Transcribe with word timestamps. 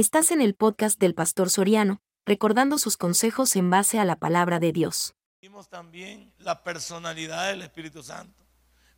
Estás 0.00 0.30
en 0.30 0.40
el 0.40 0.54
podcast 0.54 0.98
del 0.98 1.14
Pastor 1.14 1.50
Soriano, 1.50 2.00
recordando 2.24 2.78
sus 2.78 2.96
consejos 2.96 3.54
en 3.54 3.68
base 3.68 3.98
a 3.98 4.06
la 4.06 4.16
palabra 4.16 4.58
de 4.58 4.72
Dios. 4.72 5.14
Vimos 5.42 5.68
también 5.68 6.32
la 6.38 6.64
personalidad 6.64 7.48
del 7.48 7.60
Espíritu 7.60 8.02
Santo. 8.02 8.42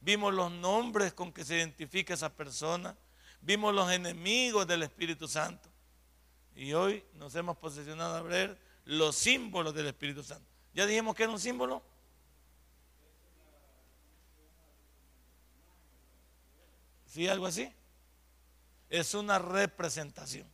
Vimos 0.01 0.33
los 0.33 0.53
nombres 0.53 1.13
con 1.13 1.33
que 1.33 1.45
se 1.45 1.57
identifica 1.57 2.15
esa 2.15 2.33
persona. 2.33 2.97
Vimos 3.41 3.75
los 3.75 3.91
enemigos 3.91 4.65
del 4.69 4.85
Espíritu 4.85 5.27
Santo. 5.27 5.69
Y 6.55 6.73
hoy 6.73 7.05
nos 7.15 7.35
hemos 7.35 7.57
posicionado 7.57 8.15
a 8.15 8.23
ver 8.23 8.57
los 8.85 9.17
símbolos 9.17 9.75
del 9.75 9.89
Espíritu 9.89 10.23
Santo. 10.23 10.49
¿Ya 10.73 10.87
dijimos 10.87 11.17
que 11.17 11.25
era 11.25 11.33
un 11.33 11.41
símbolo? 11.41 11.83
¿Sí? 17.07 17.27
¿Algo 17.27 17.47
así? 17.47 17.75
Es 18.89 19.15
una 19.15 19.41
representación. 19.41 20.47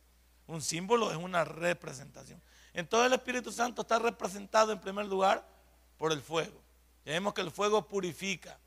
Un 0.49 0.61
símbolo 0.61 1.11
es 1.11 1.17
una 1.17 1.45
representación. 1.45 2.41
Entonces 2.73 3.07
el 3.07 3.13
Espíritu 3.13 3.51
Santo 3.51 3.83
está 3.83 3.99
representado 3.99 4.71
en 4.71 4.79
primer 4.79 5.05
lugar 5.05 5.47
por 5.97 6.11
el 6.11 6.21
fuego. 6.21 6.59
Ya 7.05 7.13
vemos 7.13 7.33
que 7.33 7.41
el 7.41 7.51
fuego 7.51 7.87
purifica, 7.87 8.57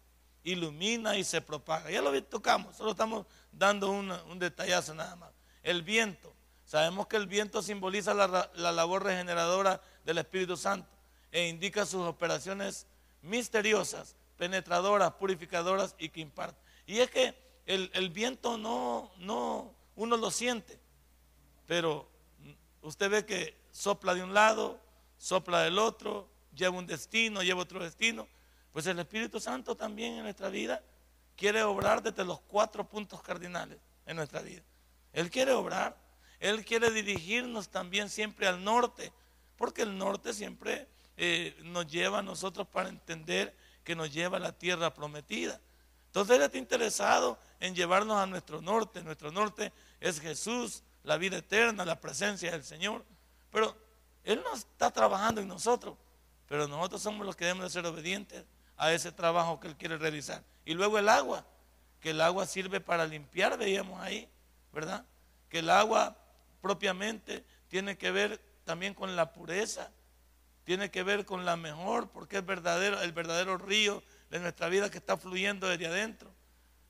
ilumina 0.44 1.16
y 1.16 1.24
se 1.24 1.40
propaga. 1.40 1.90
Ya 1.90 2.00
lo 2.00 2.22
tocamos, 2.24 2.76
solo 2.76 2.92
estamos 2.92 3.26
dando 3.50 3.90
un 3.90 4.38
detallazo 4.38 4.94
nada 4.94 5.16
más. 5.16 5.30
El 5.62 5.82
viento. 5.82 6.32
Sabemos 6.64 7.06
que 7.06 7.16
el 7.16 7.26
viento 7.26 7.60
simboliza 7.62 8.14
la, 8.14 8.50
la 8.54 8.72
labor 8.72 9.04
regeneradora 9.04 9.80
del 10.04 10.18
Espíritu 10.18 10.56
Santo 10.56 10.88
e 11.30 11.48
indica 11.48 11.84
sus 11.84 12.06
operaciones 12.06 12.86
misteriosas, 13.22 14.14
penetradoras, 14.36 15.12
purificadoras 15.14 15.94
y 15.98 16.10
que 16.10 16.20
imparten. 16.20 16.62
Y 16.86 17.00
es 17.00 17.10
que 17.10 17.34
el, 17.66 18.10
viento 18.10 18.58
no, 18.58 19.10
no, 19.18 19.72
uno 19.96 20.16
lo 20.16 20.30
siente, 20.30 20.78
pero 21.72 22.06
usted 22.82 23.08
ve 23.08 23.24
que 23.24 23.56
sopla 23.70 24.12
de 24.12 24.22
un 24.22 24.34
lado, 24.34 24.78
sopla 25.16 25.62
del 25.62 25.78
otro, 25.78 26.28
lleva 26.54 26.76
un 26.76 26.86
destino, 26.86 27.42
lleva 27.42 27.62
otro 27.62 27.82
destino. 27.82 28.28
Pues 28.74 28.86
el 28.88 28.98
Espíritu 28.98 29.40
Santo 29.40 29.74
también 29.74 30.12
en 30.16 30.24
nuestra 30.24 30.50
vida 30.50 30.82
quiere 31.34 31.62
obrar 31.62 32.02
desde 32.02 32.26
los 32.26 32.42
cuatro 32.42 32.86
puntos 32.86 33.22
cardinales 33.22 33.78
en 34.04 34.16
nuestra 34.16 34.42
vida. 34.42 34.60
Él 35.14 35.30
quiere 35.30 35.52
obrar, 35.52 35.96
Él 36.40 36.62
quiere 36.62 36.90
dirigirnos 36.90 37.70
también 37.70 38.10
siempre 38.10 38.46
al 38.46 38.62
norte, 38.62 39.10
porque 39.56 39.80
el 39.80 39.96
norte 39.96 40.34
siempre 40.34 40.86
eh, 41.16 41.56
nos 41.62 41.86
lleva 41.86 42.18
a 42.18 42.22
nosotros 42.22 42.68
para 42.68 42.90
entender 42.90 43.56
que 43.82 43.96
nos 43.96 44.12
lleva 44.12 44.36
a 44.36 44.40
la 44.40 44.52
tierra 44.52 44.92
prometida. 44.92 45.58
Entonces 46.08 46.36
Él 46.36 46.42
está 46.42 46.58
interesado 46.58 47.38
en 47.60 47.74
llevarnos 47.74 48.18
a 48.18 48.26
nuestro 48.26 48.60
norte. 48.60 49.02
Nuestro 49.02 49.32
norte 49.32 49.72
es 50.00 50.20
Jesús, 50.20 50.82
la 51.04 51.16
vida 51.16 51.38
eterna, 51.38 51.84
la 51.84 52.00
presencia 52.00 52.50
del 52.50 52.64
Señor. 52.64 53.04
Pero 53.50 53.76
Él 54.24 54.42
no 54.44 54.54
está 54.54 54.90
trabajando 54.90 55.40
en 55.40 55.48
nosotros, 55.48 55.96
pero 56.48 56.68
nosotros 56.68 57.02
somos 57.02 57.26
los 57.26 57.36
que 57.36 57.44
debemos 57.44 57.64
de 57.64 57.70
ser 57.70 57.86
obedientes 57.86 58.44
a 58.76 58.92
ese 58.92 59.12
trabajo 59.12 59.60
que 59.60 59.68
Él 59.68 59.76
quiere 59.76 59.98
realizar. 59.98 60.42
Y 60.64 60.74
luego 60.74 60.98
el 60.98 61.08
agua, 61.08 61.44
que 62.00 62.10
el 62.10 62.20
agua 62.20 62.46
sirve 62.46 62.80
para 62.80 63.06
limpiar, 63.06 63.58
veíamos 63.58 64.00
ahí, 64.00 64.28
¿verdad? 64.72 65.04
Que 65.48 65.60
el 65.60 65.70
agua 65.70 66.16
propiamente 66.60 67.44
tiene 67.68 67.96
que 67.98 68.10
ver 68.10 68.40
también 68.64 68.94
con 68.94 69.14
la 69.16 69.32
pureza, 69.32 69.90
tiene 70.64 70.90
que 70.90 71.02
ver 71.02 71.24
con 71.24 71.44
la 71.44 71.56
mejor, 71.56 72.10
porque 72.10 72.38
es 72.38 72.46
verdadero, 72.46 73.00
el 73.02 73.12
verdadero 73.12 73.58
río 73.58 74.02
de 74.30 74.38
nuestra 74.38 74.68
vida 74.68 74.90
que 74.90 74.98
está 74.98 75.16
fluyendo 75.16 75.68
desde 75.68 75.86
adentro. 75.86 76.32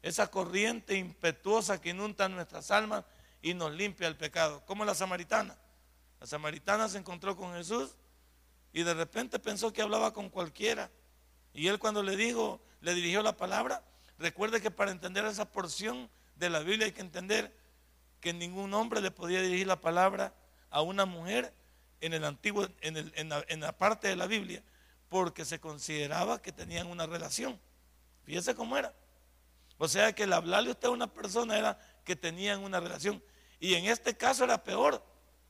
Esa 0.02 0.30
corriente 0.30 0.96
impetuosa 0.96 1.80
que 1.80 1.90
inunda 1.90 2.28
nuestras 2.28 2.70
almas 2.70 3.04
y 3.42 3.54
nos 3.54 3.72
limpia 3.72 4.08
el 4.08 4.16
pecado. 4.16 4.64
Como 4.64 4.84
la 4.84 4.94
samaritana. 4.94 5.58
La 6.20 6.26
samaritana 6.26 6.88
se 6.88 6.98
encontró 6.98 7.36
con 7.36 7.52
Jesús 7.54 7.96
y 8.72 8.84
de 8.84 8.94
repente 8.94 9.38
pensó 9.38 9.72
que 9.72 9.82
hablaba 9.82 10.12
con 10.12 10.30
cualquiera. 10.30 10.90
Y 11.52 11.66
él 11.66 11.78
cuando 11.78 12.02
le 12.02 12.16
dijo, 12.16 12.62
le 12.80 12.94
dirigió 12.94 13.22
la 13.22 13.36
palabra, 13.36 13.84
recuerde 14.18 14.62
que 14.62 14.70
para 14.70 14.92
entender 14.92 15.24
esa 15.26 15.50
porción 15.50 16.08
de 16.36 16.48
la 16.48 16.60
Biblia 16.60 16.86
hay 16.86 16.92
que 16.92 17.00
entender 17.00 17.54
que 18.20 18.32
ningún 18.32 18.72
hombre 18.72 19.00
le 19.00 19.10
podía 19.10 19.42
dirigir 19.42 19.66
la 19.66 19.80
palabra 19.80 20.32
a 20.70 20.80
una 20.80 21.04
mujer 21.04 21.52
en 22.00 22.14
el 22.14 22.24
antiguo, 22.24 22.66
en, 22.80 23.28
la, 23.28 23.44
en 23.48 23.60
la 23.60 23.76
parte 23.76 24.08
de 24.08 24.16
la 24.16 24.26
Biblia 24.26 24.62
porque 25.12 25.44
se 25.44 25.60
consideraba 25.60 26.40
que 26.40 26.52
tenían 26.52 26.86
una 26.86 27.06
relación. 27.06 27.60
Fíjese 28.24 28.54
cómo 28.54 28.78
era. 28.78 28.94
O 29.76 29.86
sea 29.86 30.14
que 30.14 30.22
el 30.22 30.32
hablarle 30.32 30.70
usted 30.70 30.88
a 30.88 30.92
una 30.92 31.12
persona 31.12 31.58
era 31.58 31.78
que 32.02 32.16
tenían 32.16 32.60
una 32.60 32.80
relación. 32.80 33.22
Y 33.62 33.74
en 33.74 33.84
este 33.84 34.16
caso 34.16 34.42
era 34.42 34.60
peor. 34.60 35.00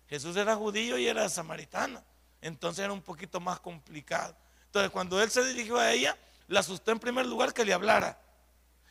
Jesús 0.06 0.37
era 0.37 0.55
judío 0.55 0.99
y 0.99 1.09
era 1.09 1.27
samaritana. 1.31 2.05
Entonces 2.43 2.84
era 2.84 2.93
un 2.93 3.00
poquito 3.00 3.41
más 3.41 3.59
complicado. 3.59 4.37
Entonces 4.67 4.91
cuando 4.91 5.23
él 5.23 5.31
se 5.31 5.43
dirigió 5.43 5.78
a 5.78 5.91
ella, 5.91 6.19
la 6.47 6.61
asustó 6.61 6.91
en 6.93 6.99
primer 6.99 7.25
lugar 7.25 7.55
que 7.55 7.65
le 7.65 7.72
hablara. 7.72 8.21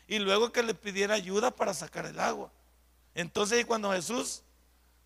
Y 0.07 0.17
luego 0.17 0.51
que 0.51 0.63
le 0.63 0.73
pidiera 0.73 1.13
ayuda 1.13 1.55
para 1.55 1.75
sacar 1.75 2.07
el 2.07 2.19
agua. 2.19 2.51
Entonces 3.13 3.63
cuando 3.67 3.91
Jesús 3.91 4.41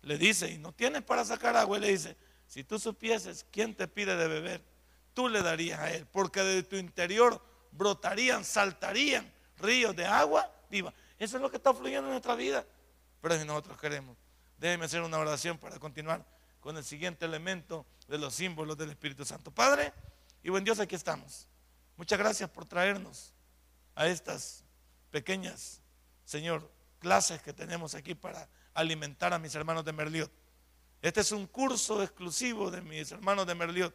le 0.00 0.16
dice, 0.16 0.50
y 0.50 0.56
no 0.56 0.72
tienes 0.72 1.02
para 1.02 1.22
sacar 1.22 1.54
agua, 1.54 1.76
él 1.76 1.82
le 1.82 1.88
dice, 1.90 2.16
si 2.46 2.64
tú 2.64 2.78
supieses 2.78 3.44
quién 3.50 3.74
te 3.74 3.86
pide 3.86 4.16
de 4.16 4.28
beber, 4.28 4.64
tú 5.12 5.28
le 5.28 5.42
darías 5.42 5.78
a 5.78 5.92
Él, 5.92 6.06
porque 6.10 6.40
de 6.42 6.62
tu 6.62 6.76
interior 6.76 7.38
brotarían, 7.70 8.46
saltarían 8.46 9.30
ríos 9.58 9.94
de 9.94 10.06
agua 10.06 10.50
viva. 10.70 10.94
Eso 11.18 11.36
es 11.36 11.42
lo 11.42 11.50
que 11.50 11.58
está 11.58 11.74
fluyendo 11.74 12.06
en 12.06 12.12
nuestra 12.12 12.34
vida, 12.34 12.64
pero 13.26 13.40
es 13.40 13.44
nosotros 13.44 13.76
queremos. 13.80 14.16
Déjeme 14.56 14.84
hacer 14.84 15.02
una 15.02 15.18
oración 15.18 15.58
para 15.58 15.80
continuar 15.80 16.24
con 16.60 16.76
el 16.76 16.84
siguiente 16.84 17.24
elemento 17.24 17.84
de 18.06 18.18
los 18.18 18.32
símbolos 18.32 18.78
del 18.78 18.90
Espíritu 18.90 19.24
Santo. 19.24 19.50
Padre 19.50 19.92
y 20.44 20.48
buen 20.48 20.62
Dios, 20.62 20.78
aquí 20.78 20.94
estamos. 20.94 21.48
Muchas 21.96 22.20
gracias 22.20 22.48
por 22.48 22.66
traernos 22.66 23.34
a 23.96 24.06
estas 24.06 24.62
pequeñas, 25.10 25.82
Señor, 26.24 26.70
clases 27.00 27.42
que 27.42 27.52
tenemos 27.52 27.96
aquí 27.96 28.14
para 28.14 28.48
alimentar 28.74 29.34
a 29.34 29.40
mis 29.40 29.56
hermanos 29.56 29.84
de 29.84 29.92
Merliot. 29.92 30.30
Este 31.02 31.20
es 31.20 31.32
un 31.32 31.48
curso 31.48 32.04
exclusivo 32.04 32.70
de 32.70 32.80
mis 32.80 33.10
hermanos 33.10 33.44
de 33.44 33.56
Merliot 33.56 33.92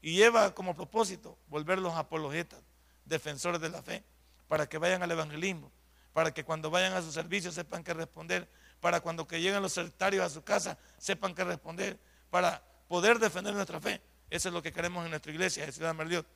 y 0.00 0.14
lleva 0.14 0.54
como 0.54 0.74
propósito 0.74 1.36
volverlos 1.48 1.94
apologetas, 1.94 2.62
defensores 3.04 3.60
de 3.60 3.68
la 3.68 3.82
fe, 3.82 4.02
para 4.48 4.66
que 4.66 4.78
vayan 4.78 5.02
al 5.02 5.10
evangelismo, 5.10 5.70
para 6.16 6.32
que 6.32 6.44
cuando 6.44 6.70
vayan 6.70 6.94
a 6.94 7.02
su 7.02 7.12
servicio 7.12 7.52
sepan 7.52 7.84
qué 7.84 7.92
responder, 7.92 8.50
para 8.80 9.02
cuando 9.02 9.26
que 9.26 9.38
lleguen 9.38 9.60
los 9.60 9.74
sectarios 9.74 10.24
a 10.24 10.30
su 10.30 10.42
casa 10.42 10.78
sepan 10.96 11.34
qué 11.34 11.44
responder, 11.44 12.00
para 12.30 12.62
poder 12.88 13.18
defender 13.18 13.52
nuestra 13.52 13.82
fe. 13.82 14.00
Eso 14.30 14.48
es 14.48 14.54
lo 14.54 14.62
que 14.62 14.72
queremos 14.72 15.04
en 15.04 15.10
nuestra 15.10 15.30
iglesia 15.30 15.66
de 15.66 15.72
Ciudad 15.72 15.94
Merliot, 15.94 16.26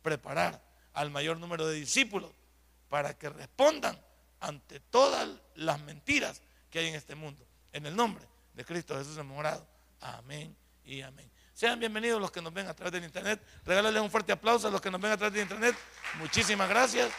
preparar 0.00 0.64
al 0.94 1.10
mayor 1.10 1.36
número 1.36 1.66
de 1.66 1.74
discípulos 1.74 2.30
para 2.88 3.18
que 3.18 3.28
respondan 3.28 4.00
ante 4.40 4.80
todas 4.80 5.28
las 5.54 5.80
mentiras 5.80 6.40
que 6.70 6.78
hay 6.78 6.86
en 6.86 6.94
este 6.94 7.14
mundo. 7.14 7.46
En 7.74 7.84
el 7.84 7.94
nombre 7.94 8.26
de 8.54 8.64
Cristo 8.64 8.96
Jesús 8.96 9.18
hemos 9.18 9.38
orado. 9.38 9.68
Amén 10.00 10.56
y 10.82 11.02
amén. 11.02 11.30
Sean 11.52 11.78
bienvenidos 11.78 12.22
los 12.22 12.30
que 12.30 12.40
nos 12.40 12.54
ven 12.54 12.68
a 12.68 12.74
través 12.74 12.90
del 12.90 13.04
internet. 13.04 13.42
Regálales 13.66 14.00
un 14.00 14.10
fuerte 14.10 14.32
aplauso 14.32 14.68
a 14.68 14.70
los 14.70 14.80
que 14.80 14.90
nos 14.90 14.98
ven 14.98 15.12
a 15.12 15.18
través 15.18 15.34
del 15.34 15.42
internet. 15.42 15.76
Muchísimas 16.18 16.70
gracias. 16.70 17.12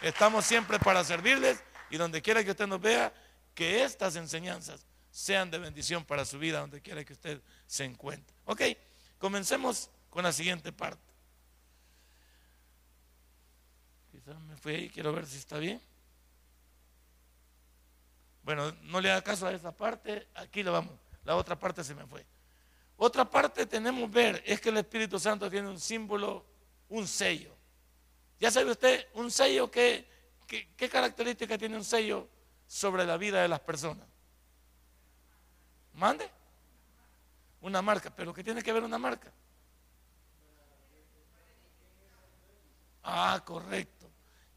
Estamos 0.00 0.44
siempre 0.44 0.78
para 0.78 1.02
servirles 1.02 1.62
y 1.90 1.96
donde 1.96 2.22
quiera 2.22 2.44
que 2.44 2.52
usted 2.52 2.66
nos 2.66 2.80
vea, 2.80 3.12
que 3.54 3.82
estas 3.82 4.14
enseñanzas 4.16 4.86
sean 5.10 5.50
de 5.50 5.58
bendición 5.58 6.04
para 6.04 6.24
su 6.24 6.38
vida, 6.38 6.60
donde 6.60 6.80
quiera 6.80 7.04
que 7.04 7.12
usted 7.12 7.42
se 7.66 7.84
encuentre. 7.84 8.36
Ok, 8.44 8.62
comencemos 9.18 9.90
con 10.10 10.22
la 10.22 10.32
siguiente 10.32 10.72
parte. 10.72 11.02
Quizás 14.12 14.38
me 14.40 14.56
fui 14.56 14.74
ahí, 14.74 14.90
quiero 14.90 15.12
ver 15.12 15.26
si 15.26 15.38
está 15.38 15.58
bien. 15.58 15.80
Bueno, 18.44 18.72
no 18.82 19.00
le 19.00 19.10
haga 19.10 19.22
caso 19.22 19.46
a 19.46 19.52
esa 19.52 19.72
parte, 19.72 20.28
aquí 20.34 20.62
lo 20.62 20.72
vamos. 20.72 20.94
La 21.24 21.34
otra 21.34 21.58
parte 21.58 21.82
se 21.82 21.94
me 21.94 22.06
fue. 22.06 22.24
Otra 22.96 23.28
parte 23.28 23.66
tenemos 23.66 24.10
ver 24.10 24.42
es 24.46 24.60
que 24.60 24.70
el 24.70 24.76
Espíritu 24.78 25.18
Santo 25.18 25.50
tiene 25.50 25.68
un 25.68 25.78
símbolo, 25.78 26.46
un 26.88 27.06
sello. 27.06 27.57
Ya 28.40 28.50
sabe 28.50 28.70
usted, 28.70 29.06
un 29.14 29.30
sello, 29.30 29.70
¿qué, 29.70 30.06
qué, 30.46 30.88
característica 30.88 31.58
tiene 31.58 31.76
un 31.76 31.84
sello 31.84 32.28
sobre 32.66 33.04
la 33.04 33.16
vida 33.16 33.42
de 33.42 33.48
las 33.48 33.60
personas? 33.60 34.06
Mande. 35.94 36.30
Una 37.60 37.82
marca, 37.82 38.10
pero 38.14 38.32
¿qué 38.32 38.44
tiene 38.44 38.62
que 38.62 38.72
ver 38.72 38.84
una 38.84 38.98
marca? 38.98 39.32
Ah, 43.02 43.42
correcto. 43.44 44.08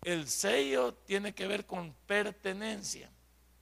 El 0.04 0.28
sello 0.30 0.94
tiene 0.94 1.34
que 1.34 1.48
ver 1.48 1.66
con 1.66 1.94
pertenencia. 2.06 3.10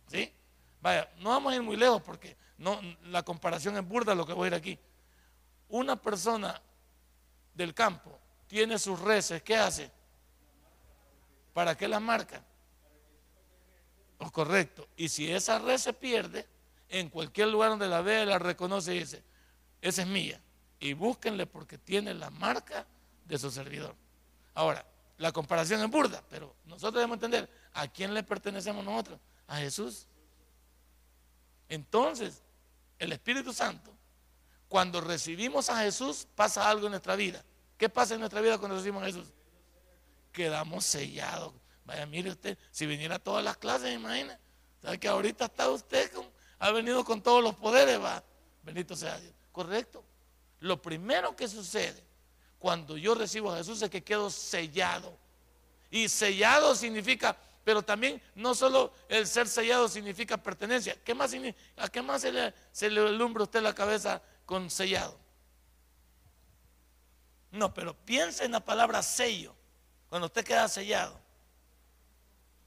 ¿Sí? 0.07 0.33
Vaya, 0.81 1.09
no 1.19 1.29
vamos 1.29 1.53
a 1.53 1.55
ir 1.55 1.61
muy 1.61 1.77
lejos 1.77 2.01
porque 2.01 2.35
no, 2.57 2.81
la 3.03 3.23
comparación 3.23 3.77
es 3.77 3.87
burda 3.87 4.13
lo 4.15 4.25
que 4.25 4.33
voy 4.33 4.45
a 4.45 4.47
ir 4.47 4.53
aquí. 4.55 4.79
Una 5.69 5.95
persona 5.95 6.61
del 7.53 7.73
campo 7.73 8.19
tiene 8.47 8.77
sus 8.77 8.99
reses, 8.99 9.41
¿qué 9.43 9.55
hace? 9.55 9.98
¿Para 11.59 11.75
qué 11.75 11.89
las 11.89 12.01
marca? 12.01 12.41
Oh, 14.19 14.31
correcto. 14.31 14.87
Y 14.95 15.09
si 15.09 15.29
esa 15.29 15.59
red 15.59 15.75
se 15.75 15.91
pierde, 15.91 16.47
en 16.87 17.09
cualquier 17.09 17.49
lugar 17.49 17.71
donde 17.71 17.89
la 17.89 18.01
vea, 18.01 18.23
la 18.23 18.39
reconoce 18.39 18.95
y 18.95 18.99
dice, 18.99 19.21
esa 19.81 20.03
es 20.03 20.07
mía. 20.07 20.41
Y 20.79 20.93
búsquenle 20.93 21.47
porque 21.47 21.77
tiene 21.77 22.13
la 22.13 22.29
marca 22.29 22.87
de 23.25 23.37
su 23.37 23.51
servidor. 23.51 23.93
Ahora, 24.53 24.85
la 25.17 25.33
comparación 25.33 25.81
es 25.81 25.89
burda, 25.89 26.23
pero 26.29 26.55
nosotros 26.63 26.93
debemos 26.93 27.15
entender 27.15 27.49
a 27.73 27.89
quién 27.89 28.13
le 28.13 28.23
pertenecemos 28.23 28.85
nosotros. 28.85 29.19
A 29.45 29.57
Jesús. 29.57 30.07
Entonces, 31.67 32.41
el 32.99 33.11
Espíritu 33.11 33.51
Santo, 33.51 33.91
cuando 34.69 35.01
recibimos 35.01 35.69
a 35.69 35.81
Jesús, 35.81 36.25
pasa 36.35 36.69
algo 36.69 36.85
en 36.85 36.91
nuestra 36.91 37.17
vida. 37.17 37.43
¿Qué 37.77 37.89
pasa 37.89 38.13
en 38.13 38.21
nuestra 38.21 38.39
vida 38.39 38.57
cuando 38.57 38.77
recibimos 38.77 39.03
a 39.03 39.07
Jesús? 39.07 39.33
Quedamos 40.31 40.85
sellados. 40.85 41.53
Vaya, 41.85 42.05
mire 42.05 42.29
usted, 42.29 42.57
si 42.71 42.85
viniera 42.85 43.15
a 43.15 43.19
todas 43.19 43.43
las 43.43 43.57
clases, 43.57 43.93
imagina. 43.93 44.39
¿Sabe 44.81 44.99
que 44.99 45.07
ahorita 45.07 45.45
está 45.45 45.69
usted 45.69 46.11
ha 46.59 46.71
venido 46.71 47.03
con 47.03 47.21
todos 47.21 47.43
los 47.43 47.55
poderes? 47.55 47.99
Va, 48.01 48.23
bendito 48.63 48.95
sea 48.95 49.17
Dios. 49.17 49.33
Correcto. 49.51 50.03
Lo 50.59 50.81
primero 50.81 51.35
que 51.35 51.47
sucede 51.47 52.03
cuando 52.59 52.97
yo 52.97 53.15
recibo 53.15 53.51
a 53.51 53.57
Jesús 53.57 53.81
es 53.81 53.89
que 53.89 54.03
quedo 54.03 54.29
sellado. 54.29 55.17
Y 55.89 56.09
sellado 56.09 56.75
significa, 56.75 57.35
pero 57.63 57.81
también 57.81 58.21
no 58.35 58.53
solo 58.53 58.93
el 59.07 59.25
ser 59.25 59.47
sellado 59.47 59.87
significa 59.87 60.37
pertenencia. 60.37 60.95
¿Qué 61.03 61.15
más, 61.15 61.33
¿A 61.77 61.87
qué 61.87 62.01
más 62.01 62.21
se 62.21 62.31
le, 62.31 62.53
se 62.71 62.89
le 62.89 63.01
alumbra 63.01 63.43
usted 63.43 63.61
la 63.61 63.73
cabeza 63.73 64.21
con 64.45 64.69
sellado? 64.69 65.17
No, 67.51 67.73
pero 67.73 67.95
piensa 68.05 68.43
en 68.43 68.51
la 68.51 68.59
palabra 68.59 69.01
sello, 69.01 69.55
cuando 70.09 70.25
usted 70.27 70.43
queda 70.43 70.67
sellado. 70.67 71.19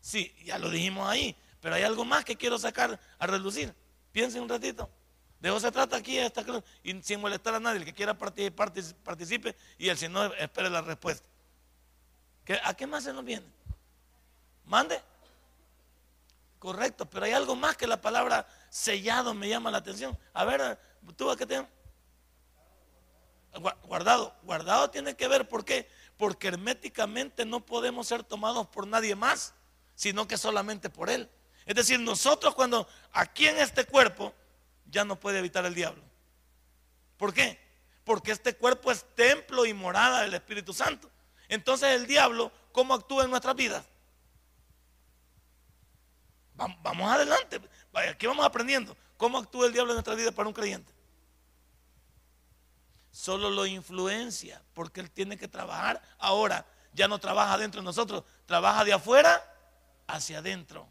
Sí, 0.01 0.35
ya 0.45 0.59
lo 0.59 0.71
dijimos 0.71 1.09
ahí, 1.09 1.37
pero 1.61 1.75
hay 1.75 1.83
algo 1.83 2.05
más 2.05 2.25
que 2.25 2.37
quiero 2.37 2.59
sacar 2.59 2.99
a 3.19 3.27
relucir. 3.27 3.75
Piense 4.11 4.41
un 4.41 4.49
ratito. 4.49 4.89
De 5.39 5.49
eso 5.49 5.59
se 5.59 5.73
trata 5.73 5.97
aquí, 5.97 6.19
esta, 6.19 6.45
y 6.85 7.03
sin 7.03 7.21
molestar 7.21 7.55
a 7.55 7.61
nadie. 7.61 7.81
El 7.81 7.85
que 7.85 7.93
quiera 7.93 8.17
participar, 8.17 8.73
participe 9.03 9.57
y 9.77 9.89
el 9.89 9.99
si 9.99 10.09
no, 10.09 10.33
espere 10.35 10.71
la 10.71 10.83
respuesta. 10.83 11.29
¿A 12.65 12.75
qué 12.75 12.87
más 12.87 13.05
se 13.05 13.13
nos 13.13 13.25
viene? 13.25 13.47
Mande. 14.65 15.01
Correcto, 16.59 17.07
pero 17.07 17.27
hay 17.27 17.33
algo 17.33 17.57
más 17.57 17.77
que 17.77 17.89
la 17.89 18.01
palabra 18.01 18.47
sellado 18.71 19.35
me 19.35 19.49
llama 19.49 19.71
la 19.71 19.79
atención. 19.79 20.17
A 20.33 20.45
ver, 20.45 20.79
tú 21.17 21.29
a 21.29 21.37
qué 21.37 21.45
te 21.45 21.67
Guardado. 23.83 24.35
Guardado 24.43 24.91
tiene 24.91 25.15
que 25.17 25.29
ver, 25.29 25.49
¿por 25.49 25.65
qué? 25.65 25.89
Porque 26.23 26.47
herméticamente 26.47 27.45
no 27.45 27.67
podemos 27.67 28.07
ser 28.07 28.23
tomados 28.23 28.69
por 28.69 28.87
nadie 28.87 29.17
más, 29.17 29.55
sino 29.97 30.29
que 30.29 30.39
solamente 30.39 30.89
por 30.89 31.11
Él. 31.11 31.29
Es 31.67 31.75
decir, 31.75 31.99
nosotros 31.99 32.55
cuando 32.55 32.87
aquí 33.11 33.49
en 33.49 33.59
este 33.59 33.85
cuerpo 33.87 34.33
ya 34.89 35.05
no 35.05 35.19
puede 35.19 35.41
evitar 35.41 35.67
el 35.67 35.75
diablo. 35.75 36.01
¿Por 37.17 37.35
qué? 37.35 37.59
Porque 38.05 38.31
este 38.31 38.55
cuerpo 38.55 38.93
es 38.93 39.05
templo 39.17 39.67
y 39.67 39.75
morada 39.75 40.23
del 40.23 40.35
Espíritu 40.35 40.73
Santo. 40.73 41.11
Entonces 41.49 41.89
el 41.91 42.07
diablo, 42.07 42.53
¿cómo 42.71 42.95
actúa 42.95 43.25
en 43.25 43.31
nuestras 43.31 43.57
vidas? 43.57 43.85
Vamos 46.55 47.11
adelante. 47.11 47.61
Aquí 47.95 48.29
vamos 48.29 48.47
aprendiendo. 48.47 48.97
¿Cómo 49.17 49.39
actúa 49.39 49.67
el 49.67 49.73
diablo 49.73 49.91
en 49.91 49.97
nuestra 49.97 50.15
vida 50.15 50.31
para 50.31 50.47
un 50.47 50.55
creyente? 50.55 50.93
Solo 53.13 53.51
lo 53.51 53.67
influencia 53.67 54.61
porque 54.75 55.01
él 55.01 55.11
tiene 55.11 55.37
que 55.37 55.47
trabajar. 55.47 56.03
Ahora 56.19 56.67
ya 56.93 57.07
no 57.07 57.19
trabaja 57.19 57.59
dentro 57.59 57.81
de 57.81 57.85
nosotros, 57.85 58.25
trabaja 58.47 58.85
de 58.85 58.95
afuera 58.95 59.41
hacia 60.07 60.39
adentro. 60.39 60.89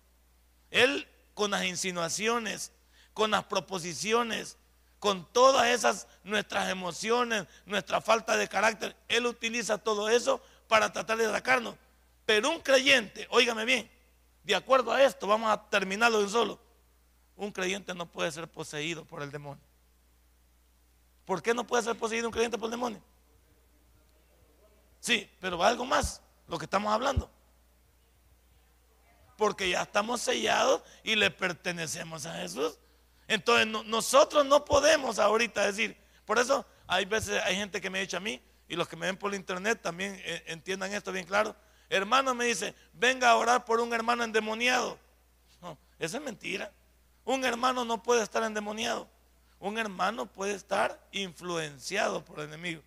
Él 0.70 1.08
con 1.34 1.52
las 1.52 1.66
insinuaciones, 1.66 2.72
con 3.14 3.32
las 3.32 3.44
proposiciones, 3.46 4.58
con 5.00 5.26
todas 5.34 5.68
esas 5.68 6.08
nuestras 6.24 6.70
emociones, 6.70 7.48
nuestra 7.66 8.02
falta 8.02 8.38
de 8.38 8.48
carácter, 8.48 8.96
Él 9.08 9.26
utiliza 9.26 9.80
todo 9.80 10.10
eso 10.10 10.42
para 10.68 10.94
tratar 10.94 11.18
de 11.18 11.26
atacarnos. 11.26 11.76
Pero 12.26 12.52
un 12.52 12.60
creyente, 12.60 13.28
óigame 13.32 13.66
bien, 13.66 13.90
de 14.44 14.56
acuerdo 14.56 14.92
a 14.92 15.02
esto, 15.04 15.26
vamos 15.26 15.52
a 15.52 15.70
terminarlo 15.70 16.20
de 16.20 16.26
un 16.26 16.30
solo. 16.30 16.60
Un 17.36 17.52
creyente 17.52 17.96
no 17.96 18.06
puede 18.06 18.32
ser 18.32 18.48
poseído 18.48 19.04
por 19.04 19.24
el 19.24 19.32
demonio. 19.32 19.64
¿Por 21.32 21.42
qué 21.42 21.54
no 21.54 21.66
puede 21.66 21.82
ser 21.82 21.98
poseído 21.98 22.28
un 22.28 22.34
creyente 22.34 22.58
por 22.58 22.66
el 22.66 22.72
demonio? 22.72 23.02
Sí, 25.00 25.32
pero 25.40 25.58
va 25.58 25.70
algo 25.70 25.86
más, 25.86 26.22
lo 26.46 26.58
que 26.58 26.66
estamos 26.66 26.92
hablando 26.92 27.32
porque 29.38 29.70
ya 29.70 29.84
estamos 29.84 30.20
sellados 30.20 30.82
y 31.04 31.16
le 31.16 31.32
pertenecemos 31.32 32.26
a 32.26 32.34
Jesús. 32.34 32.78
Entonces 33.30 33.66
nosotros 33.66 34.46
no 34.46 34.66
podemos 34.66 35.20
ahorita 35.20 35.66
decir, 35.66 35.98
por 36.26 36.38
eso 36.38 36.66
hay 36.86 37.06
veces 37.06 37.42
hay 37.46 37.56
gente 37.56 37.80
que 37.80 37.90
me 37.90 38.00
ha 38.00 38.02
dicho 38.02 38.18
a 38.18 38.20
mí, 38.20 38.42
y 38.68 38.76
los 38.76 38.90
que 38.90 38.98
me 38.98 39.06
ven 39.06 39.16
por 39.16 39.34
internet 39.34 39.80
también 39.82 40.22
eh, 40.26 40.44
entiendan 40.48 40.94
esto 40.94 41.14
bien 41.14 41.26
claro. 41.26 41.56
Hermano 41.90 42.36
me 42.36 42.44
dice, 42.44 42.76
venga 42.92 43.32
a 43.32 43.38
orar 43.38 43.64
por 43.64 43.80
un 43.80 43.94
hermano 43.94 44.26
endemoniado. 44.26 45.00
No, 45.62 45.78
eso 45.98 46.18
es 46.18 46.24
mentira. 46.24 46.74
Un 47.24 47.46
hermano 47.46 47.86
no 47.86 48.04
puede 48.04 48.22
estar 48.22 48.44
endemoniado. 48.44 49.10
Un 49.62 49.78
hermano 49.78 50.26
puede 50.26 50.56
estar 50.56 51.00
influenciado 51.12 52.26
por 52.26 52.40
el 52.40 52.48
enemigo. 52.48 52.82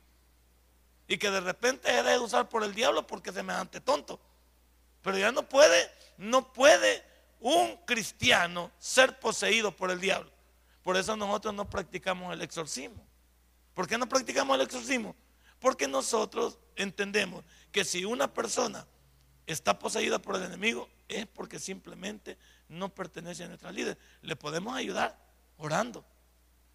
Y 1.07 1.19
que 1.19 1.31
de 1.31 1.41
repente 1.41 1.89
se 1.89 2.03
deje 2.03 2.19
usar 2.19 2.49
por 2.49 2.65
el 2.65 2.75
diablo 2.75 3.07
porque 3.07 3.33
se 3.33 3.45
me 3.45 3.53
ante 3.53 3.81
tonto. 3.81 4.21
Pero 5.01 5.17
ya 5.17 5.31
no 5.31 5.49
puede, 5.49 5.89
no 6.19 6.53
puede 6.53 7.05
un 7.39 7.77
cristiano 7.87 8.73
ser 8.79 9.21
poseído 9.21 9.75
por 9.75 9.93
el 9.93 10.01
diablo. 10.01 10.31
Por 10.83 10.97
eso 10.97 11.17
nosotros 11.17 11.55
no 11.55 11.71
practicamos 11.71 12.33
el 12.33 12.43
exorcismo. 12.43 13.07
¿Por 13.73 13.87
qué 13.87 13.97
no 13.97 14.09
practicamos 14.09 14.57
el 14.57 14.63
exorcismo? 14.63 15.15
Porque 15.61 15.87
nosotros 15.87 16.59
entendemos 16.75 17.45
que 17.71 17.85
si 17.85 18.05
una 18.05 18.35
persona 18.35 18.85
está 19.47 19.79
poseída 19.79 20.19
por 20.19 20.35
el 20.35 20.43
enemigo 20.43 20.89
es 21.07 21.27
porque 21.27 21.61
simplemente 21.61 22.37
no 22.69 22.93
pertenece 22.93 23.45
a 23.45 23.49
nuestra 23.49 23.71
líder. 23.71 23.97
Le 24.23 24.35
podemos 24.35 24.75
ayudar 24.75 25.17
orando. 25.57 26.05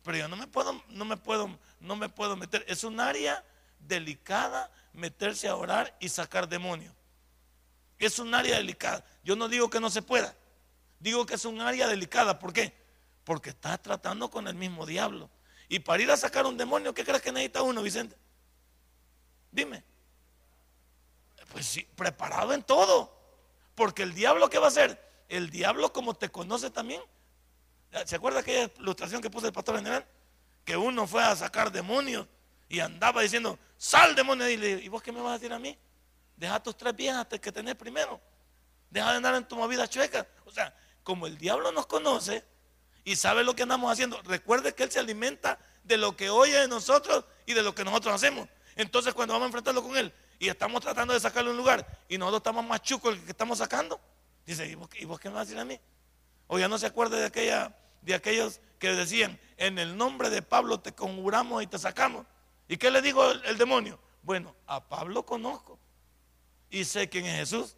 Pero 0.03 0.17
yo 0.17 0.27
no 0.27 0.35
me 0.35 0.47
puedo, 0.47 0.81
no 0.89 1.05
me 1.05 1.17
puedo, 1.17 1.59
no 1.79 1.95
me 1.95 2.09
puedo 2.09 2.35
meter. 2.35 2.65
Es 2.67 2.83
un 2.83 2.99
área 2.99 3.43
delicada 3.79 4.71
meterse 4.93 5.47
a 5.47 5.55
orar 5.55 5.95
y 5.99 6.09
sacar 6.09 6.47
demonios. 6.47 6.93
Es 7.97 8.19
un 8.19 8.33
área 8.33 8.57
delicada. 8.57 9.03
Yo 9.23 9.35
no 9.35 9.49
digo 9.49 9.69
que 9.69 9.79
no 9.79 9.89
se 9.89 10.01
pueda. 10.01 10.35
Digo 10.99 11.25
que 11.25 11.35
es 11.35 11.45
un 11.45 11.61
área 11.61 11.87
delicada. 11.87 12.39
¿Por 12.39 12.53
qué? 12.53 12.73
Porque 13.23 13.49
está 13.49 13.77
tratando 13.77 14.29
con 14.29 14.47
el 14.47 14.55
mismo 14.55 14.85
diablo. 14.85 15.29
Y 15.67 15.79
para 15.79 16.01
ir 16.01 16.09
a 16.09 16.17
sacar 16.17 16.45
un 16.45 16.57
demonio, 16.57 16.93
¿qué 16.93 17.03
crees 17.03 17.21
que 17.21 17.31
necesita 17.31 17.61
uno, 17.61 17.81
Vicente? 17.81 18.15
Dime. 19.51 19.83
Pues 21.51 21.65
sí, 21.65 21.87
preparado 21.95 22.53
en 22.53 22.63
todo. 22.63 23.13
Porque 23.75 24.03
el 24.03 24.13
diablo, 24.13 24.49
¿qué 24.49 24.59
va 24.59 24.65
a 24.65 24.69
hacer? 24.69 24.99
El 25.27 25.49
diablo, 25.49 25.93
como 25.93 26.13
te 26.13 26.29
conoce 26.29 26.69
también. 26.69 27.01
¿Se 28.05 28.15
acuerda 28.15 28.39
aquella 28.39 28.69
ilustración 28.79 29.21
que 29.21 29.29
puso 29.29 29.47
el 29.47 29.53
pastor 29.53 29.77
general? 29.77 30.05
Que 30.63 30.77
uno 30.77 31.07
fue 31.07 31.23
a 31.23 31.35
sacar 31.35 31.71
demonios 31.71 32.27
y 32.67 32.79
andaba 32.79 33.21
diciendo, 33.21 33.57
sal 33.77 34.15
demonio. 34.15 34.47
Y, 34.47 34.57
le, 34.57 34.69
¿y 34.71 34.87
vos 34.87 35.01
qué 35.01 35.11
me 35.11 35.21
vas 35.21 35.31
a 35.31 35.33
decir 35.39 35.51
a 35.51 35.59
mí? 35.59 35.77
Deja 36.35 36.61
tus 36.61 36.77
tres 36.77 36.93
pies 36.93 37.13
hasta 37.15 37.39
que 37.39 37.51
tenés 37.51 37.75
primero. 37.75 38.21
Deja 38.89 39.11
de 39.11 39.17
andar 39.17 39.35
en 39.35 39.47
tu 39.47 39.55
movida 39.55 39.87
chueca. 39.87 40.27
O 40.45 40.51
sea, 40.51 40.75
como 41.03 41.27
el 41.27 41.37
diablo 41.37 41.71
nos 41.71 41.87
conoce 41.87 42.45
y 43.03 43.15
sabe 43.15 43.43
lo 43.43 43.55
que 43.55 43.63
andamos 43.63 43.91
haciendo, 43.91 44.21
recuerde 44.23 44.73
que 44.73 44.83
Él 44.83 44.91
se 44.91 44.99
alimenta 44.99 45.59
de 45.83 45.97
lo 45.97 46.15
que 46.15 46.29
oye 46.29 46.59
de 46.59 46.67
nosotros 46.67 47.25
y 47.45 47.53
de 47.53 47.63
lo 47.63 47.73
que 47.73 47.83
nosotros 47.83 48.13
hacemos. 48.13 48.47
Entonces, 48.75 49.13
cuando 49.13 49.33
vamos 49.33 49.45
a 49.45 49.47
enfrentarlo 49.47 49.81
con 49.81 49.97
Él 49.97 50.13
y 50.37 50.47
estamos 50.47 50.81
tratando 50.81 51.13
de 51.13 51.19
sacarlo 51.19 51.49
a 51.49 51.53
un 51.53 51.57
lugar 51.57 51.85
y 52.07 52.17
nosotros 52.17 52.39
estamos 52.39 52.65
más 52.65 52.81
chucos 52.81 53.17
que 53.17 53.31
estamos 53.31 53.57
sacando, 53.57 53.99
dice, 54.45 54.67
¿y 54.67 54.75
vos, 54.75 54.87
qué 55.19 55.29
me 55.29 55.35
vas 55.35 55.41
a 55.41 55.45
decir 55.45 55.59
a 55.59 55.65
mí? 55.65 55.79
O 56.51 56.59
ya 56.59 56.67
no 56.67 56.77
se 56.77 56.87
acuerda 56.87 57.17
de, 57.17 57.25
aquella, 57.25 57.73
de 58.01 58.15
aquellos 58.15 58.59
que 58.79 58.91
decían, 58.91 59.39
en 59.55 59.79
el 59.79 59.95
nombre 59.95 60.29
de 60.29 60.41
Pablo 60.41 60.81
te 60.81 60.91
conjuramos 60.91 61.63
y 61.63 61.67
te 61.67 61.79
sacamos. 61.79 62.25
¿Y 62.67 62.75
qué 62.75 62.91
le 62.91 63.01
dijo 63.01 63.31
el 63.31 63.57
demonio? 63.57 63.99
Bueno, 64.23 64.55
a 64.67 64.83
Pablo 64.83 65.25
conozco 65.25 65.79
y 66.69 66.83
sé 66.85 67.07
quién 67.07 67.25
es 67.25 67.37
Jesús. 67.37 67.75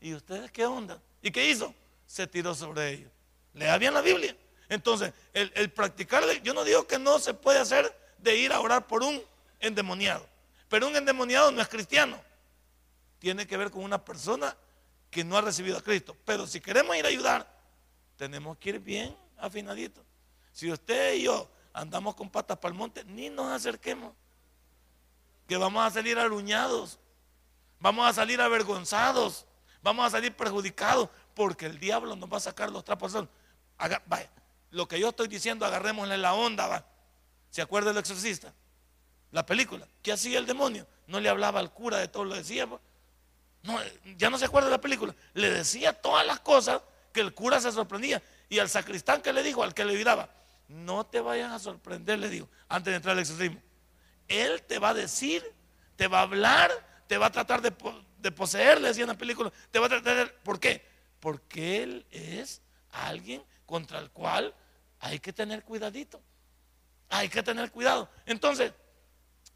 ¿Y 0.00 0.14
ustedes 0.14 0.50
qué 0.50 0.64
onda? 0.66 1.00
¿Y 1.22 1.30
qué 1.30 1.48
hizo? 1.48 1.74
Se 2.06 2.26
tiró 2.26 2.54
sobre 2.54 2.90
ellos. 2.90 3.10
Lea 3.54 3.76
bien 3.78 3.94
la 3.94 4.00
Biblia. 4.00 4.36
Entonces, 4.68 5.12
el, 5.32 5.70
practicar, 5.72 6.24
yo 6.42 6.54
no 6.54 6.62
digo 6.62 6.86
que 6.86 6.98
no 6.98 7.18
se 7.18 7.34
puede 7.34 7.58
hacer 7.58 7.92
de 8.18 8.36
ir 8.36 8.52
a 8.52 8.60
orar 8.60 8.86
por 8.86 9.02
un 9.02 9.20
endemoniado, 9.58 10.26
pero 10.68 10.86
un 10.86 10.94
endemoniado 10.94 11.50
no 11.50 11.60
es 11.60 11.68
cristiano. 11.68 12.20
Tiene 13.18 13.46
que 13.46 13.56
ver 13.56 13.70
con 13.70 13.82
una 13.82 14.04
persona 14.04 14.56
que 15.10 15.24
no 15.24 15.36
ha 15.36 15.40
recibido 15.40 15.76
a 15.76 15.82
Cristo. 15.82 16.16
Pero 16.24 16.46
si 16.46 16.60
queremos 16.60 16.96
ir 16.96 17.04
a 17.04 17.08
ayudar, 17.08 17.49
tenemos 18.20 18.58
que 18.58 18.68
ir 18.68 18.80
bien 18.80 19.16
afinaditos. 19.38 20.04
Si 20.52 20.70
usted 20.70 21.14
y 21.14 21.22
yo 21.22 21.50
andamos 21.72 22.14
con 22.14 22.28
patas 22.28 22.58
para 22.58 22.70
el 22.70 22.78
monte, 22.78 23.02
ni 23.04 23.30
nos 23.30 23.50
acerquemos, 23.50 24.12
que 25.48 25.56
vamos 25.56 25.82
a 25.82 25.90
salir 25.90 26.18
aruñados 26.18 26.98
Vamos 27.80 28.06
a 28.06 28.12
salir 28.12 28.38
avergonzados. 28.42 29.46
Vamos 29.82 30.04
a 30.04 30.10
salir 30.10 30.36
perjudicados 30.36 31.08
porque 31.34 31.64
el 31.64 31.78
diablo 31.78 32.14
nos 32.14 32.30
va 32.30 32.36
a 32.36 32.40
sacar 32.40 32.70
los 32.70 32.84
trapos. 32.84 33.16
Haga, 33.78 34.02
vaya, 34.04 34.28
lo 34.70 34.86
que 34.86 35.00
yo 35.00 35.08
estoy 35.08 35.28
diciendo, 35.28 35.64
agarrémosle 35.64 36.18
la 36.18 36.34
onda, 36.34 36.66
va. 36.66 36.84
¿Se 37.48 37.62
acuerda 37.62 37.90
el 37.90 37.96
exorcista? 37.96 38.52
La 39.32 39.46
película. 39.46 39.88
¿Qué 40.02 40.12
hacía 40.12 40.38
el 40.38 40.44
demonio? 40.44 40.86
No 41.06 41.20
le 41.20 41.30
hablaba 41.30 41.58
al 41.58 41.72
cura 41.72 41.96
de 41.96 42.08
todo 42.08 42.24
lo 42.24 42.34
decía. 42.34 42.68
No, 43.62 43.78
ya 44.18 44.28
no 44.28 44.36
se 44.36 44.44
acuerda 44.44 44.68
de 44.68 44.72
la 44.72 44.80
película. 44.82 45.14
Le 45.32 45.48
decía 45.48 45.94
todas 45.94 46.26
las 46.26 46.40
cosas 46.40 46.82
que 47.12 47.20
el 47.20 47.34
cura 47.34 47.60
se 47.60 47.72
sorprendía. 47.72 48.22
Y 48.48 48.58
al 48.58 48.68
sacristán 48.68 49.22
que 49.22 49.32
le 49.32 49.42
dijo, 49.42 49.62
al 49.62 49.74
que 49.74 49.84
le 49.84 49.94
gritaba, 49.94 50.30
no 50.68 51.04
te 51.04 51.20
vayas 51.20 51.52
a 51.52 51.58
sorprender, 51.58 52.18
le 52.18 52.28
dijo, 52.28 52.48
antes 52.68 52.92
de 52.92 52.96
entrar 52.96 53.12
al 53.12 53.20
exorcismo. 53.20 53.60
Él 54.28 54.62
te 54.62 54.78
va 54.78 54.90
a 54.90 54.94
decir, 54.94 55.44
te 55.96 56.06
va 56.06 56.20
a 56.20 56.22
hablar, 56.22 56.70
te 57.06 57.18
va 57.18 57.26
a 57.26 57.32
tratar 57.32 57.60
de, 57.60 57.72
de 58.18 58.32
poseer, 58.32 58.80
le 58.80 58.88
decía 58.88 59.02
en 59.04 59.08
la 59.08 59.18
película. 59.18 59.52
Te 59.70 59.78
va 59.78 59.86
a 59.86 59.88
tratar 59.88 60.16
de, 60.16 60.26
¿Por 60.26 60.60
qué? 60.60 60.84
Porque 61.18 61.82
Él 61.82 62.06
es 62.10 62.62
alguien 62.90 63.42
contra 63.66 63.98
el 63.98 64.10
cual 64.10 64.54
hay 65.00 65.18
que 65.18 65.32
tener 65.32 65.64
cuidadito. 65.64 66.22
Hay 67.08 67.28
que 67.28 67.42
tener 67.42 67.72
cuidado. 67.72 68.08
Entonces, 68.26 68.72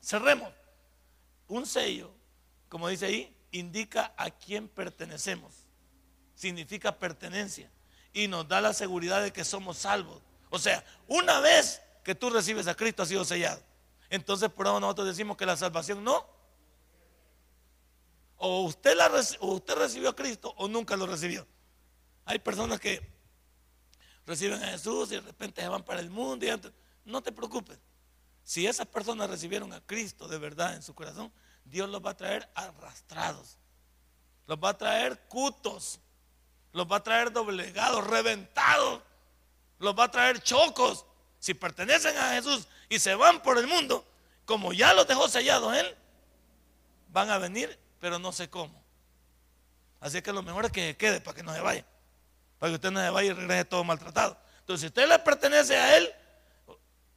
cerremos. 0.03 0.53
Un 1.47 1.67
sello, 1.67 2.11
como 2.69 2.89
dice 2.89 3.07
ahí, 3.07 3.37
indica 3.53 4.13
a 4.17 4.31
quién 4.31 4.69
pertenecemos. 4.69 5.64
Significa 6.35 6.99
pertenencia. 6.99 7.71
Y 8.13 8.29
nos 8.29 8.47
da 8.47 8.61
la 8.61 8.73
seguridad 8.73 9.23
de 9.23 9.33
que 9.33 9.45
somos 9.45 9.79
salvos. 9.79 10.23
O 10.51 10.59
sea, 10.59 10.85
una 11.09 11.41
vez 11.41 11.83
que 12.05 12.15
tú 12.15 12.31
recibes 12.31 12.67
a 12.69 12.75
Cristo 12.75 13.03
ha 13.03 13.07
sido 13.07 13.25
sellado. 13.25 13.61
Entonces, 14.11 14.51
por 14.51 14.67
eso 14.67 14.79
nosotros 14.79 15.09
decimos 15.09 15.37
que 15.37 15.47
la 15.47 15.57
salvación 15.57 16.05
no. 16.05 16.27
O 18.37 18.63
usted, 18.63 18.97
usted 19.41 19.75
recibió 19.75 20.11
a 20.11 20.17
Cristo 20.17 20.55
o 20.59 20.69
nunca 20.69 20.97
lo 20.97 21.07
recibió. 21.07 21.47
Hay 22.25 22.39
personas 22.39 22.79
que 22.79 23.01
reciben 24.27 24.63
a 24.63 24.69
Jesús 24.69 25.11
y 25.13 25.17
de 25.17 25.23
repente 25.23 25.63
se 25.63 25.69
van 25.69 25.83
para 25.83 26.01
el 26.01 26.11
mundo. 26.11 26.47
Y 26.47 26.51
no 27.05 27.23
te 27.23 27.33
preocupes. 27.33 27.79
Si 28.45 28.67
esas 28.67 28.87
personas 28.87 29.31
recibieron 29.31 29.73
a 29.73 29.81
Cristo 29.81 30.29
de 30.29 30.39
verdad 30.39 30.75
en 30.75 30.83
su 30.83 30.95
corazón, 30.95 31.33
Dios 31.65 31.89
los 31.89 32.05
va 32.05 32.11
a 32.11 32.17
traer 32.17 32.49
arrastrados. 32.55 33.57
Los 34.47 34.59
va 34.59 34.71
a 34.71 34.79
traer 34.79 35.27
cutos. 35.29 35.99
Los 36.75 36.91
va 36.91 36.97
a 36.97 37.03
traer 37.03 37.33
doblegados, 37.33 38.05
reventados. 38.07 39.01
Los 39.79 39.97
va 39.97 40.05
a 40.05 40.11
traer 40.11 40.43
chocos. 40.43 41.07
Si 41.39 41.55
pertenecen 41.55 42.17
a 42.19 42.31
Jesús 42.31 42.67
y 42.89 42.99
se 42.99 43.15
van 43.15 43.41
por 43.43 43.59
el 43.59 43.69
mundo, 43.69 44.05
como 44.45 44.73
ya 44.73 44.93
los 44.93 45.07
dejó 45.07 45.29
sellados 45.29 45.75
Él, 45.77 45.95
van 47.09 47.31
a 47.31 47.39
venir, 47.39 47.79
pero 48.01 48.19
no 48.19 48.33
sé 48.33 48.51
cómo. 48.51 48.83
Así 50.01 50.21
que 50.21 50.33
lo 50.33 50.43
mejor 50.43 50.65
es 50.67 50.73
que 50.73 50.97
quede 50.97 51.21
para 51.21 51.37
que 51.37 51.45
no 51.45 51.55
se 51.55 51.61
vaya. 51.61 51.87
Para 52.59 52.73
que 52.73 52.75
usted 52.75 52.91
no 52.91 53.01
se 53.01 53.11
vaya 53.11 53.31
y 53.31 53.35
regrese 53.35 53.65
todo 53.67 53.85
maltratado. 53.85 54.37
Entonces, 54.59 54.81
si 54.81 54.87
usted 54.89 55.09
le 55.09 55.19
pertenece 55.21 55.77
a 55.77 55.97
Él, 55.97 56.13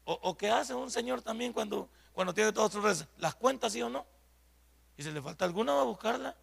o, 0.03 0.37
qué 0.37 0.51
hace 0.51 0.73
un 0.73 0.91
señor 0.91 1.21
también 1.23 1.51
cuando, 1.51 1.89
cuando 2.13 2.33
tiene 2.33 2.53
todas 2.53 2.71
sus 2.71 2.83
redes, 2.83 3.05
las 3.17 3.33
cuentas 3.33 3.73
sí 3.73 3.81
o 3.81 3.89
no. 3.89 4.05
Y 4.97 5.03
si 5.03 5.09
le 5.09 5.21
falta 5.21 5.45
alguna, 5.45 5.73
va 5.73 5.81
a 5.81 5.85
buscarla. 5.85 6.35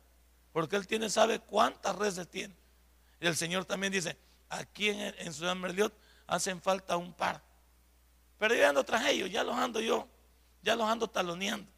Porque 0.53 0.77
él 0.77 0.87
tiene, 0.87 1.09
sabe 1.09 1.39
cuántas 1.39 1.97
redes 1.97 2.29
tiene. 2.29 2.55
Y 3.25 3.27
el 3.27 3.37
Señor 3.37 3.65
también 3.65 3.91
dice, 3.91 4.19
aquí 4.51 4.91
en, 4.91 5.15
en 5.17 5.33
Ciudad 5.33 5.57
Merliot 5.57 5.99
hacen 6.27 6.61
falta 6.61 6.99
un 6.99 7.11
par. 7.15 7.41
Pero 8.39 8.55
yo 8.55 8.69
ando 8.69 8.85
tras 8.85 9.07
ellos, 9.07 9.31
ya 9.31 9.43
los 9.43 9.57
ando 9.57 9.81
yo, 9.81 10.07
ya 10.61 10.77
los 10.77 10.87
ando 10.87 11.09
taloneando. 11.09 11.73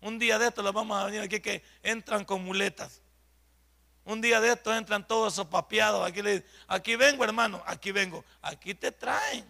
Un 0.00 0.20
día 0.20 0.38
de 0.38 0.46
estos 0.46 0.62
los 0.62 0.72
vamos 0.72 0.96
a 0.96 1.06
venir 1.06 1.20
aquí 1.20 1.40
que 1.40 1.64
entran 1.82 2.24
con 2.24 2.44
muletas. 2.44 3.02
Un 4.04 4.20
día 4.20 4.40
de 4.40 4.52
estos 4.52 4.76
entran 4.76 5.04
todos 5.04 5.34
sopapeados. 5.34 6.06
Aquí, 6.06 6.22
le, 6.22 6.46
aquí 6.68 6.94
vengo, 6.94 7.24
hermano, 7.24 7.60
aquí 7.66 7.90
vengo. 7.90 8.24
Aquí 8.40 8.72
te 8.72 8.92
traen. 8.92 9.44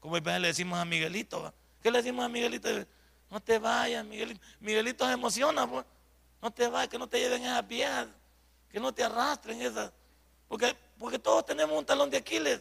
Como 0.00 0.16
le 0.16 0.40
decimos 0.40 0.78
a 0.78 0.86
Miguelito. 0.86 1.52
¿Qué 1.82 1.90
le 1.90 1.98
decimos 1.98 2.24
a 2.24 2.30
Miguelito? 2.30 2.70
No 3.30 3.40
te 3.40 3.58
vayas, 3.58 4.06
Miguelito. 4.06 4.40
Miguelito 4.58 5.04
se 5.06 5.12
emociona, 5.12 5.68
pues. 5.68 5.84
No 6.40 6.50
te 6.50 6.66
vayas, 6.66 6.88
que 6.88 6.98
no 6.98 7.06
te 7.06 7.20
lleven 7.20 7.42
esas 7.42 7.68
viejas, 7.68 8.08
que 8.70 8.80
no 8.80 8.92
te 8.92 9.04
arrastren 9.04 9.60
esas. 9.62 9.92
Porque, 10.48 10.74
porque 10.98 11.18
todos 11.18 11.44
tenemos 11.44 11.78
un 11.78 11.84
talón 11.84 12.10
de 12.10 12.16
Aquiles, 12.16 12.60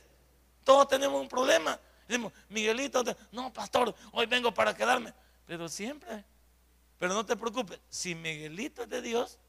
todos 0.64 0.88
tenemos 0.88 1.20
un 1.20 1.30
problema. 1.30 1.80
Decimos, 2.08 2.34
Miguelito, 2.50 3.04
no, 3.32 3.52
pastor, 3.52 3.94
hoy 4.12 4.26
vengo 4.26 4.54
para 4.54 4.76
quedarme. 4.76 5.14
Pero 5.46 5.70
siempre, 5.70 6.24
pero 6.98 7.14
no 7.14 7.26
te 7.26 7.36
preocupes, 7.36 7.80
si 7.90 8.16
Miguelito 8.16 8.84
es 8.84 8.90
de 8.90 9.02
Dios, 9.02 9.40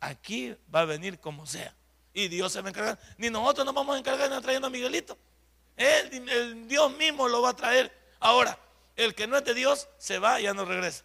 aquí 0.00 0.56
va 0.74 0.80
a 0.80 0.84
venir 0.84 1.18
como 1.20 1.46
sea. 1.46 1.74
Y 2.14 2.28
Dios 2.28 2.52
se 2.52 2.62
va 2.62 2.68
a 2.68 2.70
encargar. 2.70 2.98
Ni 3.18 3.28
nosotros 3.28 3.66
nos 3.66 3.74
vamos 3.74 3.96
a 3.96 3.98
encargar 3.98 4.30
de 4.30 4.40
trayendo 4.40 4.68
a 4.68 4.70
Miguelito. 4.70 5.18
Él, 5.76 6.28
el 6.30 6.66
Dios 6.68 6.90
mismo 6.96 7.28
lo 7.28 7.42
va 7.42 7.50
a 7.50 7.56
traer. 7.56 7.92
Ahora, 8.20 8.58
el 8.96 9.14
que 9.14 9.26
no 9.26 9.36
es 9.36 9.44
de 9.44 9.52
Dios 9.52 9.88
se 9.98 10.18
va 10.18 10.40
y 10.40 10.44
ya 10.44 10.54
no 10.54 10.64
regresa. 10.64 11.04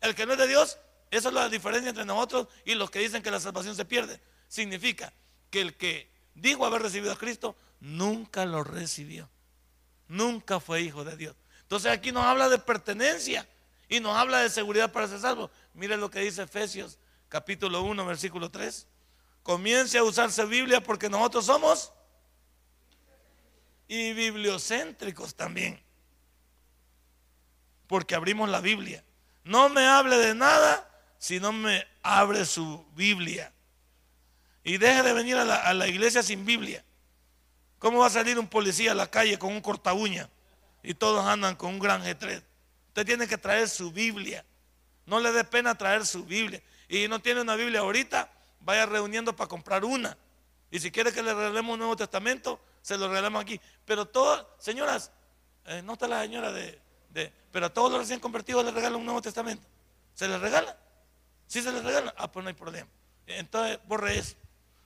El 0.00 0.14
que 0.14 0.24
no 0.26 0.32
es 0.32 0.38
de 0.38 0.46
Dios, 0.46 0.78
esa 1.10 1.28
es 1.28 1.34
la 1.34 1.48
diferencia 1.48 1.88
entre 1.88 2.04
nosotros 2.04 2.48
y 2.64 2.74
los 2.74 2.90
que 2.90 3.00
dicen 3.00 3.22
que 3.22 3.30
la 3.30 3.40
salvación 3.40 3.74
se 3.74 3.84
pierde. 3.84 4.20
Significa 4.48 5.12
que 5.50 5.60
el 5.60 5.76
que 5.76 6.10
dijo 6.34 6.64
haber 6.64 6.82
recibido 6.82 7.12
a 7.12 7.18
Cristo 7.18 7.56
nunca 7.80 8.44
lo 8.44 8.62
recibió. 8.62 9.28
Nunca 10.06 10.60
fue 10.60 10.82
hijo 10.82 11.04
de 11.04 11.16
Dios. 11.16 11.36
Entonces 11.62 11.90
aquí 11.92 12.12
nos 12.12 12.24
habla 12.24 12.48
de 12.48 12.58
pertenencia 12.58 13.48
y 13.88 14.00
nos 14.00 14.16
habla 14.16 14.40
de 14.40 14.50
seguridad 14.50 14.92
para 14.92 15.08
ser 15.08 15.20
salvo. 15.20 15.50
Mire 15.74 15.96
lo 15.96 16.10
que 16.10 16.20
dice 16.20 16.42
Efesios 16.42 16.98
capítulo 17.28 17.82
1, 17.82 18.06
versículo 18.06 18.50
3. 18.50 18.86
Comience 19.42 19.98
a 19.98 20.04
usarse 20.04 20.44
Biblia 20.44 20.80
porque 20.80 21.08
nosotros 21.08 21.46
somos 21.46 21.92
y 23.88 24.12
bibliocéntricos 24.12 25.34
también. 25.34 25.82
Porque 27.86 28.14
abrimos 28.14 28.48
la 28.48 28.60
Biblia. 28.60 29.04
No 29.42 29.68
me 29.68 29.86
hable 29.86 30.16
de 30.18 30.34
nada 30.34 30.89
si 31.20 31.38
no 31.38 31.52
me 31.52 31.86
abre 32.02 32.46
su 32.46 32.84
Biblia. 32.96 33.52
Y 34.64 34.78
deje 34.78 35.02
de 35.02 35.12
venir 35.12 35.36
a 35.36 35.74
la, 35.74 35.86
iglesia 35.86 36.22
sin 36.22 36.46
Biblia. 36.46 36.82
¿Cómo 37.78 37.98
va 37.98 38.06
a 38.06 38.10
salir 38.10 38.38
un 38.38 38.48
policía 38.48 38.92
a 38.92 38.94
la 38.94 39.08
calle 39.08 39.38
con 39.38 39.52
un 39.52 39.60
corta 39.60 39.92
uña 39.92 40.28
y 40.82 40.94
todos 40.94 41.24
andan 41.24 41.56
con 41.56 41.74
un 41.74 41.78
gran 41.78 42.02
G3? 42.02 42.42
Usted 42.88 43.06
tiene 43.06 43.28
que 43.28 43.36
traer 43.36 43.68
su 43.68 43.92
Biblia. 43.92 44.44
No 45.04 45.20
le 45.20 45.30
dé 45.32 45.44
pena 45.44 45.76
traer 45.76 46.06
su 46.06 46.24
Biblia. 46.24 46.62
Y 46.88 47.06
no 47.06 47.20
tiene 47.20 47.42
una 47.42 47.54
Biblia 47.54 47.80
ahorita, 47.80 48.30
vaya 48.60 48.86
reuniendo 48.86 49.36
para 49.36 49.48
comprar 49.48 49.84
una. 49.84 50.16
Y 50.70 50.80
si 50.80 50.90
quiere 50.90 51.12
que 51.12 51.22
le 51.22 51.34
regalemos 51.34 51.74
un 51.74 51.80
Nuevo 51.80 51.96
Testamento, 51.96 52.60
se 52.80 52.96
lo 52.96 53.08
regalamos 53.08 53.42
aquí. 53.42 53.60
Pero 53.84 54.06
todas, 54.06 54.46
señoras, 54.58 55.12
eh, 55.66 55.82
no 55.82 55.92
está 55.92 56.08
la 56.08 56.22
señora 56.22 56.50
de, 56.50 56.80
pero 57.52 57.66
a 57.66 57.74
todos 57.74 57.90
los 57.90 58.00
recién 58.00 58.20
convertidos 58.20 58.64
les 58.64 58.72
regalan 58.72 58.98
un 58.98 59.04
Nuevo 59.04 59.20
Testamento. 59.20 59.66
¿Se 60.14 60.26
les 60.26 60.40
regala? 60.40 60.76
Si 61.50 61.60
se 61.62 61.72
les 61.72 61.82
regala, 61.82 62.14
ah, 62.16 62.30
pues 62.30 62.44
no 62.44 62.48
hay 62.48 62.54
problema. 62.54 62.88
Entonces, 63.26 63.80
borre 63.88 64.16
eso. 64.16 64.36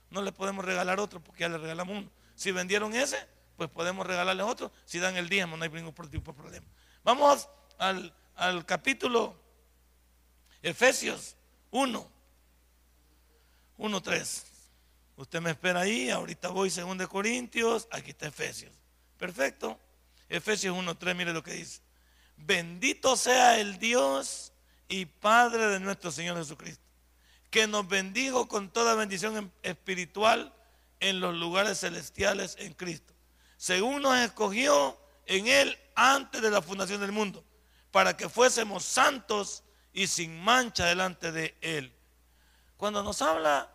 No 0.09 0.23
le 0.23 0.31
podemos 0.31 0.65
regalar 0.65 0.99
otro 0.99 1.23
porque 1.23 1.41
ya 1.41 1.49
le 1.49 1.59
regalamos 1.59 1.95
uno. 1.95 2.11
Si 2.33 2.51
vendieron 2.51 2.95
ese, 2.95 3.23
pues 3.55 3.69
podemos 3.69 4.03
regalarle 4.07 4.41
otro. 4.41 4.71
Si 4.83 4.97
dan 4.97 5.15
el 5.15 5.29
diezmo, 5.29 5.57
no 5.57 5.63
hay 5.63 5.69
ningún 5.69 5.93
tipo 6.09 6.31
de 6.31 6.37
problema. 6.39 6.65
Vamos 7.03 7.47
al, 7.77 8.11
al 8.35 8.65
capítulo 8.65 9.39
Efesios 10.63 11.35
1, 11.69 12.11
1, 13.77 14.01
3. 14.01 14.45
Usted 15.17 15.41
me 15.41 15.51
espera 15.51 15.81
ahí, 15.81 16.09
ahorita 16.09 16.47
voy 16.47 16.71
2 16.71 17.07
Corintios, 17.07 17.87
aquí 17.91 18.09
está 18.09 18.25
Efesios. 18.25 18.73
Perfecto. 19.19 19.79
Efesios 20.29 20.75
1.3, 20.75 21.13
mire 21.13 21.31
lo 21.31 21.43
que 21.43 21.53
dice. 21.53 21.81
Bendito 22.37 23.15
sea 23.15 23.59
el 23.59 23.77
Dios 23.77 24.51
y 24.87 25.05
Padre 25.05 25.67
de 25.67 25.79
nuestro 25.79 26.11
Señor 26.11 26.37
Jesucristo, 26.37 26.83
que 27.49 27.67
nos 27.67 27.87
bendijo 27.87 28.47
con 28.47 28.69
toda 28.69 28.95
bendición 28.95 29.51
espiritual 29.63 30.53
en 30.99 31.19
los 31.19 31.35
lugares 31.35 31.79
celestiales 31.79 32.55
en 32.59 32.73
Cristo, 32.73 33.13
según 33.57 34.01
nos 34.01 34.17
escogió 34.17 34.97
en 35.25 35.47
Él 35.47 35.77
antes 35.95 36.41
de 36.41 36.51
la 36.51 36.61
fundación 36.61 37.01
del 37.01 37.11
mundo, 37.11 37.43
para 37.91 38.15
que 38.15 38.29
fuésemos 38.29 38.83
santos 38.83 39.63
y 39.93 40.07
sin 40.07 40.39
mancha 40.41 40.85
delante 40.85 41.31
de 41.31 41.55
Él. 41.61 41.93
Cuando 42.77 43.01
nos 43.01 43.21
habla 43.21 43.71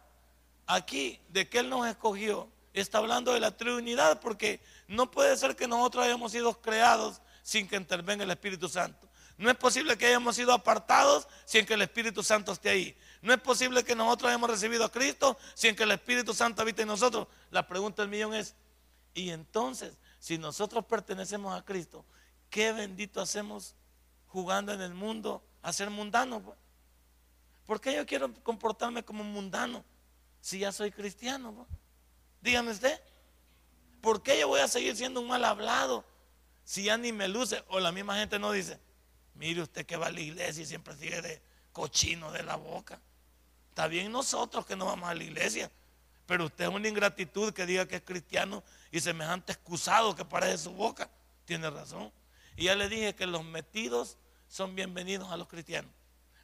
aquí 0.66 1.18
de 1.28 1.48
que 1.48 1.60
Él 1.60 1.70
nos 1.70 1.86
escogió, 1.86 2.48
está 2.72 2.98
hablando 2.98 3.32
de 3.32 3.40
la 3.40 3.56
Trinidad, 3.56 4.20
porque 4.20 4.60
no 4.86 5.10
puede 5.10 5.36
ser 5.36 5.56
que 5.56 5.66
nosotros 5.66 6.04
hayamos 6.04 6.32
sido 6.32 6.60
creados 6.60 7.20
sin 7.42 7.66
que 7.66 7.76
intervenga 7.76 8.24
el 8.24 8.30
Espíritu 8.30 8.68
Santo. 8.68 9.09
No 9.40 9.50
es 9.50 9.56
posible 9.56 9.96
que 9.96 10.06
hayamos 10.06 10.36
sido 10.36 10.52
apartados 10.52 11.26
sin 11.46 11.64
que 11.64 11.74
el 11.74 11.82
Espíritu 11.82 12.22
Santo 12.22 12.52
esté 12.52 12.68
ahí. 12.68 12.96
No 13.22 13.32
es 13.32 13.40
posible 13.40 13.82
que 13.82 13.94
nosotros 13.94 14.28
hayamos 14.28 14.50
recibido 14.50 14.84
a 14.84 14.92
Cristo 14.92 15.38
sin 15.54 15.74
que 15.74 15.84
el 15.84 15.92
Espíritu 15.92 16.34
Santo 16.34 16.60
habite 16.60 16.82
en 16.82 16.88
nosotros. 16.88 17.26
La 17.50 17.66
pregunta 17.66 18.02
del 18.02 18.10
millón 18.10 18.34
es, 18.34 18.54
y 19.14 19.30
entonces, 19.30 19.96
si 20.18 20.36
nosotros 20.36 20.84
pertenecemos 20.84 21.58
a 21.58 21.64
Cristo, 21.64 22.04
¿qué 22.50 22.72
bendito 22.72 23.20
hacemos 23.20 23.74
jugando 24.26 24.74
en 24.74 24.82
el 24.82 24.92
mundo 24.92 25.42
a 25.62 25.72
ser 25.72 25.88
mundano? 25.88 26.42
Pues? 26.42 26.58
¿Por 27.64 27.80
qué 27.80 27.94
yo 27.94 28.04
quiero 28.04 28.32
comportarme 28.42 29.02
como 29.02 29.24
mundano? 29.24 29.84
si 30.42 30.58
ya 30.58 30.70
soy 30.70 30.90
cristiano? 30.90 31.66
Dígame 32.40 32.72
usted. 32.72 33.00
¿por 34.00 34.22
qué 34.22 34.38
yo 34.38 34.48
voy 34.48 34.60
a 34.60 34.68
seguir 34.68 34.96
siendo 34.96 35.20
un 35.20 35.28
mal 35.28 35.44
hablado 35.44 36.04
si 36.64 36.84
ya 36.84 36.96
ni 36.96 37.12
me 37.12 37.28
luce? 37.28 37.62
O 37.68 37.80
la 37.80 37.92
misma 37.92 38.16
gente 38.16 38.38
no 38.38 38.52
dice, 38.52 38.78
mire 39.34 39.62
usted 39.62 39.86
que 39.86 39.96
va 39.96 40.06
a 40.06 40.12
la 40.12 40.20
iglesia 40.20 40.62
y 40.62 40.66
siempre 40.66 40.94
sigue 40.96 41.22
de 41.22 41.42
cochino 41.72 42.32
de 42.32 42.42
la 42.42 42.56
boca. 42.56 43.00
Está 43.70 43.86
bien 43.86 44.12
nosotros 44.12 44.66
que 44.66 44.76
no 44.76 44.86
vamos 44.86 45.08
a 45.08 45.14
la 45.14 45.24
iglesia, 45.24 45.70
pero 46.26 46.46
usted 46.46 46.64
es 46.64 46.70
una 46.70 46.88
ingratitud 46.88 47.52
que 47.52 47.66
diga 47.66 47.86
que 47.86 47.96
es 47.96 48.02
cristiano 48.02 48.62
y 48.90 49.00
semejante 49.00 49.52
excusado 49.52 50.14
que 50.14 50.24
parece 50.24 50.58
su 50.58 50.72
boca. 50.72 51.10
Tiene 51.44 51.70
razón. 51.70 52.12
Y 52.56 52.64
ya 52.64 52.74
le 52.74 52.88
dije 52.88 53.14
que 53.14 53.26
los 53.26 53.44
metidos 53.44 54.18
son 54.48 54.74
bienvenidos 54.74 55.30
a 55.30 55.36
los 55.36 55.48
cristianos. 55.48 55.90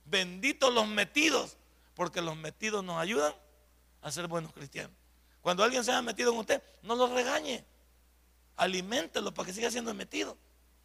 Benditos 0.04 0.72
los 0.72 0.86
metidos, 0.86 1.56
porque 1.94 2.22
los 2.22 2.36
metidos 2.36 2.84
nos 2.84 2.98
ayudan 2.98 3.34
a 4.02 4.10
ser 4.10 4.28
buenos 4.28 4.52
cristianos. 4.52 4.96
Cuando 5.42 5.62
alguien 5.62 5.84
se 5.84 5.90
haya 5.90 6.02
metido 6.02 6.32
en 6.32 6.38
usted, 6.38 6.62
no 6.82 6.94
lo 6.94 7.12
regañe. 7.12 7.64
Aliméntelo 8.56 9.34
para 9.34 9.46
que 9.46 9.52
siga 9.52 9.70
siendo 9.70 9.92
metido. 9.94 10.38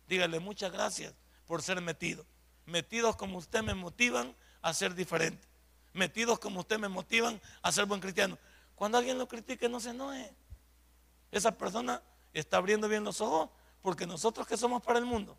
Dígale 0.07 0.39
muchas 0.39 0.71
gracias 0.71 1.13
por 1.51 1.61
ser 1.61 1.81
metido. 1.81 2.25
Metidos 2.65 3.17
como 3.17 3.37
usted 3.37 3.61
me 3.61 3.73
motivan 3.73 4.33
a 4.61 4.73
ser 4.73 4.95
diferente. 4.95 5.45
Metidos 5.91 6.39
como 6.39 6.61
usted 6.61 6.79
me 6.79 6.87
motivan 6.87 7.41
a 7.61 7.73
ser 7.73 7.85
buen 7.85 7.99
cristiano. 7.99 8.37
Cuando 8.73 8.97
alguien 8.97 9.17
lo 9.17 9.27
critique, 9.27 9.67
no 9.67 9.81
se 9.81 9.89
enoje. 9.89 10.33
Esa 11.29 11.51
persona 11.51 12.01
está 12.31 12.55
abriendo 12.55 12.87
bien 12.87 13.03
los 13.03 13.19
ojos 13.19 13.49
porque 13.81 14.07
nosotros 14.07 14.47
que 14.47 14.55
somos 14.55 14.81
para 14.81 14.97
el 14.97 15.03
mundo, 15.03 15.37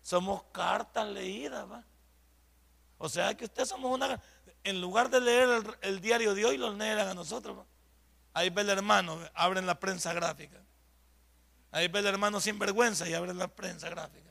somos 0.00 0.44
cartas 0.44 1.06
leídas, 1.06 1.70
¿va? 1.70 1.84
O 2.96 3.10
sea 3.10 3.36
que 3.36 3.44
ustedes 3.44 3.68
somos 3.68 3.94
una. 3.94 4.18
En 4.64 4.80
lugar 4.80 5.10
de 5.10 5.20
leer 5.20 5.78
el, 5.82 6.00
diario 6.00 6.34
de 6.34 6.46
hoy, 6.46 6.56
lo 6.56 6.72
leen 6.72 7.00
a 7.00 7.12
nosotros. 7.12 7.66
Ahí 8.32 8.48
ve 8.48 8.62
el 8.62 8.70
hermano, 8.70 9.18
abren 9.34 9.66
la 9.66 9.78
prensa 9.78 10.14
gráfica. 10.14 10.62
Ahí 11.70 11.88
ve 11.88 11.98
el 11.98 12.06
hermano 12.06 12.40
sin 12.40 12.58
vergüenza 12.58 13.06
y 13.06 13.12
abren 13.12 13.36
la 13.36 13.48
prensa 13.48 13.90
gráfica. 13.90 14.27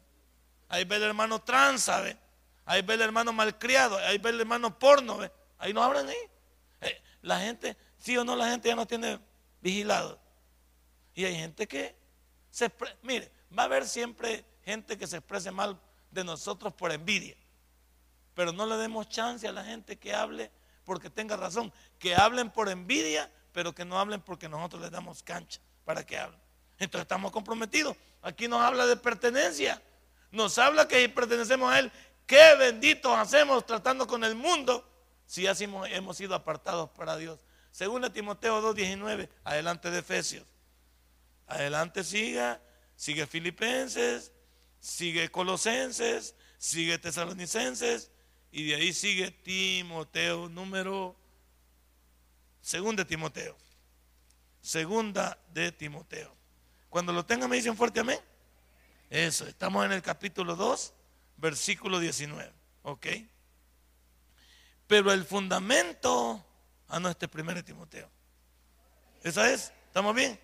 Ahí 0.69 0.83
ve 0.83 0.97
el 0.97 1.03
hermano 1.03 1.39
tranza, 1.39 2.01
¿ve? 2.01 2.17
Ahí 2.65 2.81
ve 2.81 2.95
el 2.95 3.01
hermano 3.01 3.31
malcriado. 3.31 3.97
Ahí 3.97 4.17
ve 4.17 4.31
el 4.31 4.41
hermano 4.41 4.77
porno, 4.77 5.17
¿ve? 5.17 5.31
Ahí 5.57 5.73
no 5.73 5.83
abren 5.83 6.07
ahí. 6.07 6.17
Eh, 6.81 7.01
la 7.21 7.39
gente, 7.39 7.77
sí 7.97 8.17
o 8.17 8.23
no, 8.23 8.35
la 8.35 8.49
gente 8.49 8.69
ya 8.69 8.75
no 8.75 8.85
tiene 8.85 9.19
vigilado. 9.61 10.19
Y 11.13 11.25
hay 11.25 11.35
gente 11.35 11.67
que 11.67 11.95
se. 12.51 12.71
Mire, 13.01 13.31
va 13.57 13.63
a 13.63 13.65
haber 13.65 13.87
siempre 13.87 14.45
gente 14.63 14.97
que 14.97 15.07
se 15.07 15.17
exprese 15.17 15.51
mal 15.51 15.79
de 16.11 16.23
nosotros 16.23 16.73
por 16.73 16.91
envidia. 16.91 17.35
Pero 18.33 18.51
no 18.51 18.65
le 18.65 18.75
demos 18.75 19.09
chance 19.09 19.47
a 19.47 19.51
la 19.51 19.63
gente 19.63 19.97
que 19.97 20.13
hable 20.13 20.51
porque 20.83 21.09
tenga 21.09 21.35
razón. 21.35 21.73
Que 21.97 22.15
hablen 22.15 22.51
por 22.51 22.69
envidia, 22.69 23.31
pero 23.51 23.73
que 23.73 23.85
no 23.85 23.97
hablen 23.97 24.21
porque 24.21 24.47
nosotros 24.47 24.81
les 24.81 24.91
damos 24.91 25.23
cancha 25.23 25.59
para 25.85 26.05
que 26.05 26.17
hablen. 26.17 26.39
Entonces 26.77 27.03
estamos 27.03 27.31
comprometidos. 27.31 27.95
Aquí 28.21 28.47
nos 28.47 28.61
habla 28.61 28.85
de 28.85 28.97
pertenencia. 28.97 29.81
Nos 30.31 30.57
habla 30.57 30.87
que 30.87 31.07
pertenecemos 31.09 31.71
a 31.71 31.79
Él. 31.79 31.91
Qué 32.25 32.55
benditos 32.55 33.17
hacemos 33.17 33.65
tratando 33.65 34.05
con 34.05 34.23
el 34.23 34.35
mundo 34.35 34.87
si 35.25 35.47
así 35.47 35.65
hemos 35.89 36.17
sido 36.17 36.35
apartados 36.35 36.89
para 36.91 37.17
Dios. 37.17 37.39
Según 37.71 38.11
Timoteo 38.11 38.61
2.19, 38.73 39.29
adelante 39.43 39.91
de 39.91 39.99
Efesios. 39.99 40.45
Adelante 41.47 42.03
siga, 42.03 42.61
sigue 42.95 43.27
Filipenses, 43.27 44.31
sigue 44.79 45.29
Colosenses, 45.29 46.35
sigue 46.57 46.97
Tesalonicenses 46.97 48.11
y 48.51 48.67
de 48.67 48.75
ahí 48.75 48.93
sigue 48.93 49.31
Timoteo 49.31 50.49
número 50.49 51.15
segunda 52.61 53.03
de 53.03 53.09
Timoteo. 53.09 53.55
Segunda 54.61 55.37
de 55.53 55.71
Timoteo. 55.71 56.35
Cuando 56.89 57.13
lo 57.13 57.25
tengan 57.25 57.49
me 57.49 57.55
dicen 57.57 57.77
fuerte 57.77 57.99
amén. 57.99 58.19
Eso, 59.09 59.47
estamos 59.47 59.85
en 59.85 59.93
el 59.93 60.01
capítulo 60.01 60.55
2, 60.55 60.93
versículo 61.37 61.99
19. 61.99 62.51
¿Ok? 62.83 63.07
Pero 64.87 65.11
el 65.11 65.25
fundamento, 65.25 66.45
ah 66.87 66.99
no, 66.99 67.09
este 67.09 67.27
primero 67.27 67.57
de 67.57 67.63
Timoteo. 67.63 68.09
¿Esa 69.23 69.51
es? 69.51 69.71
¿Estamos 69.87 70.13
bien? 70.13 70.39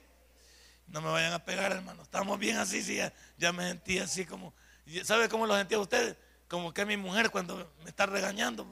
No 0.88 1.02
me 1.02 1.10
vayan 1.10 1.34
a 1.34 1.44
pegar, 1.44 1.72
hermano. 1.72 2.04
Estamos 2.04 2.40
bien 2.40 2.58
así, 2.58 2.82
sí, 2.84 3.00
ya, 3.38 3.54
me 3.54 3.68
sentí 3.68 4.00
así 4.00 4.26
como. 4.26 4.54
¿Sabe 5.04 5.30
cómo 5.30 5.46
lo 5.46 5.56
sentía 5.58 5.80
ustedes? 5.80 6.18
Como 6.48 6.74
que 6.74 6.86
mi 6.86 6.98
mujer 6.98 7.32
cuando 7.32 7.74
me 7.84 7.90
está 7.90 8.06
regañando. 8.06 8.68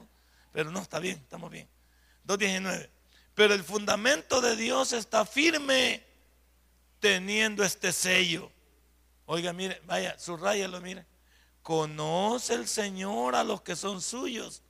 Pero 0.52 0.70
no, 0.70 0.80
está 0.80 0.98
bien, 0.98 1.18
estamos 1.18 1.50
bien. 1.50 1.68
2.19. 2.26 2.90
Pero 3.34 3.54
el 3.54 3.64
fundamento 3.64 4.40
de 4.40 4.56
Dios 4.56 4.92
está 4.92 5.24
firme 5.24 6.04
teniendo 7.00 7.64
este 7.64 7.92
sello. 7.92 8.50
Oiga, 9.32 9.54
mire, 9.54 9.80
vaya, 9.86 10.18
subrayalo, 10.18 10.80
mire. 10.82 11.06
Conoce 11.62 12.52
el 12.52 12.68
Señor 12.68 13.34
a 13.34 13.44
los 13.44 13.62
que 13.62 13.76
son 13.76 14.02
suyos 14.02 14.62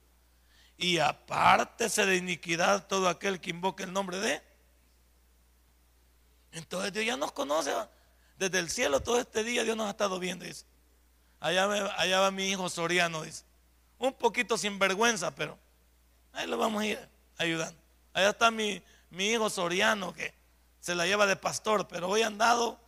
y 0.77 0.99
apártese 0.99 2.05
de 2.05 2.15
iniquidad 2.15 2.87
todo 2.87 3.09
aquel 3.09 3.41
que 3.41 3.49
invoque 3.49 3.83
el 3.83 3.91
nombre 3.91 4.19
de 4.19 4.41
entonces 6.53 6.93
Dios 6.93 7.05
ya 7.05 7.17
nos 7.17 7.31
conoce. 7.33 7.73
Desde 8.37 8.59
el 8.59 8.69
cielo 8.69 9.01
todo 9.01 9.19
este 9.19 9.43
día 9.43 9.63
Dios 9.63 9.75
nos 9.75 9.87
ha 9.87 9.91
estado 9.91 10.17
viendo. 10.19 10.45
Dice. 10.45 10.65
Allá, 11.39 11.65
allá 11.97 12.19
va 12.21 12.31
mi 12.31 12.47
hijo 12.47 12.69
Soriano, 12.69 13.23
dice. 13.23 13.43
Un 13.97 14.13
poquito 14.13 14.57
sin 14.57 14.79
vergüenza, 14.79 15.35
pero 15.35 15.57
ahí 16.31 16.47
lo 16.47 16.57
vamos 16.57 16.83
a 16.83 16.85
ir 16.85 17.09
ayudando. 17.37 17.77
Allá 18.13 18.29
está 18.29 18.49
mi, 18.49 18.81
mi 19.09 19.27
hijo 19.29 19.49
Soriano 19.49 20.13
que 20.13 20.33
se 20.79 20.95
la 20.95 21.05
lleva 21.05 21.25
de 21.25 21.35
pastor, 21.35 21.87
pero 21.87 22.07
hoy 22.07 22.21
han 22.21 22.37
dado 22.37 22.79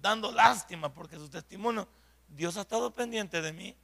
dando 0.00 0.32
lástima 0.32 0.92
porque 0.92 1.16
su 1.16 1.28
testimonio, 1.28 1.88
Dios 2.28 2.56
ha 2.56 2.62
estado 2.62 2.90
pendiente 2.92 3.40
de 3.42 3.52
mí, 3.52 3.76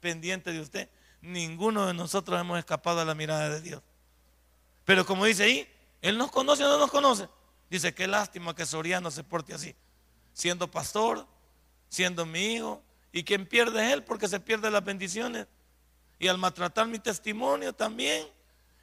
pendiente 0.00 0.52
de 0.52 0.60
usted. 0.60 0.88
Ninguno 1.20 1.86
de 1.86 1.94
nosotros 1.94 2.40
hemos 2.40 2.58
escapado 2.58 3.00
a 3.00 3.04
la 3.04 3.14
mirada 3.14 3.48
de 3.48 3.60
Dios. 3.60 3.82
Pero 4.84 5.06
como 5.06 5.24
dice 5.24 5.44
ahí, 5.44 5.68
Él 6.00 6.18
nos 6.18 6.30
conoce 6.30 6.64
o 6.64 6.68
no 6.68 6.78
nos 6.78 6.90
conoce. 6.90 7.28
Dice, 7.70 7.94
qué 7.94 8.06
lástima 8.06 8.54
que 8.54 8.66
Soriano 8.66 9.10
se 9.10 9.24
porte 9.24 9.54
así, 9.54 9.74
siendo 10.34 10.70
pastor, 10.70 11.26
siendo 11.88 12.26
mi 12.26 12.54
hijo. 12.54 12.82
¿Y 13.12 13.24
quien 13.24 13.46
pierde 13.46 13.86
es 13.86 13.92
él? 13.92 14.04
Porque 14.04 14.28
se 14.28 14.40
pierde 14.40 14.70
las 14.70 14.84
bendiciones. 14.84 15.46
Y 16.18 16.28
al 16.28 16.38
maltratar 16.38 16.86
mi 16.86 16.98
testimonio 16.98 17.72
también, 17.72 18.26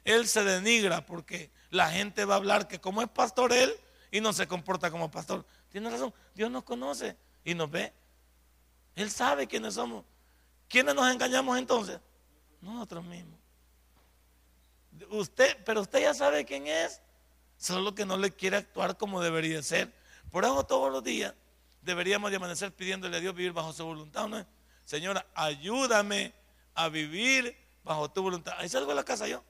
él 0.04 0.26
se 0.26 0.42
denigra 0.44 1.04
porque 1.04 1.50
la 1.70 1.90
gente 1.90 2.24
va 2.24 2.34
a 2.34 2.36
hablar 2.38 2.68
que 2.68 2.80
como 2.80 3.02
es 3.02 3.08
pastor 3.08 3.52
él 3.52 3.72
y 4.10 4.20
no 4.20 4.32
se 4.32 4.46
comporta 4.46 4.90
como 4.90 5.10
pastor. 5.10 5.44
Tiene 5.70 5.88
razón, 5.88 6.12
Dios 6.34 6.50
nos 6.50 6.64
conoce 6.64 7.16
y 7.44 7.54
nos 7.54 7.70
ve. 7.70 7.92
Él 8.96 9.10
sabe 9.10 9.46
quiénes 9.46 9.74
somos. 9.74 10.04
¿Quiénes 10.68 10.94
nos 10.94 11.10
engañamos 11.10 11.58
entonces? 11.58 12.00
Nosotros 12.60 13.04
mismos. 13.04 13.38
Usted, 15.10 15.56
pero 15.64 15.80
usted 15.80 16.02
ya 16.02 16.14
sabe 16.14 16.44
quién 16.44 16.66
es 16.66 17.00
solo 17.56 17.94
que 17.94 18.04
no 18.04 18.16
le 18.16 18.30
quiere 18.30 18.56
actuar 18.56 18.96
como 18.96 19.20
debería 19.20 19.62
ser. 19.62 19.92
Por 20.30 20.44
eso 20.44 20.64
todos 20.64 20.92
los 20.92 21.02
días 21.02 21.34
deberíamos 21.82 22.30
de 22.30 22.36
amanecer 22.36 22.74
pidiéndole 22.74 23.16
a 23.16 23.20
Dios 23.20 23.34
vivir 23.34 23.52
bajo 23.52 23.72
su 23.72 23.84
voluntad, 23.84 24.28
¿no? 24.28 24.44
Señora, 24.84 25.26
ayúdame 25.34 26.34
a 26.74 26.88
vivir 26.88 27.56
bajo 27.84 28.10
tu 28.10 28.22
voluntad. 28.22 28.54
Ahí 28.58 28.68
salgo 28.68 28.90
de 28.90 28.96
la 28.96 29.04
casa 29.04 29.26
yo. 29.26 29.42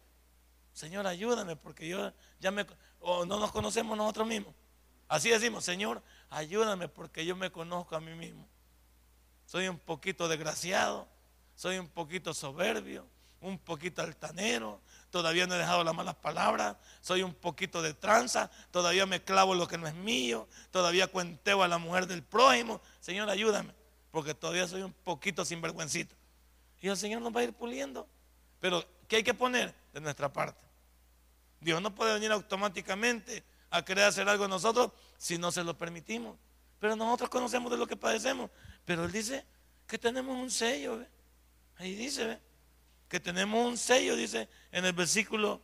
Señor, 0.73 1.07
ayúdame 1.07 1.57
porque 1.57 1.89
yo 1.89 2.13
ya 2.39 2.51
me... 2.51 2.67
O 3.01 3.25
no 3.25 3.39
nos 3.39 3.51
conocemos 3.51 3.97
nosotros 3.97 4.27
mismos. 4.27 4.55
Así 5.11 5.29
decimos, 5.29 5.65
Señor, 5.65 6.01
ayúdame 6.31 6.87
porque 6.87 7.27
yo 7.27 7.35
me 7.35 7.51
conozco 7.51 7.97
a 7.97 8.01
mí 8.01 8.15
mismo. 8.15 8.47
Soy 9.45 9.67
un 9.67 9.77
poquito 9.77 10.29
desgraciado, 10.29 11.09
soy 11.57 11.79
un 11.79 11.89
poquito 11.89 12.33
soberbio, 12.33 13.05
un 13.41 13.59
poquito 13.59 14.03
altanero, 14.03 14.81
todavía 15.11 15.49
no 15.49 15.57
he 15.57 15.59
dejado 15.59 15.83
las 15.83 15.97
malas 15.97 16.15
palabras, 16.15 16.77
soy 17.01 17.25
un 17.25 17.35
poquito 17.35 17.83
de 17.83 17.93
tranza, 17.93 18.53
todavía 18.71 19.05
me 19.05 19.21
clavo 19.21 19.57
lo 19.57 19.67
que 19.67 19.79
no 19.79 19.89
es 19.89 19.95
mío, 19.95 20.47
todavía 20.71 21.09
cuenteo 21.09 21.65
a 21.65 21.69
la 21.69 21.79
mujer 21.79 22.07
del 22.07 22.23
prójimo. 22.23 22.81
Señor, 23.01 23.29
ayúdame, 23.31 23.75
porque 24.13 24.33
todavía 24.33 24.69
soy 24.69 24.83
un 24.83 24.93
poquito 24.93 25.45
sinvergüencito. 25.45 26.15
Y 26.81 26.87
el 26.87 26.97
Señor 26.97 27.21
nos 27.21 27.35
va 27.35 27.41
a 27.41 27.45
ir 27.45 27.53
puliendo. 27.53 28.07
Pero, 28.61 28.87
¿qué 29.09 29.17
hay 29.17 29.23
que 29.25 29.35
poner 29.35 29.75
de 29.93 30.01
nuestra 30.01 30.33
parte? 30.33 30.65
Dios 31.59 31.83
no 31.83 31.93
puede 31.93 32.15
venir 32.15 32.31
automáticamente 32.31 33.43
a 33.71 33.85
querer 33.85 34.05
hacer 34.05 34.29
algo 34.29 34.49
nosotros 34.49 34.93
si 35.17 35.39
no 35.39 35.53
se 35.53 35.65
lo 35.65 35.77
permitimos. 35.77 36.37
Pero 36.79 36.97
nosotros 36.97 37.31
conocemos 37.31 37.71
de 37.71 37.79
lo 37.79 37.87
que 37.87 37.97
padecemos. 37.97 38.51
Pero 38.85 39.05
Él 39.05 39.13
dice 39.13 39.45
que 39.87 39.99
tenemos 39.99 40.37
un 40.37 40.51
sello. 40.51 41.05
Ahí 41.77 41.95
dice, 41.95 42.41
que 43.11 43.19
tenemos 43.19 43.67
un 43.67 43.77
sello, 43.77 44.15
dice 44.15 44.49
en 44.71 44.85
el 44.85 44.93
versículo 44.93 45.61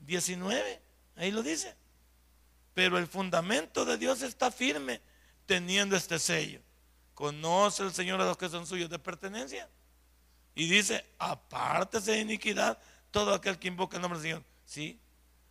19, 0.00 0.82
ahí 1.16 1.30
lo 1.30 1.42
dice. 1.42 1.74
Pero 2.74 2.98
el 2.98 3.06
fundamento 3.06 3.86
de 3.86 3.96
Dios 3.96 4.20
está 4.20 4.50
firme 4.52 5.00
teniendo 5.46 5.96
este 5.96 6.18
sello. 6.18 6.60
Conoce 7.14 7.84
el 7.84 7.92
Señor 7.92 8.20
a 8.20 8.26
los 8.26 8.36
que 8.36 8.50
son 8.50 8.66
suyos 8.66 8.90
de 8.90 8.98
pertenencia. 8.98 9.68
Y 10.54 10.68
dice, 10.68 11.06
apártese 11.18 12.12
de 12.12 12.20
iniquidad 12.20 12.78
todo 13.10 13.32
aquel 13.32 13.58
que 13.58 13.68
invoque 13.68 13.96
el 13.96 14.02
nombre 14.02 14.20
del 14.20 14.28
Señor. 14.28 14.44
¿Sí? 14.66 15.00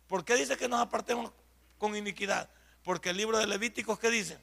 ¿Por 0.06 0.24
qué 0.24 0.36
dice 0.36 0.56
que 0.56 0.68
nos 0.68 0.80
apartemos 0.80 1.32
con 1.84 1.94
iniquidad? 1.96 2.48
Porque 2.82 3.10
el 3.10 3.18
libro 3.18 3.36
de 3.36 3.46
Levíticos, 3.46 3.98
¿qué 3.98 4.08
dice? 4.08 4.38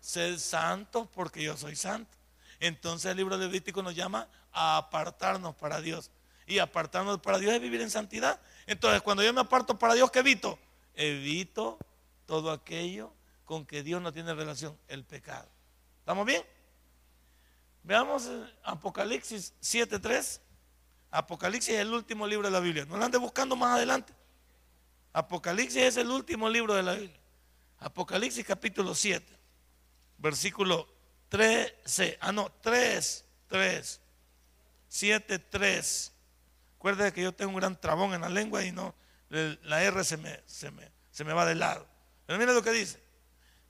Sed 0.00 0.38
santo 0.38 1.08
porque 1.14 1.40
yo 1.40 1.56
soy 1.56 1.76
santo. 1.76 2.16
Entonces 2.58 3.08
el 3.12 3.16
libro 3.16 3.38
de 3.38 3.46
Levítico 3.46 3.80
nos 3.80 3.94
llama 3.94 4.28
a 4.52 4.76
apartarnos 4.76 5.54
para 5.54 5.80
Dios. 5.80 6.10
Y 6.48 6.58
apartarnos 6.58 7.20
para 7.20 7.38
Dios 7.38 7.54
es 7.54 7.60
vivir 7.60 7.80
en 7.80 7.90
santidad. 7.90 8.40
Entonces 8.66 9.00
cuando 9.02 9.22
yo 9.22 9.32
me 9.32 9.40
aparto 9.40 9.78
para 9.78 9.94
Dios, 9.94 10.10
¿qué 10.10 10.18
evito? 10.18 10.58
Evito 10.94 11.78
todo 12.26 12.50
aquello 12.50 13.12
con 13.44 13.64
que 13.64 13.84
Dios 13.84 14.02
no 14.02 14.12
tiene 14.12 14.34
relación, 14.34 14.76
el 14.88 15.04
pecado. 15.04 15.48
¿Estamos 16.00 16.26
bien? 16.26 16.42
Veamos 17.84 18.26
eh, 18.26 18.52
Apocalipsis 18.64 19.54
7.3. 19.62 20.40
Apocalipsis 21.12 21.74
es 21.74 21.80
el 21.82 21.94
último 21.94 22.26
libro 22.26 22.48
de 22.48 22.52
la 22.52 22.58
Biblia. 22.58 22.84
No 22.84 22.96
lo 22.96 23.04
ande 23.04 23.18
buscando 23.18 23.54
más 23.54 23.76
adelante. 23.76 24.17
Apocalipsis 25.18 25.82
es 25.82 25.96
el 25.96 26.12
último 26.12 26.48
libro 26.48 26.74
de 26.74 26.82
la 26.84 26.94
Biblia. 26.94 27.20
Apocalipsis 27.80 28.44
capítulo 28.46 28.94
7, 28.94 29.26
versículo 30.16 30.88
13. 31.28 32.18
Ah, 32.20 32.30
no, 32.30 32.52
3, 32.60 33.24
3. 33.48 34.00
7, 34.86 35.38
3. 35.40 36.12
Acuérdate 36.76 37.12
que 37.12 37.22
yo 37.22 37.34
tengo 37.34 37.50
un 37.50 37.56
gran 37.56 37.80
trabón 37.80 38.14
en 38.14 38.20
la 38.20 38.28
lengua 38.28 38.62
y 38.64 38.70
no, 38.70 38.94
la 39.28 39.82
R 39.82 40.04
se 40.04 40.16
me, 40.18 40.40
se 40.46 40.70
me, 40.70 40.88
se 41.10 41.24
me 41.24 41.32
va 41.32 41.44
de 41.44 41.56
lado. 41.56 41.84
Pero 42.24 42.38
mira 42.38 42.52
lo 42.52 42.62
que 42.62 42.70
dice. 42.70 43.02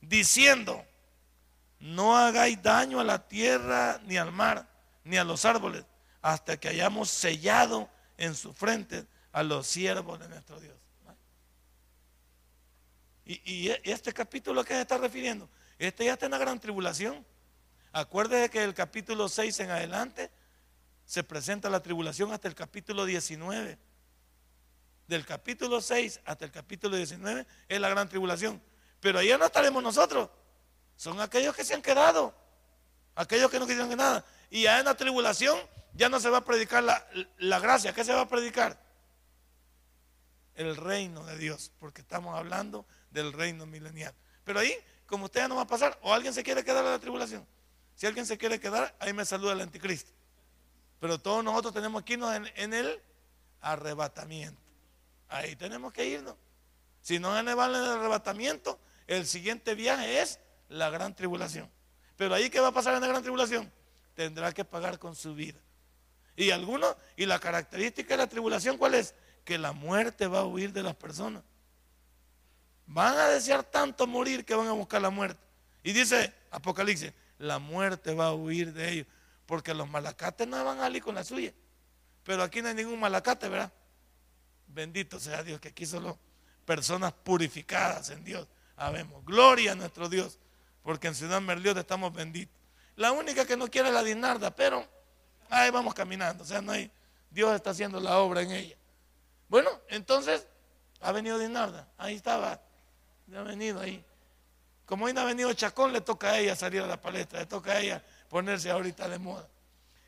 Diciendo, 0.03 0.85
no 1.81 2.19
hagáis 2.19 2.63
daño 2.63 3.01
a 3.01 3.05
la 3.05 3.27
tierra, 3.27 4.03
ni 4.05 4.19
al 4.19 4.33
mar, 4.33 4.69
ni 5.03 5.17
a 5.17 5.25
los 5.25 5.47
árboles, 5.47 5.87
hasta 6.21 6.59
que 6.59 6.69
hayamos 6.69 7.09
sellado 7.09 7.89
en 8.19 8.35
su 8.35 8.53
frente 8.53 9.07
a 9.33 9.43
los 9.43 9.67
siervos 9.67 10.21
de 10.21 10.29
nuestro 10.29 10.61
Dios. 10.61 10.77
Y, 13.31 13.69
este 13.85 14.15
capítulo 14.15 14.65
que 14.65 14.73
se 14.73 14.81
está 14.81 14.97
refiriendo, 14.97 15.51
este 15.79 16.07
ya 16.07 16.15
está 16.15 16.25
en 16.25 16.33
la 16.33 16.39
gran 16.39 16.59
tribulación. 16.59 17.27
Acuérdese 17.93 18.49
que 18.49 18.65
el 18.65 18.73
capítulo 18.73 19.29
6 19.29 19.61
en 19.61 19.71
adelante 19.71 20.31
se 21.05 21.23
presenta 21.23 21.69
la 21.69 21.83
tribulación 21.83 22.33
hasta 22.33 22.49
el 22.49 22.55
capítulo 22.55 23.05
19. 23.05 23.79
Del 25.07 25.27
capítulo 25.27 25.83
6 25.83 26.21
hasta 26.25 26.47
el 26.47 26.51
capítulo 26.51 26.97
19 26.97 27.47
es 27.69 27.81
la 27.81 27.91
gran 27.91 28.09
tribulación. 28.09 28.63
Pero 28.99 29.19
allá 29.19 29.37
no 29.37 29.45
estaremos 29.45 29.83
nosotros. 29.83 30.31
Son 30.97 31.21
aquellos 31.21 31.55
que 31.55 31.65
se 31.65 31.75
han 31.75 31.83
quedado. 31.83 32.35
Aquellos 33.15 33.51
que 33.51 33.59
no 33.59 33.67
quisieron 33.67 33.95
nada. 33.95 34.25
Y 34.49 34.63
ya 34.63 34.79
en 34.79 34.87
la 34.87 34.97
tribulación 34.97 35.59
ya 35.93 36.09
no 36.09 36.19
se 36.19 36.31
va 36.31 36.39
a 36.39 36.45
predicar 36.47 36.83
la, 36.83 37.07
la 37.37 37.59
gracia. 37.59 37.93
¿Qué 37.93 38.05
se 38.05 38.15
va 38.15 38.23
a 38.23 38.29
predicar? 38.29 38.83
El 40.55 40.77
reino 40.77 41.27
de 41.27 41.37
Dios. 41.37 41.73
Porque 41.79 42.01
estamos 42.01 42.35
hablando 42.35 42.87
del 43.11 43.33
reino 43.33 43.67
milenial. 43.67 44.15
Pero 44.45 44.61
ahí, 44.61 44.75
como 45.07 45.27
usted 45.27 45.41
ya 45.41 45.49
no 45.49 45.57
va 45.57 45.63
a 45.63 45.67
pasar, 45.67 45.99
o 46.03 46.13
alguien 46.13 46.33
se 46.33 46.43
quiere 46.43 46.65
quedar 46.65 46.85
a 46.85 46.91
la 46.91 46.99
tribulación. 46.99 47.47
Si 47.95 48.07
alguien 48.07 48.27
se 48.27 48.39
quiere 48.39 48.61
quedar, 48.61 48.95
ahí 49.01 49.13
me 49.13 49.25
saluda 49.25 49.53
el 49.53 49.61
anticristo. 49.61 50.13
Pero 51.01 51.19
todos 51.19 51.45
nosotros 51.45 51.75
tenemos 51.75 52.03
que 52.03 52.15
irnos 52.15 52.35
en, 52.55 52.75
el 52.75 53.01
arrebatamiento. 53.61 54.61
Ahí 55.29 55.57
tenemos 55.57 55.93
que 55.93 56.07
irnos. 56.07 56.35
Si 57.01 57.19
no 57.19 57.39
en 57.39 57.49
el 57.49 57.59
arrebatamiento, 57.59 58.79
el 59.07 59.27
siguiente 59.27 59.75
viaje 59.75 60.21
es 60.21 60.41
la 60.69 60.91
gran 60.91 61.15
tribulación. 61.15 61.71
Pero 62.17 62.35
ahí, 62.35 62.51
¿qué 62.51 62.61
va 62.61 62.69
a 62.69 62.73
pasar 62.73 62.95
en 62.95 63.01
la 63.01 63.07
gran 63.07 63.23
tribulación? 63.23 63.73
Tendrá 64.15 64.53
que 64.53 64.65
pagar 64.65 64.99
con 64.99 65.15
su 65.15 65.35
vida. 65.35 65.59
Y 66.37 66.51
algunos, 66.51 66.97
y 67.17 67.27
la 67.27 67.39
característica 67.39 68.15
de 68.15 68.19
la 68.19 68.29
tribulación, 68.29 68.77
¿cuál 68.77 68.95
es? 68.95 69.15
Que 69.45 69.59
la 69.59 69.73
muerte 69.73 70.27
va 70.27 70.41
a 70.41 70.45
huir 70.45 70.73
de 70.73 70.83
las 70.83 70.95
personas. 70.95 71.43
Van 72.89 73.19
a 73.19 73.29
desear 73.29 73.63
tanto 73.63 74.07
morir 74.07 74.45
que 74.45 74.55
van 74.55 74.67
a 74.67 74.73
buscar 74.73 75.01
la 75.01 75.11
muerte. 75.11 75.41
Y 75.83 75.93
dice 75.93 76.33
Apocalipsis, 76.51 77.13
la 77.39 77.59
muerte 77.59 78.15
va 78.15 78.27
a 78.27 78.35
huir 78.35 78.73
de 78.73 78.91
ellos. 78.91 79.07
Porque 79.47 79.75
los 79.75 79.89
malacates 79.89 80.49
no 80.49 80.63
van 80.65 80.79
a 80.79 80.83
salir 80.83 81.03
con 81.03 81.15
la 81.15 81.23
suya. 81.23 81.53
Pero 82.25 82.43
aquí 82.43 82.61
no 82.61 82.69
hay 82.69 82.75
ningún 82.75 82.99
malacate, 82.99 83.49
¿verdad? 83.49 83.73
Bendito 84.67 85.21
sea 85.21 85.43
Dios, 85.43 85.61
que 85.61 85.69
aquí 85.69 85.87
solo 85.87 86.19
personas 86.65 87.13
purificadas 87.13 88.11
en 88.11 88.25
Dios. 88.25 88.47
Habemos. 88.77 89.25
Gloria 89.25 89.73
a 89.73 89.75
nuestro 89.75 90.09
Dios. 90.09 90.39
Porque 90.83 91.09
en 91.09 91.15
Ciudad 91.15 91.41
Merliot 91.41 91.77
estamos 91.77 92.13
benditos. 92.13 92.57
La 92.97 93.13
única 93.13 93.45
que 93.45 93.57
no 93.57 93.69
quiere 93.69 93.89
es 93.89 93.95
la 93.95 94.03
dinarda, 94.03 94.55
pero 94.55 94.87
ahí 95.51 95.71
vamos 95.71 95.95
caminando. 95.95 96.43
O 96.43 96.47
sea, 96.47 96.61
no 96.61 96.73
hay. 96.73 96.91
Dios 97.31 97.55
está 97.55 97.71
haciendo 97.71 98.01
la 98.01 98.19
obra 98.19 98.43
en 98.43 98.53
ella. 98.53 98.77
Bueno, 99.49 99.71
entonces 99.89 100.47
ha 101.01 101.13
venido 101.13 101.39
Dinarda. 101.39 101.89
Ahí 101.97 102.15
estaba 102.15 102.61
ha 103.37 103.43
venido 103.43 103.81
ahí. 103.81 104.03
Como 104.87 105.05
hoy 105.05 105.13
no 105.13 105.21
ha 105.21 105.25
venido 105.25 105.53
Chacón, 105.53 105.93
le 105.93 106.01
toca 106.01 106.31
a 106.31 106.39
ella 106.39 106.57
salir 106.57 106.81
a 106.81 106.87
la 106.87 107.01
palestra, 107.01 107.41
le 107.41 107.47
toca 107.47 107.73
a 107.73 107.81
ella 107.81 108.03
ponerse 108.29 108.71
ahorita 108.71 109.07
de 109.09 109.19
moda. 109.19 109.47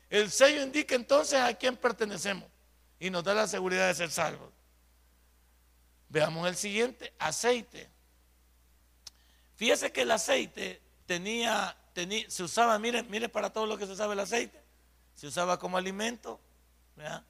El 0.09 0.31
sello 0.31 0.63
indica 0.63 0.95
entonces 0.95 1.39
a 1.39 1.53
quién 1.53 1.77
pertenecemos 1.77 2.49
y 2.99 3.09
nos 3.09 3.23
da 3.23 3.33
la 3.33 3.47
seguridad 3.47 3.87
de 3.87 3.93
ser 3.93 4.09
salvos. 4.09 4.49
Veamos 6.09 6.47
el 6.47 6.55
siguiente, 6.55 7.13
aceite. 7.19 7.89
Fíjese 9.55 9.91
que 9.91 10.01
el 10.01 10.11
aceite 10.11 10.81
tenía, 11.05 11.77
tenía 11.93 12.29
se 12.29 12.43
usaba, 12.43 12.77
mire, 12.79 13.03
mire 13.03 13.29
para 13.29 13.53
todo 13.53 13.67
lo 13.67 13.77
que 13.77 13.85
se 13.85 13.95
sabe 13.95 14.13
el 14.13 14.19
aceite, 14.19 14.59
se 15.13 15.27
usaba 15.27 15.59
como 15.59 15.77
alimento, 15.77 16.39
¿verdad? 16.95 17.23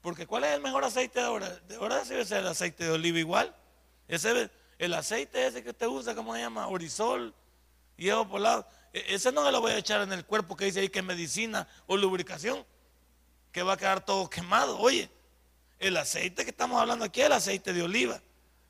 Porque 0.00 0.26
¿cuál 0.26 0.44
es 0.44 0.52
el 0.52 0.60
mejor 0.60 0.84
aceite 0.84 1.20
de 1.20 1.26
ahora? 1.26 1.48
De 1.68 1.76
ahora 1.76 2.02
debe 2.04 2.24
ser 2.24 2.40
el 2.40 2.48
aceite 2.48 2.84
de 2.84 2.90
oliva 2.90 3.18
igual. 3.18 3.54
Ese 4.08 4.50
el 4.78 4.94
aceite 4.94 5.46
ese 5.46 5.62
que 5.62 5.70
usted 5.70 5.86
usa, 5.86 6.14
¿cómo 6.14 6.34
se 6.34 6.40
llama? 6.40 6.66
Orisol, 6.68 7.34
hierro 7.96 8.28
polado. 8.28 8.66
E, 8.92 9.14
ese 9.14 9.32
no 9.32 9.44
se 9.44 9.52
lo 9.52 9.60
voy 9.60 9.72
a 9.72 9.78
echar 9.78 10.02
en 10.02 10.12
el 10.12 10.24
cuerpo 10.24 10.56
que 10.56 10.66
dice 10.66 10.80
ahí 10.80 10.88
que 10.88 11.00
es 11.00 11.04
medicina 11.04 11.68
o 11.86 11.96
lubricación, 11.96 12.64
que 13.52 13.62
va 13.62 13.74
a 13.74 13.76
quedar 13.76 14.04
todo 14.04 14.28
quemado. 14.28 14.78
Oye, 14.78 15.10
el 15.78 15.96
aceite 15.96 16.44
que 16.44 16.50
estamos 16.50 16.80
hablando 16.80 17.04
aquí 17.04 17.20
es 17.20 17.26
el 17.26 17.32
aceite 17.32 17.72
de 17.72 17.82
oliva. 17.82 18.20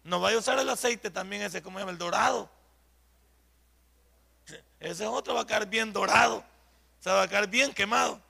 No 0.03 0.21
vaya 0.21 0.37
a 0.37 0.40
usar 0.40 0.59
el 0.59 0.69
aceite 0.69 1.11
también 1.11 1.43
ese, 1.43 1.62
¿cómo 1.62 1.79
se 1.79 1.83
llama? 1.83 1.93
El 1.93 1.99
dorado. 1.99 2.51
Ese 4.81 5.07
otro 5.07 5.35
va 5.35 5.43
a 5.43 5.47
quedar 5.47 5.67
bien 5.67 5.93
dorado. 5.93 6.45
O 7.01 7.03
sea, 7.03 7.14
va 7.14 7.23
a 7.23 7.29
quedar 7.29 7.49
bien 7.49 7.73
quemado. 7.73 8.21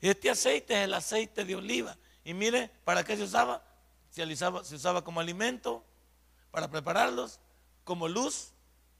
Este 0.00 0.30
aceite 0.30 0.74
es 0.74 0.84
el 0.84 0.94
aceite 0.94 1.44
de 1.44 1.54
oliva. 1.54 1.96
Y 2.24 2.32
mire, 2.32 2.70
¿para 2.84 3.04
qué 3.04 3.16
se 3.16 3.24
usaba? 3.24 3.62
Se 4.10 4.24
se 4.36 4.74
usaba 4.74 5.04
como 5.04 5.20
alimento, 5.20 5.84
para 6.58 6.72
prepararlos 6.72 7.38
como 7.84 8.08
luz, 8.08 8.52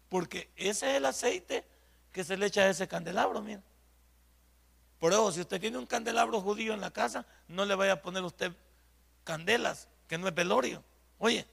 porque 0.08 0.48
ese 0.54 0.92
es 0.92 0.96
el 0.98 1.06
aceite 1.06 1.64
que 2.12 2.22
se 2.22 2.36
le 2.36 2.46
echa 2.46 2.60
a 2.60 2.68
ese 2.68 2.86
candelabro, 2.86 3.42
mira. 3.42 3.60
Por 5.00 5.12
eso, 5.12 5.32
si 5.32 5.40
usted 5.40 5.60
tiene 5.60 5.76
un 5.76 5.86
candelabro 5.86 6.40
judío 6.40 6.72
en 6.72 6.80
la 6.80 6.92
casa, 6.92 7.26
no 7.48 7.64
le 7.64 7.74
vaya 7.74 7.94
a 7.94 8.02
poner 8.02 8.22
usted 8.22 8.52
candelas, 9.24 9.88
que 10.06 10.18
no 10.18 10.28
es 10.28 10.34
velorio. 10.36 10.84
Oye, 11.18 11.48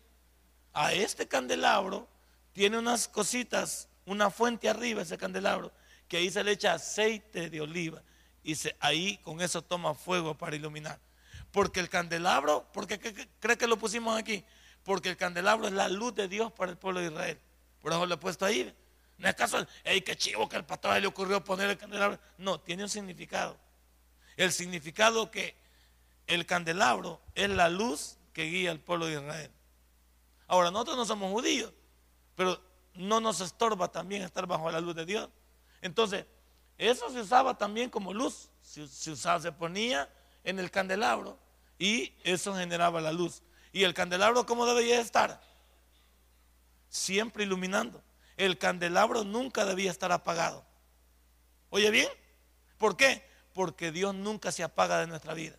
a 0.74 0.94
este 0.94 1.28
candelabro 1.28 2.08
tiene 2.54 2.78
unas 2.78 3.08
cositas, 3.08 3.90
una 4.06 4.30
fuente 4.30 4.70
arriba, 4.70 5.02
ese 5.02 5.18
candelabro, 5.18 5.72
que 6.08 6.18
ahí 6.18 6.30
se 6.30 6.44
le 6.44 6.52
echa 6.52 6.74
aceite 6.76 7.50
de 7.50 7.62
oliva 7.62 8.04
y 8.44 8.54
se, 8.54 8.76
ahí 8.80 9.18
con 9.24 9.42
eso 9.42 9.64
toma 9.64 9.96
fuego 9.96 10.38
para 10.38 10.56
iluminar. 10.56 11.00
Porque 11.52 11.80
el 11.80 11.90
candelabro, 11.90 12.72
¿por 12.72 12.86
qué 12.86 13.00
cree 13.40 13.58
que 13.58 13.66
lo 13.66 13.78
pusimos 13.78 14.16
aquí? 14.16 14.46
Porque 14.86 15.10
el 15.10 15.18
candelabro 15.18 15.68
es 15.68 15.74
la 15.74 15.90
luz 15.90 16.16
de 16.16 16.30
Dios 16.30 16.54
para 16.54 16.72
el 16.72 16.78
pueblo 16.78 17.02
de 17.02 17.08
Israel. 17.08 17.40
Por 17.82 17.92
eso 17.92 18.06
lo 18.06 18.14
he 18.14 18.18
puesto 18.18 18.46
ahí. 18.46 18.74
No 19.18 19.28
es 19.28 19.36
caso, 19.36 19.66
qué 19.84 20.16
chivo 20.16 20.48
que 20.48 20.56
al 20.56 20.66
pastor 20.66 21.02
le 21.02 21.08
ocurrió 21.08 21.44
poner 21.44 21.70
el 21.70 21.78
candelabro. 21.78 22.20
No, 22.38 22.60
tiene 22.60 22.84
un 22.84 22.90
significado. 22.90 23.58
El 24.38 24.52
significado 24.52 25.32
que 25.32 25.56
el 26.28 26.46
candelabro 26.46 27.22
es 27.34 27.50
la 27.50 27.70
luz 27.70 28.18
que 28.32 28.44
guía 28.44 28.72
al 28.72 28.80
pueblo 28.80 29.08
de 29.08 29.14
Israel. 29.14 29.52
Ahora, 30.48 30.70
nosotros 30.70 30.98
no 30.98 31.06
somos 31.06 31.32
judíos, 31.32 31.74
pero 32.36 32.62
no 32.94 33.20
nos 33.20 33.42
estorba 33.42 33.92
también 33.92 34.22
estar 34.22 34.46
bajo 34.46 34.70
la 34.72 34.80
luz 34.80 34.96
de 34.96 35.06
Dios. 35.06 35.30
Entonces, 35.82 36.26
eso 36.78 37.10
se 37.10 37.22
usaba 37.22 37.58
también 37.58 37.90
como 37.90 38.14
luz. 38.14 38.50
Se, 38.62 39.12
usaba, 39.12 39.40
se 39.40 39.52
ponía 39.52 40.10
en 40.44 40.60
el 40.60 40.70
candelabro 40.70 41.40
y 41.80 42.14
eso 42.24 42.54
generaba 42.56 43.02
la 43.02 43.12
luz. 43.12 43.42
¿Y 43.76 43.84
el 43.84 43.94
candelabro 43.94 44.46
cómo 44.46 44.66
debería 44.66 45.02
estar? 45.02 45.42
Siempre 46.88 47.44
iluminando. 47.44 48.02
El 48.38 48.58
candelabro 48.58 49.26
nunca 49.26 49.66
debía 49.66 49.92
estar 49.92 50.14
apagado. 50.14 50.66
¿Oye 51.72 51.90
bien? 51.90 52.08
¿Por 52.78 52.96
qué? 52.96 53.28
Porque 53.54 53.92
Dios 53.92 54.16
nunca 54.16 54.54
se 54.54 54.64
apaga 54.64 55.02
de 55.02 55.08
nuestra 55.08 55.34
vida. 55.34 55.58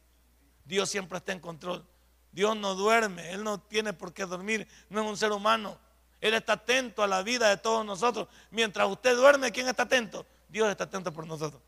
Dios 0.65 0.89
siempre 0.89 1.19
está 1.19 1.33
en 1.33 1.41
control. 1.41 1.87
Dios 2.33 2.57
no 2.57 2.75
duerme, 2.75 3.33
Él 3.33 3.45
no 3.45 3.61
tiene 3.61 3.93
por 3.93 4.15
qué 4.15 4.25
dormir, 4.25 4.67
no 4.89 5.03
es 5.03 5.07
un 5.07 5.19
ser 5.19 5.33
humano. 5.33 5.79
Él 6.23 6.33
está 6.33 6.55
atento 6.55 7.03
a 7.03 7.07
la 7.07 7.23
vida 7.23 7.51
de 7.51 7.59
todos 7.59 7.85
nosotros. 7.85 8.29
Mientras 8.51 8.89
usted 8.89 9.15
duerme, 9.15 9.53
¿quién 9.53 9.69
está 9.69 9.83
atento? 9.83 10.25
Dios 10.49 10.71
está 10.71 10.85
atento 10.85 11.13
por 11.13 11.27
nosotros. 11.27 11.61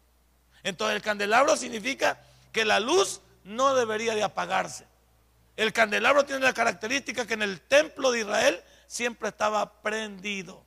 Entonces 0.62 0.96
el 0.96 1.02
candelabro 1.02 1.58
significa 1.58 2.18
que 2.52 2.64
la 2.64 2.80
luz 2.80 3.20
no 3.44 3.74
debería 3.74 4.14
de 4.14 4.22
apagarse. 4.22 4.86
El 5.58 5.72
candelabro 5.72 6.24
tiene 6.24 6.44
la 6.44 6.52
característica 6.52 7.26
que 7.26 7.34
en 7.34 7.42
el 7.42 7.60
templo 7.60 8.12
de 8.12 8.20
Israel 8.20 8.62
siempre 8.86 9.30
estaba 9.30 9.82
prendido, 9.82 10.64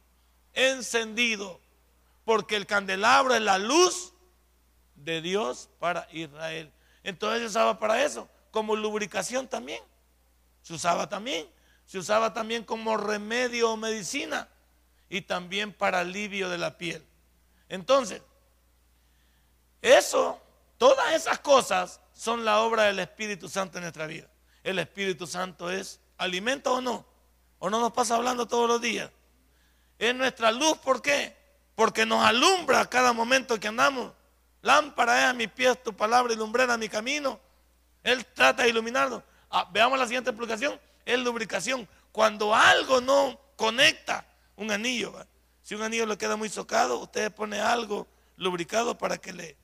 encendido, 0.51 1.61
porque 2.25 2.57
el 2.57 2.65
candelabro 2.65 3.33
es 3.33 3.39
la 3.39 3.57
luz 3.57 4.11
de 4.95 5.21
Dios 5.21 5.69
para 5.79 6.09
Israel. 6.11 6.73
Entonces 7.03 7.39
se 7.39 7.45
usaba 7.45 7.79
para 7.79 8.03
eso, 8.03 8.27
como 8.51 8.75
lubricación 8.75 9.47
también. 9.47 9.81
Se 10.61 10.73
usaba 10.73 11.07
también. 11.07 11.47
Se 11.85 11.97
usaba 11.97 12.33
también 12.33 12.65
como 12.65 12.97
remedio 12.97 13.71
o 13.71 13.77
medicina 13.77 14.49
y 15.07 15.21
también 15.21 15.71
para 15.71 15.99
alivio 15.99 16.49
de 16.49 16.57
la 16.57 16.77
piel. 16.77 17.01
Entonces, 17.69 18.21
eso, 19.81 20.37
todas 20.77 21.13
esas 21.13 21.39
cosas 21.39 22.01
son 22.13 22.43
la 22.43 22.59
obra 22.59 22.83
del 22.83 22.99
Espíritu 22.99 23.47
Santo 23.47 23.77
en 23.77 23.85
nuestra 23.85 24.05
vida. 24.05 24.30
El 24.63 24.79
Espíritu 24.79 25.27
Santo 25.27 25.69
es 25.69 25.99
alimento 26.17 26.73
o 26.73 26.81
no, 26.81 27.05
o 27.59 27.69
no 27.69 27.79
nos 27.79 27.93
pasa 27.93 28.15
hablando 28.15 28.47
todos 28.47 28.67
los 28.67 28.81
días. 28.81 29.09
Es 29.97 30.15
nuestra 30.15 30.51
luz, 30.51 30.77
¿por 30.77 31.01
qué? 31.01 31.35
Porque 31.75 32.05
nos 32.05 32.23
alumbra 32.23 32.81
a 32.81 32.89
cada 32.89 33.13
momento 33.13 33.59
que 33.59 33.67
andamos. 33.67 34.11
Lámpara 34.61 35.19
es 35.19 35.25
a 35.25 35.33
mis 35.33 35.49
pies 35.49 35.81
tu 35.81 35.93
palabra 35.93 36.33
y 36.33 36.35
lumbrera 36.35 36.77
mi 36.77 36.89
camino. 36.89 37.39
Él 38.03 38.25
trata 38.25 38.63
de 38.63 38.69
iluminarnos. 38.69 39.23
Ah, 39.49 39.67
veamos 39.71 39.97
la 39.97 40.05
siguiente 40.05 40.29
explicación. 40.29 40.79
Es 41.05 41.19
lubricación. 41.19 41.87
Cuando 42.11 42.53
algo 42.53 43.01
no 43.01 43.39
conecta, 43.55 44.25
un 44.55 44.71
anillo, 44.71 45.13
si 45.61 45.75
un 45.75 45.81
anillo 45.81 46.05
le 46.05 46.17
queda 46.17 46.35
muy 46.35 46.49
socado, 46.49 46.99
usted 46.99 47.31
pone 47.31 47.59
algo 47.59 48.07
lubricado 48.37 48.97
para 48.97 49.17
que 49.17 49.33
le 49.33 49.57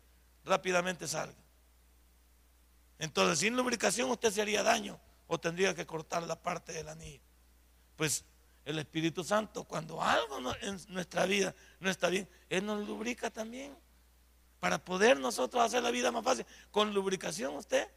rápidamente 0.45 1.07
salga. 1.07 1.35
Entonces, 2.99 3.39
sin 3.39 3.55
lubricación 3.55 4.09
usted 4.09 4.31
se 4.31 4.41
haría 4.41 4.63
daño 4.63 4.99
o 5.27 5.39
tendría 5.39 5.75
que 5.75 5.85
cortar 5.85 6.23
la 6.23 6.41
parte 6.41 6.73
del 6.73 6.89
anillo. 6.89 7.21
Pues 7.95 8.25
el 8.65 8.79
Espíritu 8.79 9.23
Santo, 9.23 9.63
cuando 9.63 10.01
algo 10.01 10.39
en 10.61 10.79
nuestra 10.89 11.25
vida 11.25 11.55
no 11.79 11.89
está 11.89 12.09
bien, 12.09 12.27
Él 12.49 12.65
nos 12.65 12.85
lubrica 12.87 13.29
también 13.29 13.75
para 14.59 14.83
poder 14.83 15.19
nosotros 15.19 15.63
hacer 15.63 15.83
la 15.83 15.91
vida 15.91 16.11
más 16.11 16.23
fácil. 16.23 16.45
Con 16.71 16.93
lubricación 16.93 17.55
usted 17.55 17.87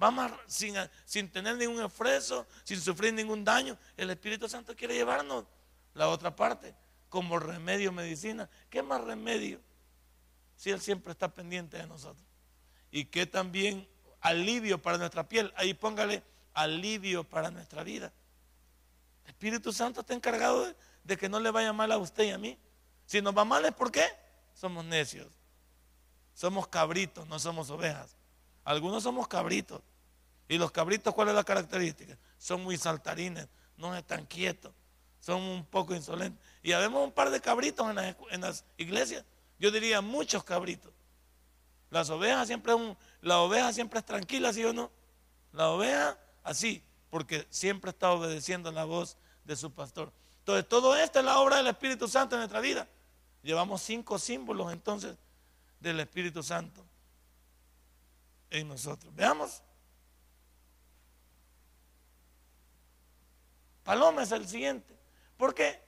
va 0.00 0.10
más 0.10 0.32
sin, 0.46 0.74
sin 1.04 1.30
tener 1.30 1.56
ningún 1.56 1.84
esfuerzo, 1.84 2.46
sin 2.64 2.80
sufrir 2.80 3.12
ningún 3.12 3.44
daño. 3.44 3.78
El 3.96 4.10
Espíritu 4.10 4.48
Santo 4.48 4.74
quiere 4.74 4.94
llevarnos 4.94 5.44
la 5.94 6.08
otra 6.08 6.34
parte 6.34 6.74
como 7.08 7.38
remedio, 7.38 7.92
medicina. 7.92 8.48
¿Qué 8.68 8.82
más 8.82 9.02
remedio? 9.02 9.60
Si 10.56 10.70
Él 10.70 10.80
siempre 10.80 11.12
está 11.12 11.32
pendiente 11.32 11.76
de 11.76 11.86
nosotros. 11.86 12.26
Y 12.90 13.06
que 13.06 13.26
también 13.26 13.88
alivio 14.20 14.80
para 14.80 14.98
nuestra 14.98 15.28
piel. 15.28 15.52
Ahí 15.56 15.74
póngale 15.74 16.22
alivio 16.54 17.24
para 17.24 17.50
nuestra 17.50 17.82
vida. 17.82 18.12
El 19.24 19.30
Espíritu 19.30 19.72
Santo 19.72 20.00
está 20.00 20.14
encargado 20.14 20.72
de, 21.04 21.16
que 21.16 21.28
no 21.28 21.40
le 21.40 21.50
vaya 21.50 21.72
mal 21.72 21.92
a 21.92 21.98
usted 21.98 22.24
y 22.24 22.30
a 22.30 22.38
mí. 22.38 22.58
Si 23.06 23.20
nos 23.20 23.36
va 23.36 23.44
mal 23.44 23.64
es 23.64 23.72
porque 23.72 24.04
somos 24.54 24.84
necios. 24.84 25.28
Somos 26.34 26.68
cabritos, 26.68 27.26
no 27.28 27.38
somos 27.38 27.70
ovejas. 27.70 28.16
Algunos 28.64 29.02
somos 29.02 29.28
cabritos. 29.28 29.80
¿Y 30.48 30.58
los 30.58 30.70
cabritos 30.70 31.14
cuál 31.14 31.28
es 31.28 31.34
la 31.34 31.44
característica? 31.44 32.16
Son 32.38 32.62
muy 32.62 32.76
saltarines, 32.76 33.48
no 33.76 33.96
están 33.96 34.26
quietos, 34.26 34.72
son 35.20 35.42
un 35.42 35.64
poco 35.64 35.94
insolentes. 35.94 36.40
Y 36.62 36.72
habemos 36.72 37.04
un 37.04 37.12
par 37.12 37.30
de 37.30 37.40
cabritos 37.40 37.88
en 37.88 37.96
las, 37.96 38.16
en 38.30 38.40
las 38.40 38.64
iglesias. 38.76 39.24
Yo 39.58 39.70
diría 39.70 40.00
muchos 40.00 40.44
cabritos. 40.44 40.92
Las 41.90 42.10
ovejas 42.10 42.46
siempre 42.46 42.74
un, 42.74 42.96
la 43.20 43.40
oveja 43.40 43.72
siempre 43.72 44.00
es 44.00 44.04
tranquila, 44.04 44.52
¿sí 44.52 44.64
o 44.64 44.72
no? 44.72 44.90
La 45.52 45.70
oveja 45.70 46.18
así, 46.42 46.82
porque 47.10 47.46
siempre 47.50 47.90
está 47.90 48.10
obedeciendo 48.12 48.70
la 48.72 48.84
voz 48.84 49.16
de 49.44 49.56
su 49.56 49.72
pastor. 49.72 50.12
Entonces, 50.40 50.68
todo 50.68 50.96
esto 50.96 51.18
es 51.18 51.24
la 51.24 51.40
obra 51.40 51.56
del 51.56 51.68
Espíritu 51.68 52.08
Santo 52.08 52.34
en 52.34 52.40
nuestra 52.40 52.60
vida. 52.60 52.88
Llevamos 53.42 53.82
cinco 53.82 54.18
símbolos 54.18 54.72
entonces 54.72 55.16
del 55.80 56.00
Espíritu 56.00 56.42
Santo 56.42 56.84
en 58.50 58.68
nosotros. 58.68 59.14
Veamos. 59.14 59.62
Paloma 63.84 64.24
es 64.24 64.32
el 64.32 64.48
siguiente. 64.48 64.96
Porque 65.36 65.80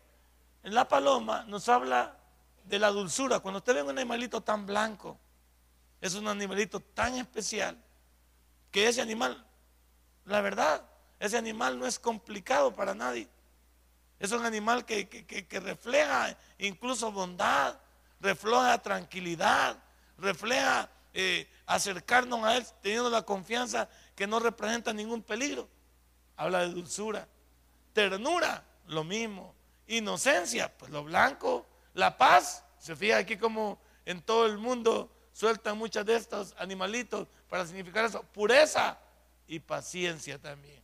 la 0.62 0.86
paloma 0.86 1.44
nos 1.44 1.68
habla 1.68 2.16
de 2.64 2.78
la 2.78 2.88
dulzura. 2.90 3.40
Cuando 3.40 3.58
usted 3.58 3.74
ve 3.74 3.82
un 3.82 3.90
animalito 3.90 4.40
tan 4.40 4.66
blanco, 4.66 5.18
es 6.00 6.14
un 6.14 6.28
animalito 6.28 6.80
tan 6.80 7.14
especial 7.16 7.76
que 8.70 8.88
ese 8.88 9.00
animal, 9.00 9.44
la 10.24 10.40
verdad, 10.40 10.84
ese 11.18 11.36
animal 11.36 11.78
no 11.78 11.86
es 11.86 11.98
complicado 11.98 12.74
para 12.74 12.94
nadie. 12.94 13.28
Es 14.18 14.32
un 14.32 14.44
animal 14.44 14.84
que, 14.84 15.26
refleja 15.62 16.36
incluso 16.58 17.12
bondad, 17.12 17.78
refleja 18.20 18.78
tranquilidad, 18.82 19.76
refleja 20.18 20.90
eh, 21.14 21.48
acercarnos 21.66 22.44
a 22.44 22.56
Él 22.56 22.66
teniendo 22.82 23.10
la 23.10 23.22
confianza 23.22 23.88
que 24.14 24.26
no 24.26 24.40
representa 24.40 24.92
ningún 24.92 25.22
peligro. 25.22 25.68
Habla 26.36 26.60
de 26.60 26.68
dulzura, 26.68 27.26
ternura, 27.92 28.64
lo 28.86 29.04
mismo, 29.04 29.54
inocencia, 29.86 30.76
pues 30.76 30.90
lo 30.90 31.04
blanco, 31.04 31.66
la 31.94 32.16
paz. 32.16 32.64
Se 32.78 32.94
fija 32.94 33.18
aquí 33.18 33.36
como 33.36 33.80
en 34.04 34.22
todo 34.22 34.46
el 34.46 34.58
mundo 34.58 35.10
sueltan 35.38 35.78
muchas 35.78 36.04
de 36.04 36.16
estos 36.16 36.52
animalitos 36.58 37.28
para 37.48 37.64
significar 37.64 38.04
eso, 38.04 38.24
pureza 38.24 38.98
y 39.46 39.60
paciencia 39.60 40.36
también. 40.36 40.82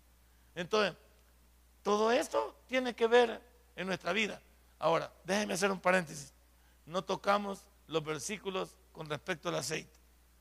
Entonces, 0.54 0.94
todo 1.82 2.12
esto 2.12 2.56
tiene 2.68 2.94
que 2.94 3.08
ver 3.08 3.42
en 3.74 3.88
nuestra 3.88 4.12
vida. 4.12 4.40
Ahora, 4.78 5.12
déjenme 5.24 5.54
hacer 5.54 5.72
un 5.72 5.80
paréntesis. 5.80 6.32
No 6.86 7.02
tocamos 7.02 7.66
los 7.88 8.04
versículos 8.04 8.76
con 8.92 9.10
respecto 9.10 9.48
al 9.48 9.56
aceite. 9.56 9.98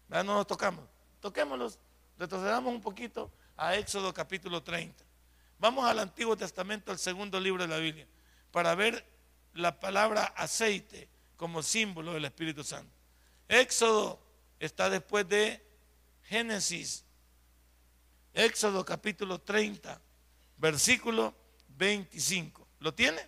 No 0.10 0.23
nos 0.23 0.45
tocamos. 0.45 0.86
Toquémoslos. 1.19 1.80
Retrocedamos 2.19 2.71
un 2.71 2.82
poquito 2.82 3.32
a 3.58 3.76
Éxodo 3.76 4.13
capítulo 4.13 4.62
30. 4.62 5.04
Vamos 5.58 5.86
al 5.86 5.97
Antiguo 5.97 6.38
Testamento, 6.38 6.91
al 6.91 6.99
segundo 6.99 7.39
libro 7.39 7.63
de 7.63 7.69
la 7.69 7.78
Biblia, 7.78 8.06
para 8.52 8.76
ver 8.76 9.04
la 9.56 9.80
palabra 9.80 10.26
aceite 10.38 11.10
como 11.36 11.63
símbolo 11.63 12.13
del 12.13 12.26
Espíritu 12.26 12.63
Santo. 12.63 13.02
Éxodo 13.47 14.19
está 14.60 14.89
después 14.89 15.27
de 15.27 15.62
Génesis. 16.23 17.03
Éxodo 18.34 18.84
capítulo 18.84 19.39
30, 19.39 20.01
versículo 20.58 21.36
25. 21.69 22.67
¿Lo 22.79 22.93
tiene? 22.93 23.21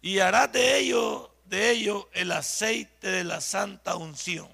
Y 0.00 0.18
hará 0.18 0.46
de 0.46 0.78
ello, 0.78 1.34
de 1.46 1.70
ello 1.70 2.08
el 2.12 2.32
aceite 2.32 3.08
de 3.08 3.24
la 3.24 3.40
santa 3.40 3.96
unción, 3.96 4.48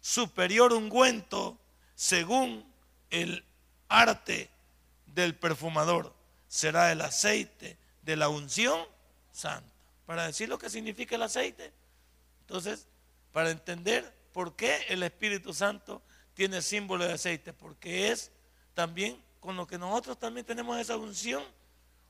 superior 0.00 0.72
ungüento 0.72 1.58
según 1.94 2.64
el 3.10 3.44
arte 3.88 4.50
del 5.06 5.34
perfumador. 5.34 6.14
Será 6.48 6.90
el 6.90 7.00
aceite 7.00 7.78
de 8.02 8.16
la 8.16 8.28
unción 8.28 8.86
santa. 9.32 9.70
Para 10.06 10.26
decir 10.26 10.48
lo 10.48 10.58
que 10.58 10.70
significa 10.70 11.14
el 11.14 11.22
aceite. 11.22 11.72
Entonces, 12.40 12.88
para 13.32 13.50
entender 13.50 14.12
por 14.32 14.56
qué 14.56 14.84
el 14.88 15.02
Espíritu 15.02 15.52
Santo 15.52 16.02
tiene 16.34 16.62
símbolo 16.62 17.04
de 17.04 17.14
aceite, 17.14 17.52
porque 17.52 18.10
es 18.10 18.32
también 18.74 19.22
con 19.40 19.56
lo 19.56 19.66
que 19.66 19.78
nosotros 19.78 20.18
también 20.18 20.46
tenemos 20.46 20.78
esa 20.78 20.96
unción. 20.96 21.42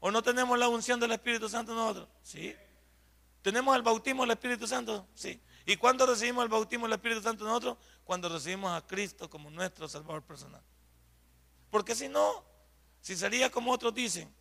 ¿O 0.01 0.11
no 0.11 0.23
tenemos 0.23 0.59
la 0.59 0.69
unción 0.69 0.99
del 0.99 1.13
Espíritu 1.13 1.49
Santo 1.49 1.75
nosotros? 1.75 2.09
Sí. 2.23 2.55
¿Tenemos 3.43 3.77
el 3.77 3.83
bautismo 3.83 4.23
del 4.23 4.33
Espíritu 4.33 4.67
Santo? 4.67 5.07
Sí. 5.15 5.41
¿Y 5.67 5.77
cuándo 5.77 6.07
recibimos 6.07 6.43
el 6.43 6.49
bautismo 6.49 6.87
del 6.87 6.95
Espíritu 6.95 7.23
Santo 7.23 7.45
nosotros? 7.45 7.77
Cuando 8.05 8.29
recibimos 8.29 8.73
a 8.73 8.87
Cristo 8.87 9.29
como 9.29 9.51
nuestro 9.51 9.89
Salvador 9.89 10.23
personal. 10.23 10.63
Porque 11.71 11.95
si 11.95 12.09
no, 12.09 12.45
si 13.01 13.15
sería 13.15 13.51
como 13.51 13.73
otros 13.73 13.95
dicen, 13.95 14.35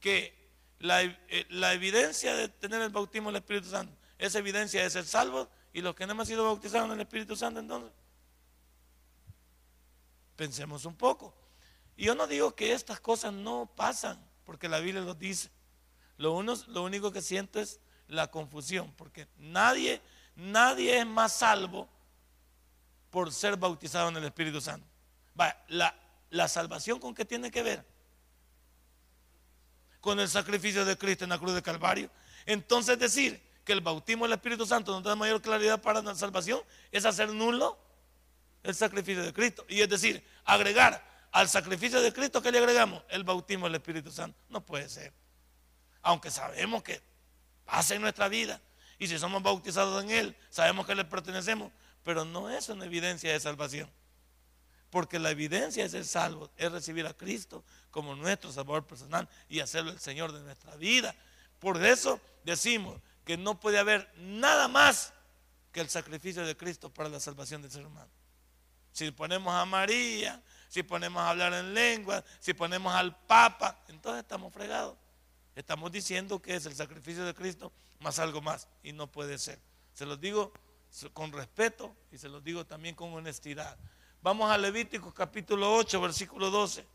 que 0.00 0.34
la, 0.80 1.02
eh, 1.02 1.46
la 1.48 1.72
evidencia 1.72 2.34
de 2.34 2.48
tener 2.48 2.82
el 2.82 2.90
bautismo 2.90 3.30
del 3.30 3.36
Espíritu 3.36 3.68
Santo 3.68 3.96
es 4.18 4.34
evidencia 4.34 4.82
de 4.82 4.90
ser 4.90 5.04
salvo 5.04 5.48
¿Y 5.74 5.82
los 5.82 5.96
que 5.96 6.06
no 6.06 6.12
hemos 6.12 6.28
sido 6.28 6.44
bautizados 6.44 6.86
en 6.86 6.94
el 6.94 7.00
Espíritu 7.00 7.34
Santo 7.34 7.58
entonces? 7.58 7.90
Pensemos 10.36 10.84
un 10.84 10.94
poco. 10.94 11.34
Y 11.96 12.04
yo 12.04 12.14
no 12.14 12.28
digo 12.28 12.54
que 12.54 12.72
estas 12.72 13.00
cosas 13.00 13.32
no 13.32 13.68
pasan, 13.74 14.24
porque 14.44 14.68
la 14.68 14.78
Biblia 14.78 15.02
lo 15.02 15.14
dice. 15.14 15.50
Lo, 16.16 16.32
uno, 16.32 16.54
lo 16.68 16.84
único 16.84 17.10
que 17.10 17.20
siento 17.20 17.58
es 17.58 17.80
la 18.06 18.30
confusión, 18.30 18.94
porque 18.96 19.26
nadie, 19.36 20.00
nadie 20.36 21.00
es 21.00 21.06
más 21.06 21.32
salvo 21.32 21.88
por 23.10 23.32
ser 23.32 23.56
bautizado 23.56 24.08
en 24.10 24.16
el 24.16 24.24
Espíritu 24.24 24.60
Santo. 24.60 24.86
la, 25.66 25.92
la 26.30 26.46
salvación 26.46 27.00
con 27.00 27.16
qué 27.16 27.24
tiene 27.24 27.50
que 27.50 27.64
ver? 27.64 27.84
Con 30.00 30.20
el 30.20 30.28
sacrificio 30.28 30.84
de 30.84 30.96
Cristo 30.96 31.24
en 31.24 31.30
la 31.30 31.38
cruz 31.38 31.52
de 31.52 31.62
Calvario. 31.62 32.10
Entonces 32.46 32.96
decir 32.96 33.42
que 33.64 33.72
el 33.72 33.80
bautismo 33.80 34.24
del 34.26 34.34
Espíritu 34.34 34.66
Santo 34.66 34.92
nos 34.92 35.02
da 35.02 35.16
mayor 35.16 35.40
claridad 35.40 35.80
para 35.80 36.02
la 36.02 36.14
salvación 36.14 36.60
es 36.92 37.04
hacer 37.04 37.30
nulo 37.30 37.78
el 38.62 38.74
sacrificio 38.74 39.22
de 39.22 39.32
Cristo. 39.32 39.64
Y 39.68 39.80
es 39.80 39.88
decir, 39.88 40.24
agregar 40.44 41.02
al 41.32 41.48
sacrificio 41.48 42.00
de 42.00 42.12
Cristo, 42.12 42.42
¿qué 42.42 42.52
le 42.52 42.58
agregamos? 42.58 43.02
El 43.08 43.24
bautismo 43.24 43.66
del 43.66 43.76
Espíritu 43.76 44.10
Santo. 44.10 44.38
No 44.48 44.64
puede 44.64 44.88
ser. 44.88 45.12
Aunque 46.02 46.30
sabemos 46.30 46.82
que 46.82 47.00
pasa 47.64 47.94
en 47.94 48.02
nuestra 48.02 48.28
vida. 48.28 48.60
Y 48.98 49.08
si 49.08 49.18
somos 49.18 49.42
bautizados 49.42 50.02
en 50.04 50.10
Él, 50.10 50.36
sabemos 50.50 50.86
que 50.86 50.94
le 50.94 51.04
pertenecemos. 51.04 51.72
Pero 52.02 52.24
no 52.24 52.50
es 52.50 52.68
una 52.68 52.84
evidencia 52.84 53.32
de 53.32 53.40
salvación. 53.40 53.90
Porque 54.90 55.18
la 55.18 55.30
evidencia 55.30 55.82
de 55.82 55.88
ser 55.88 56.04
salvo 56.04 56.50
es 56.56 56.70
recibir 56.70 57.06
a 57.06 57.14
Cristo 57.14 57.64
como 57.90 58.14
nuestro 58.14 58.52
Salvador 58.52 58.86
personal 58.86 59.28
y 59.48 59.60
hacerlo 59.60 59.90
el 59.90 59.98
Señor 59.98 60.32
de 60.32 60.40
nuestra 60.40 60.76
vida. 60.76 61.14
Por 61.58 61.82
eso 61.84 62.20
decimos 62.44 63.00
que 63.24 63.36
no 63.36 63.58
puede 63.58 63.78
haber 63.78 64.12
nada 64.16 64.68
más 64.68 65.12
que 65.72 65.80
el 65.80 65.88
sacrificio 65.88 66.46
de 66.46 66.56
Cristo 66.56 66.92
para 66.92 67.08
la 67.08 67.20
salvación 67.20 67.62
del 67.62 67.70
ser 67.70 67.86
humano. 67.86 68.10
Si 68.92 69.10
ponemos 69.10 69.52
a 69.52 69.64
María, 69.64 70.40
si 70.68 70.82
ponemos 70.82 71.20
a 71.20 71.30
hablar 71.30 71.52
en 71.52 71.74
lengua, 71.74 72.22
si 72.38 72.54
ponemos 72.54 72.94
al 72.94 73.16
Papa, 73.26 73.82
entonces 73.88 74.22
estamos 74.22 74.52
fregados. 74.52 74.96
Estamos 75.56 75.90
diciendo 75.90 76.40
que 76.40 76.54
es 76.54 76.66
el 76.66 76.74
sacrificio 76.74 77.24
de 77.24 77.34
Cristo 77.34 77.72
más 78.00 78.18
algo 78.18 78.40
más 78.40 78.68
y 78.82 78.92
no 78.92 79.10
puede 79.10 79.38
ser. 79.38 79.58
Se 79.92 80.06
los 80.06 80.20
digo 80.20 80.52
con 81.12 81.32
respeto 81.32 81.96
y 82.12 82.18
se 82.18 82.28
los 82.28 82.44
digo 82.44 82.66
también 82.66 82.94
con 82.94 83.12
honestidad. 83.12 83.76
Vamos 84.22 84.50
a 84.50 84.58
Levítico 84.58 85.12
capítulo 85.12 85.74
8, 85.74 86.00
versículo 86.00 86.50
12. 86.50 86.86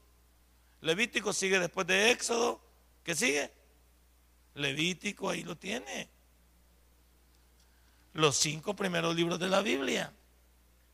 Levítico 0.82 1.34
sigue 1.34 1.60
después 1.60 1.86
de 1.86 2.12
Éxodo. 2.12 2.62
¿Qué 3.04 3.13
sigue? 3.13 3.52
Levítico, 4.56 5.30
ahí 5.30 5.44
lo 5.44 5.58
tiene. 5.58 6.10
Los 8.13 8.38
cinco 8.38 8.76
primeros 8.76 9.15
libros 9.15 9.39
de 9.39 9.50
la 9.50 9.62
Biblia. 9.62 10.12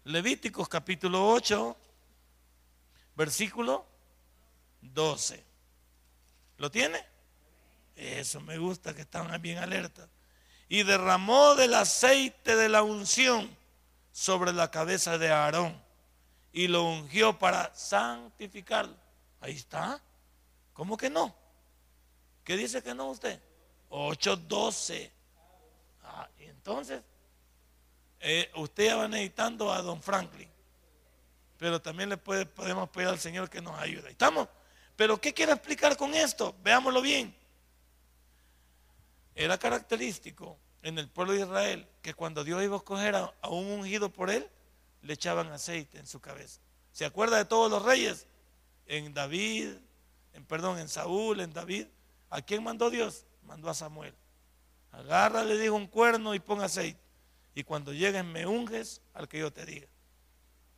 Levíticos 0.03 0.69
capítulo 0.69 1.29
8, 1.29 1.77
versículo 3.15 3.85
12. 4.81 5.43
¿Lo 6.57 6.69
tiene? 6.69 7.03
Eso 7.95 8.39
me 8.41 8.57
gusta, 8.57 8.93
que 8.93 9.01
están 9.01 9.41
bien 9.41 9.57
alerta. 9.57 10.07
Y 10.67 10.83
derramó 10.83 11.55
del 11.55 11.73
aceite 11.73 12.55
de 12.55 12.69
la 12.69 12.83
unción 12.83 13.49
sobre 14.11 14.53
la 14.53 14.71
cabeza 14.71 15.17
de 15.17 15.31
Aarón 15.31 15.81
y 16.51 16.67
lo 16.67 16.83
ungió 16.83 17.37
para 17.37 17.73
santificarlo. 17.75 18.95
Ahí 19.41 19.53
está. 19.53 20.01
¿Cómo 20.73 20.97
que 20.97 21.09
no? 21.09 21.35
¿Qué 22.43 22.55
dice 22.55 22.81
que 22.81 22.93
no 22.93 23.09
usted? 23.09 23.41
8.12. 23.89 25.11
Entonces, 26.65 27.03
eh, 28.19 28.49
usted 28.55 28.85
ya 28.85 28.95
va 28.95 29.07
necesitando 29.07 29.71
a 29.71 29.83
don 29.83 30.01
Franklin. 30.01 30.49
Pero 31.59 31.79
también 31.79 32.09
le 32.09 32.17
podemos 32.17 32.89
pedir 32.89 33.09
al 33.09 33.19
Señor 33.19 33.51
que 33.51 33.61
nos 33.61 33.79
ayude. 33.79 34.09
¿Estamos? 34.09 34.47
Pero 34.95 35.21
¿qué 35.21 35.31
quiere 35.31 35.51
explicar 35.51 35.95
con 35.95 36.15
esto? 36.15 36.55
Veámoslo 36.63 37.03
bien. 37.03 37.35
Era 39.35 39.59
característico 39.59 40.57
en 40.81 40.97
el 40.97 41.07
pueblo 41.07 41.33
de 41.33 41.41
Israel 41.41 41.87
que 42.01 42.15
cuando 42.15 42.43
Dios 42.43 42.63
iba 42.63 42.73
a 42.73 42.79
escoger 42.79 43.15
a 43.15 43.47
un 43.47 43.67
ungido 43.67 44.11
por 44.11 44.31
él, 44.31 44.49
le 45.03 45.13
echaban 45.13 45.51
aceite 45.51 45.99
en 45.99 46.07
su 46.07 46.19
cabeza. 46.19 46.59
¿Se 46.91 47.05
acuerda 47.05 47.37
de 47.37 47.45
todos 47.45 47.69
los 47.69 47.83
reyes? 47.83 48.25
En 48.87 49.13
David, 49.13 49.69
en 50.33 50.45
perdón, 50.45 50.79
en 50.79 50.89
Saúl, 50.89 51.41
en 51.41 51.53
David. 51.53 51.85
¿A 52.31 52.41
quién 52.41 52.63
mandó 52.63 52.89
Dios? 52.89 53.27
Mandó 53.43 53.69
a 53.69 53.75
Samuel. 53.75 54.15
Agarra, 54.97 55.43
le 55.43 55.57
dijo 55.57 55.75
un 55.75 55.87
cuerno 55.87 56.33
y 56.33 56.39
pon 56.39 56.61
aceite. 56.61 56.99
Y 57.53 57.63
cuando 57.63 57.93
lleguen 57.93 58.31
me 58.31 58.45
unges 58.45 59.01
al 59.13 59.27
que 59.27 59.39
yo 59.39 59.51
te 59.51 59.65
diga. 59.65 59.87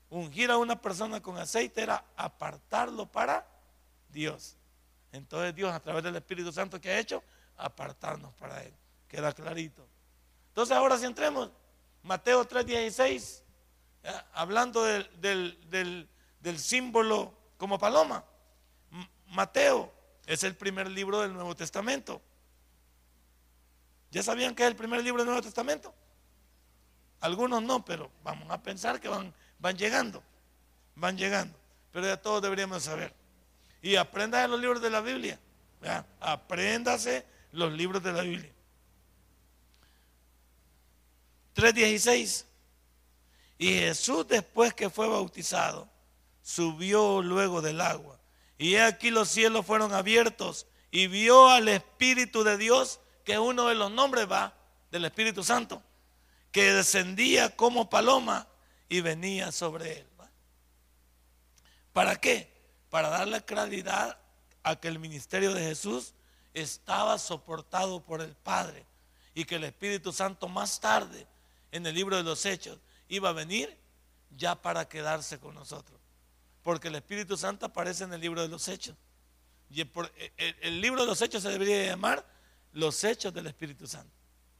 Ungir 0.10 0.51
a 0.51 0.58
una 0.58 0.80
persona 0.80 1.21
con 1.21 1.38
aceite 1.38 1.82
era 1.82 2.03
apartarlo 2.15 3.06
para 3.06 3.45
Dios. 4.10 4.56
Entonces 5.12 5.56
Dios 5.56 5.73
a 5.73 5.80
través 5.80 6.03
del 6.03 6.15
Espíritu 6.15 6.51
Santo 6.51 6.80
que 6.80 6.91
ha 6.91 6.99
hecho, 6.99 7.23
apartarnos 7.58 8.34
para 8.36 8.63
Él. 8.63 8.73
Queda 9.08 9.34
clarito. 9.34 9.88
Entonces 10.49 10.75
ahora 10.75 10.97
si 10.97 11.06
entremos, 11.06 11.51
Mateo 12.03 12.47
3:16 12.47 13.43
hablando 14.34 14.84
del, 14.84 16.10
símbolo 16.58 17.34
como 17.58 17.77
paloma. 17.77 18.23
Mateo 19.27 19.91
es 20.25 20.43
el 20.43 20.56
primer 20.56 20.89
libro 20.89 21.21
del 21.21 21.34
Nuevo 21.34 21.56
Testamento. 21.56 22.21
¿Ya 24.12 24.24
sabían 24.24 24.56
que 24.56 24.63
es 24.63 24.70
el 24.70 24.76
primer 24.76 25.04
libro 25.04 25.20
del 25.20 25.28
Nuevo 25.28 25.41
Testamento? 25.41 25.93
Algunos 27.20 27.62
no, 27.63 27.84
pero 27.84 28.12
vamos 28.24 28.50
a 28.52 28.62
pensar 28.62 29.00
que 29.00 29.10
van, 29.10 29.34
van 29.60 29.78
llegando, 29.78 30.24
van 30.96 31.17
llegando. 31.17 31.58
Pero 31.91 32.08
ya 32.08 32.17
todos 32.17 32.41
deberíamos 32.41 32.84
saber. 32.84 33.13
Y 33.82 33.96
aprendan 33.96 34.52
los 34.52 34.60
libros 34.60 34.82
de 34.82 34.89
la 34.89 35.02
Biblia. 35.02 35.39
Apréndase 36.20 37.26
los 37.52 37.72
libros 37.72 38.04
de 38.04 38.13
la 38.13 38.22
Biblia. 38.22 38.52
3.16. 41.56 42.46
Y 43.58 43.74
Jesús 43.74 44.28
después 44.28 44.74
que 44.74 44.89
fue 44.89 45.08
bautizado, 45.08 45.89
subió 46.43 47.22
luego 47.22 47.62
del 47.62 47.82
agua. 47.82 48.20
Y 48.58 48.76
aquí 48.76 49.10
los 49.10 49.30
cielos 49.30 49.65
fueron 49.65 49.93
abiertos 49.93 50.67
y 50.91 51.08
vio 51.08 51.50
al 51.50 51.67
Espíritu 51.67 52.43
de 52.43 52.58
Dios, 52.58 53.00
que 53.28 53.38
uno 53.38 53.68
de 53.68 53.76
los 53.76 53.92
nombres 53.92 54.26
va 54.32 54.54
del 54.90 55.04
Espíritu 55.04 55.44
Santo, 55.44 55.84
que 56.50 56.72
descendía 56.72 57.54
como 57.58 57.90
paloma 57.90 58.48
y 58.88 59.02
venía 59.02 59.52
sobre 59.52 60.00
él. 60.00 60.08
¿Para 61.92 62.16
qué? 62.16 62.50
Para 62.90 63.10
darle 63.10 63.44
claridad 63.44 64.18
a 64.63 64.78
que 64.78 64.88
el 64.88 64.98
ministerio 64.98 65.54
de 65.54 65.62
Jesús 65.62 66.13
estaba 66.54 67.18
soportado 67.18 68.02
por 68.02 68.22
el 68.22 68.34
Padre 68.34 68.86
y 69.34 69.44
que 69.44 69.56
el 69.56 69.66
Espíritu 69.66 70.13
Santo 70.13 70.48
más 70.48 70.80
tarde 70.80 71.28
en 71.74 71.86
el 71.86 71.96
libro 71.96 72.16
de 72.16 72.24
los 72.24 72.46
Hechos 72.46 72.80
iba 73.10 73.28
a 73.28 73.34
venir 73.34 73.78
ya 74.38 74.56
para 74.56 74.88
quedarse 74.88 75.38
con 75.38 75.54
nosotros. 75.54 76.00
Porque 76.63 76.88
el 76.88 76.96
Espíritu 76.96 77.36
Santo 77.36 77.66
aparece 77.66 78.06
en 78.06 78.13
el 78.13 78.22
libro 78.22 78.42
de 78.42 78.48
los 78.48 78.70
Hechos. 78.70 78.96
Y 79.70 79.82
el, 79.82 80.80
libro 80.80 81.02
de 81.02 81.08
los 81.08 81.22
Hechos 81.22 81.44
se 81.44 81.50
debería 81.50 81.88
llamar 81.88 82.37
los 82.78 83.04
Hechos 83.04 83.34
del 83.34 83.48
Espíritu 83.48 83.88
Santo. 83.88 84.13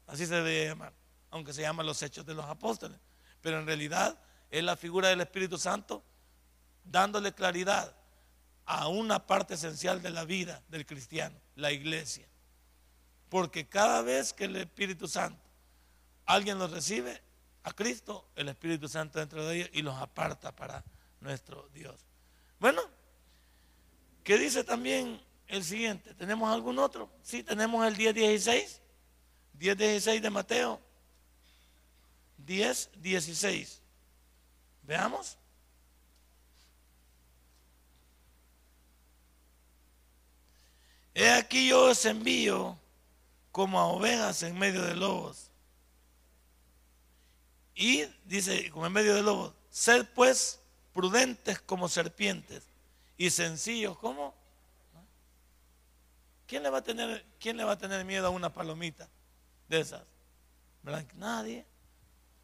Así 0.08 0.26
se 0.26 0.34
debería 0.34 0.70
llamar, 0.70 0.94
aunque 1.30 1.54
se 1.54 1.62
llama 1.62 1.84
los 1.84 2.02
Hechos 2.02 2.26
de 2.26 2.34
los 2.34 2.46
Apóstoles. 2.46 2.98
Pero 3.42 3.60
en 3.60 3.68
realidad 3.68 4.20
es 4.50 4.64
la 4.64 4.76
figura 4.76 5.10
del 5.10 5.22
Espíritu 5.22 5.58
Santo 5.60 6.04
dándole 6.84 7.34
claridad 7.34 7.96
a 8.66 8.88
una 8.88 9.28
parte 9.28 9.54
esencial 9.54 10.02
de 10.02 10.10
la 10.10 10.26
vida 10.26 10.64
del 10.68 10.86
cristiano, 10.86 11.40
la 11.56 11.72
iglesia. 11.72 12.28
Porque 13.30 13.68
cada 13.68 14.02
vez 14.02 14.34
que 14.34 14.46
el 14.46 14.56
Espíritu 14.56 15.08
Santo 15.08 15.44
alguien 16.26 16.58
lo 16.58 16.68
recibe, 16.68 17.22
a 17.64 17.74
Cristo, 17.74 18.30
el 18.36 18.48
Espíritu 18.50 18.88
Santo 18.88 19.20
dentro 19.20 19.46
de 19.46 19.58
ellos 19.58 19.70
y 19.74 19.82
los 19.82 19.96
aparta 19.96 20.56
para 20.56 20.84
nuestro 21.20 21.70
Dios. 21.74 22.00
Bueno, 22.60 22.82
¿qué 24.24 24.38
dice 24.40 24.64
también 24.64 25.22
el 25.48 25.64
siguiente? 25.64 26.14
¿Tenemos 26.16 26.52
algún 26.54 26.80
otro? 26.80 27.10
Sí, 27.24 27.44
tenemos 27.44 27.86
el 27.86 27.96
10.16. 27.96 28.80
10.16 29.60 30.22
de 30.22 30.30
Mateo. 30.30 30.82
10.16. 32.46 33.80
Veamos. 34.84 35.38
He 41.14 41.32
aquí 41.32 41.70
yo 41.70 41.86
os 41.86 42.06
envío 42.06 42.78
como 43.52 43.80
a 43.80 43.88
ovejas 43.88 44.44
en 44.44 44.58
medio 44.58 44.84
de 44.84 44.96
lobos. 44.96 45.50
Y 47.74 48.06
dice, 48.26 48.70
como 48.72 48.86
en 48.86 48.94
medio 48.94 49.16
de 49.16 49.24
lobo, 49.24 49.54
sed 49.70 50.06
pues 50.14 50.60
prudentes 50.94 51.60
como 51.62 51.90
serpientes 51.90 52.64
y 53.18 53.30
sencillos 53.30 53.98
como... 53.98 54.36
¿Quién 56.48 56.64
le 56.64 56.70
va 56.70 56.80
a 56.80 56.82
tener, 56.82 57.26
quién 57.40 57.58
le 57.58 57.64
va 57.64 57.74
a 57.74 57.78
tener 57.78 58.04
miedo 58.06 58.28
a 58.28 58.30
una 58.30 58.52
palomita 58.52 59.08
de 59.68 59.82
esas? 59.82 60.02
Nadie. 61.16 61.66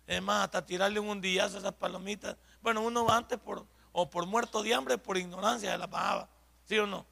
Es 0.06 0.22
más, 0.22 0.44
hasta 0.44 0.66
tirarle 0.66 1.00
un 1.00 1.22
dillazo 1.22 1.56
a 1.56 1.60
esas 1.60 1.74
palomitas. 1.74 2.36
Bueno, 2.62 2.82
uno 2.82 3.10
antes 3.10 3.40
por, 3.40 3.66
o 3.94 4.10
por 4.10 4.26
muerto 4.26 4.62
de 4.62 4.74
hambre, 4.74 4.98
por 4.98 5.18
ignorancia 5.18 5.72
de 5.72 5.78
la 5.78 5.88
bajaba. 5.88 6.30
¿Sí 6.66 6.78
o 6.78 6.86
no? 6.86 7.06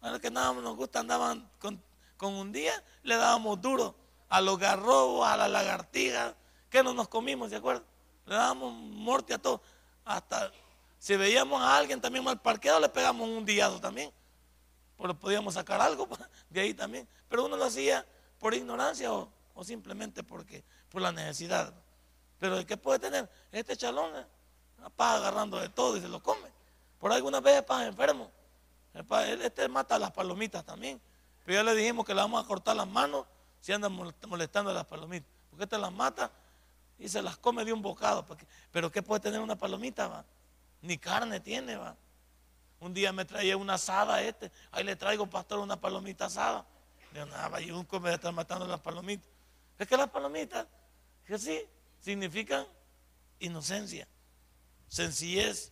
A 0.00 0.10
los 0.10 0.20
que 0.20 0.30
nada 0.30 0.52
nos 0.52 0.76
gusta 0.76 0.98
andaban 0.98 1.48
con, 1.60 1.80
con 2.16 2.34
un 2.34 2.50
día, 2.50 2.72
le 3.04 3.16
dábamos 3.16 3.60
duro 3.60 3.94
a 4.28 4.40
los 4.40 4.58
garrobos, 4.58 5.26
a 5.26 5.36
las 5.36 5.50
lagartijas, 5.50 6.34
¿Qué 6.72 6.82
no 6.82 6.94
nos 6.94 7.06
comimos, 7.06 7.50
de 7.50 7.58
acuerdo? 7.58 7.84
Le 8.24 8.34
dábamos 8.34 8.72
muerte 8.72 9.34
a 9.34 9.38
todo. 9.38 9.60
Hasta 10.06 10.50
si 10.98 11.14
veíamos 11.16 11.60
a 11.60 11.76
alguien 11.76 12.00
también 12.00 12.24
mal 12.24 12.40
parqueado, 12.40 12.80
le 12.80 12.88
pegamos 12.88 13.28
un 13.28 13.44
diado 13.44 13.78
también. 13.78 14.10
Porque 15.02 15.16
podíamos 15.16 15.54
sacar 15.54 15.80
algo 15.80 16.08
de 16.48 16.60
ahí 16.60 16.74
también. 16.74 17.08
Pero 17.28 17.46
uno 17.46 17.56
lo 17.56 17.64
hacía 17.64 18.06
por 18.38 18.54
ignorancia 18.54 19.12
o, 19.12 19.28
simplemente 19.64 20.22
porque 20.22 20.62
por 20.88 21.02
la 21.02 21.10
necesidad. 21.10 21.74
Pero 22.38 22.64
¿qué 22.64 22.76
puede 22.76 23.00
tener? 23.00 23.28
Este 23.50 23.76
chalón, 23.76 24.14
eh, 24.14 24.24
apaga 24.84 25.16
agarrando 25.16 25.58
de 25.58 25.68
todo 25.70 25.96
y 25.96 26.00
se 26.00 26.06
lo 26.06 26.22
come. 26.22 26.48
Por 27.00 27.10
algunas 27.10 27.42
veces 27.42 27.64
pasa 27.64 27.84
enfermo. 27.84 28.30
Este 29.40 29.66
mata 29.66 29.96
a 29.96 29.98
las 29.98 30.12
palomitas 30.12 30.64
también. 30.64 31.00
Pero 31.44 31.58
ya 31.58 31.64
le 31.64 31.74
dijimos 31.74 32.06
que 32.06 32.14
le 32.14 32.20
vamos 32.20 32.44
a 32.44 32.46
cortar 32.46 32.76
las 32.76 32.86
manos 32.86 33.26
si 33.60 33.72
andan 33.72 33.92
molestando 34.28 34.70
a 34.70 34.74
las 34.74 34.84
palomitas. 34.84 35.28
Porque 35.50 35.64
este 35.64 35.78
las 35.78 35.92
mata 35.92 36.30
y 36.96 37.08
se 37.08 37.20
las 37.22 37.36
come 37.38 37.64
de 37.64 37.72
un 37.72 37.82
bocado. 37.82 38.24
Pero 38.70 38.92
¿qué 38.92 39.02
puede 39.02 39.20
tener 39.20 39.40
una 39.40 39.56
palomita? 39.56 40.24
Ni 40.80 40.96
carne 40.96 41.40
tiene, 41.40 41.74
va. 41.74 41.96
Un 42.82 42.92
día 42.92 43.12
me 43.12 43.24
traía 43.24 43.56
una 43.56 43.74
asada 43.74 44.20
este. 44.22 44.50
Ahí 44.72 44.82
le 44.82 44.96
traigo, 44.96 45.24
pastor, 45.28 45.60
una 45.60 45.80
palomita 45.80 46.24
asada. 46.24 46.66
Digo, 47.12 47.26
nada, 47.26 47.60
y 47.60 47.70
un 47.70 47.84
come 47.84 48.12
estar 48.12 48.32
matando 48.32 48.66
las 48.66 48.80
palomitas. 48.80 49.30
Es 49.78 49.86
que 49.86 49.96
las 49.96 50.10
palomitas, 50.10 50.66
que 51.24 51.38
sí, 51.38 51.60
significan 52.00 52.66
inocencia, 53.38 54.08
sencillez. 54.88 55.70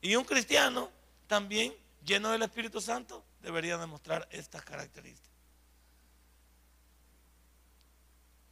Y 0.00 0.14
un 0.14 0.22
cristiano 0.24 0.88
también 1.26 1.74
lleno 2.04 2.30
del 2.30 2.42
Espíritu 2.42 2.80
Santo 2.80 3.24
debería 3.40 3.76
demostrar 3.76 4.28
estas 4.30 4.62
características. 4.62 5.34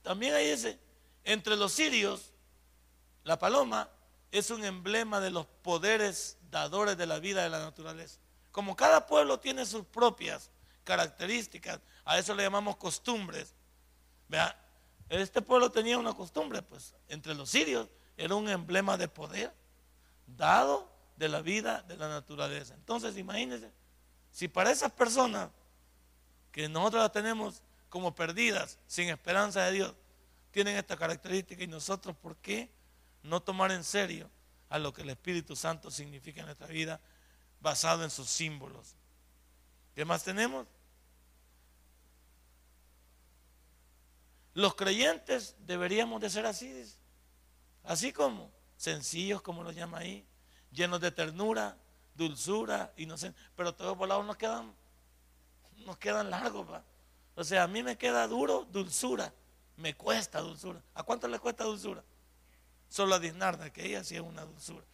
También 0.03 0.35
hay 0.35 0.49
ese, 0.49 0.81
entre 1.23 1.55
los 1.55 1.73
sirios, 1.73 2.33
la 3.23 3.39
paloma 3.39 3.89
es 4.33 4.51
un 4.51 4.65
emblema 4.65 5.21
de 5.21 5.31
los 5.31 5.47
poderes 5.47 6.39
dadores 6.51 6.97
de 6.97 7.07
la 7.07 7.19
vida 7.19 7.43
de 7.43 7.51
la 7.51 7.61
naturaleza. 7.61 8.19
Como 8.51 8.75
cada 8.75 9.07
pueblo 9.07 9.39
tiene 9.39 9.65
sus 9.67 9.85
propias 9.85 10.51
características, 10.85 11.81
a 12.05 12.19
eso 12.19 12.35
le 12.35 12.43
llamamos 12.43 12.77
costumbres. 12.77 13.55
Vea, 14.29 14.59
este 15.11 15.43
pueblo 15.43 15.71
tenía 15.71 15.99
una 15.99 16.15
costumbre, 16.15 16.63
pues 16.63 16.95
entre 17.09 17.35
los 17.35 17.51
sirios 17.51 17.89
era 18.17 18.35
un 18.35 18.49
emblema 18.49 18.97
de 18.97 19.07
poder 19.07 19.53
dado 20.27 20.91
de 21.17 21.29
la 21.29 21.43
vida 21.43 21.83
de 21.83 21.99
la 21.99 22.09
naturaleza. 22.09 22.75
Entonces, 22.75 23.19
imagínense, 23.19 23.71
si 24.31 24.49
para 24.49 24.71
esas 24.71 24.93
personas 24.93 25.51
que 26.51 26.69
nosotros 26.71 27.03
las 27.03 27.13
tenemos 27.13 27.63
como 27.91 28.15
perdidas, 28.15 28.79
sin 28.87 29.11
esperanza 29.11 29.63
de 29.65 29.73
Dios, 29.73 29.95
tienen 30.51 30.77
esta 30.77 30.97
característica 30.97 31.63
y 31.63 31.67
nosotros, 31.67 32.17
¿por 32.17 32.37
qué 32.37 32.71
no 33.23 33.41
tomar 33.41 33.73
en 33.73 33.85
serio 33.85 34.31
a 34.69 34.79
lo 34.79 34.93
que 34.93 35.03
el 35.03 35.11
Espíritu 35.11 35.57
Santo 35.57 35.91
significa 35.91 36.41
en 36.41 36.47
nuestra 36.47 36.67
vida 36.67 37.01
basado 37.61 38.05
en 38.05 38.11
sus 38.11 38.29
símbolos? 38.29 38.95
¿Qué 39.95 40.05
más 40.05 40.25
tenemos? 40.25 40.67
Los 44.55 44.75
creyentes 44.75 45.57
deberíamos 45.61 46.21
de 46.21 46.31
ser 46.31 46.47
así, 46.47 46.85
así 47.85 48.13
como 48.13 48.51
sencillos, 48.77 49.41
como 49.41 49.63
lo 49.63 49.73
llama 49.73 49.99
ahí, 49.99 50.27
llenos 50.71 51.01
de 51.01 51.11
ternura, 51.11 51.77
dulzura, 52.15 52.93
inocencia, 52.97 53.41
pero 53.57 53.75
todos 53.75 53.97
por 53.97 54.09
lados 54.09 54.27
nos 54.27 54.37
quedan, 54.37 54.75
nos 55.87 55.97
quedan 55.97 56.31
largos. 56.31 56.67
O 57.35 57.45
sea, 57.45 57.63
a 57.63 57.69
mí 57.69 57.83
me 57.83 57.97
queda 57.97 58.27
duro 58.27 58.67
dulzura, 58.71 59.33
me 59.77 59.95
cuesta 59.95 60.41
dulzura. 60.41 60.83
¿A 60.95 61.03
cuánto 61.03 61.29
le 61.29 61.39
cuesta 61.39 61.65
dulzura? 61.65 62.05
Solo 62.93 63.15
a 63.15 63.19
Dinarda, 63.19 63.73
que 63.73 63.87
ella 63.87 64.05
sí 64.05 64.17
es 64.17 64.21
una 64.21 64.45
dulzura. 64.45 64.85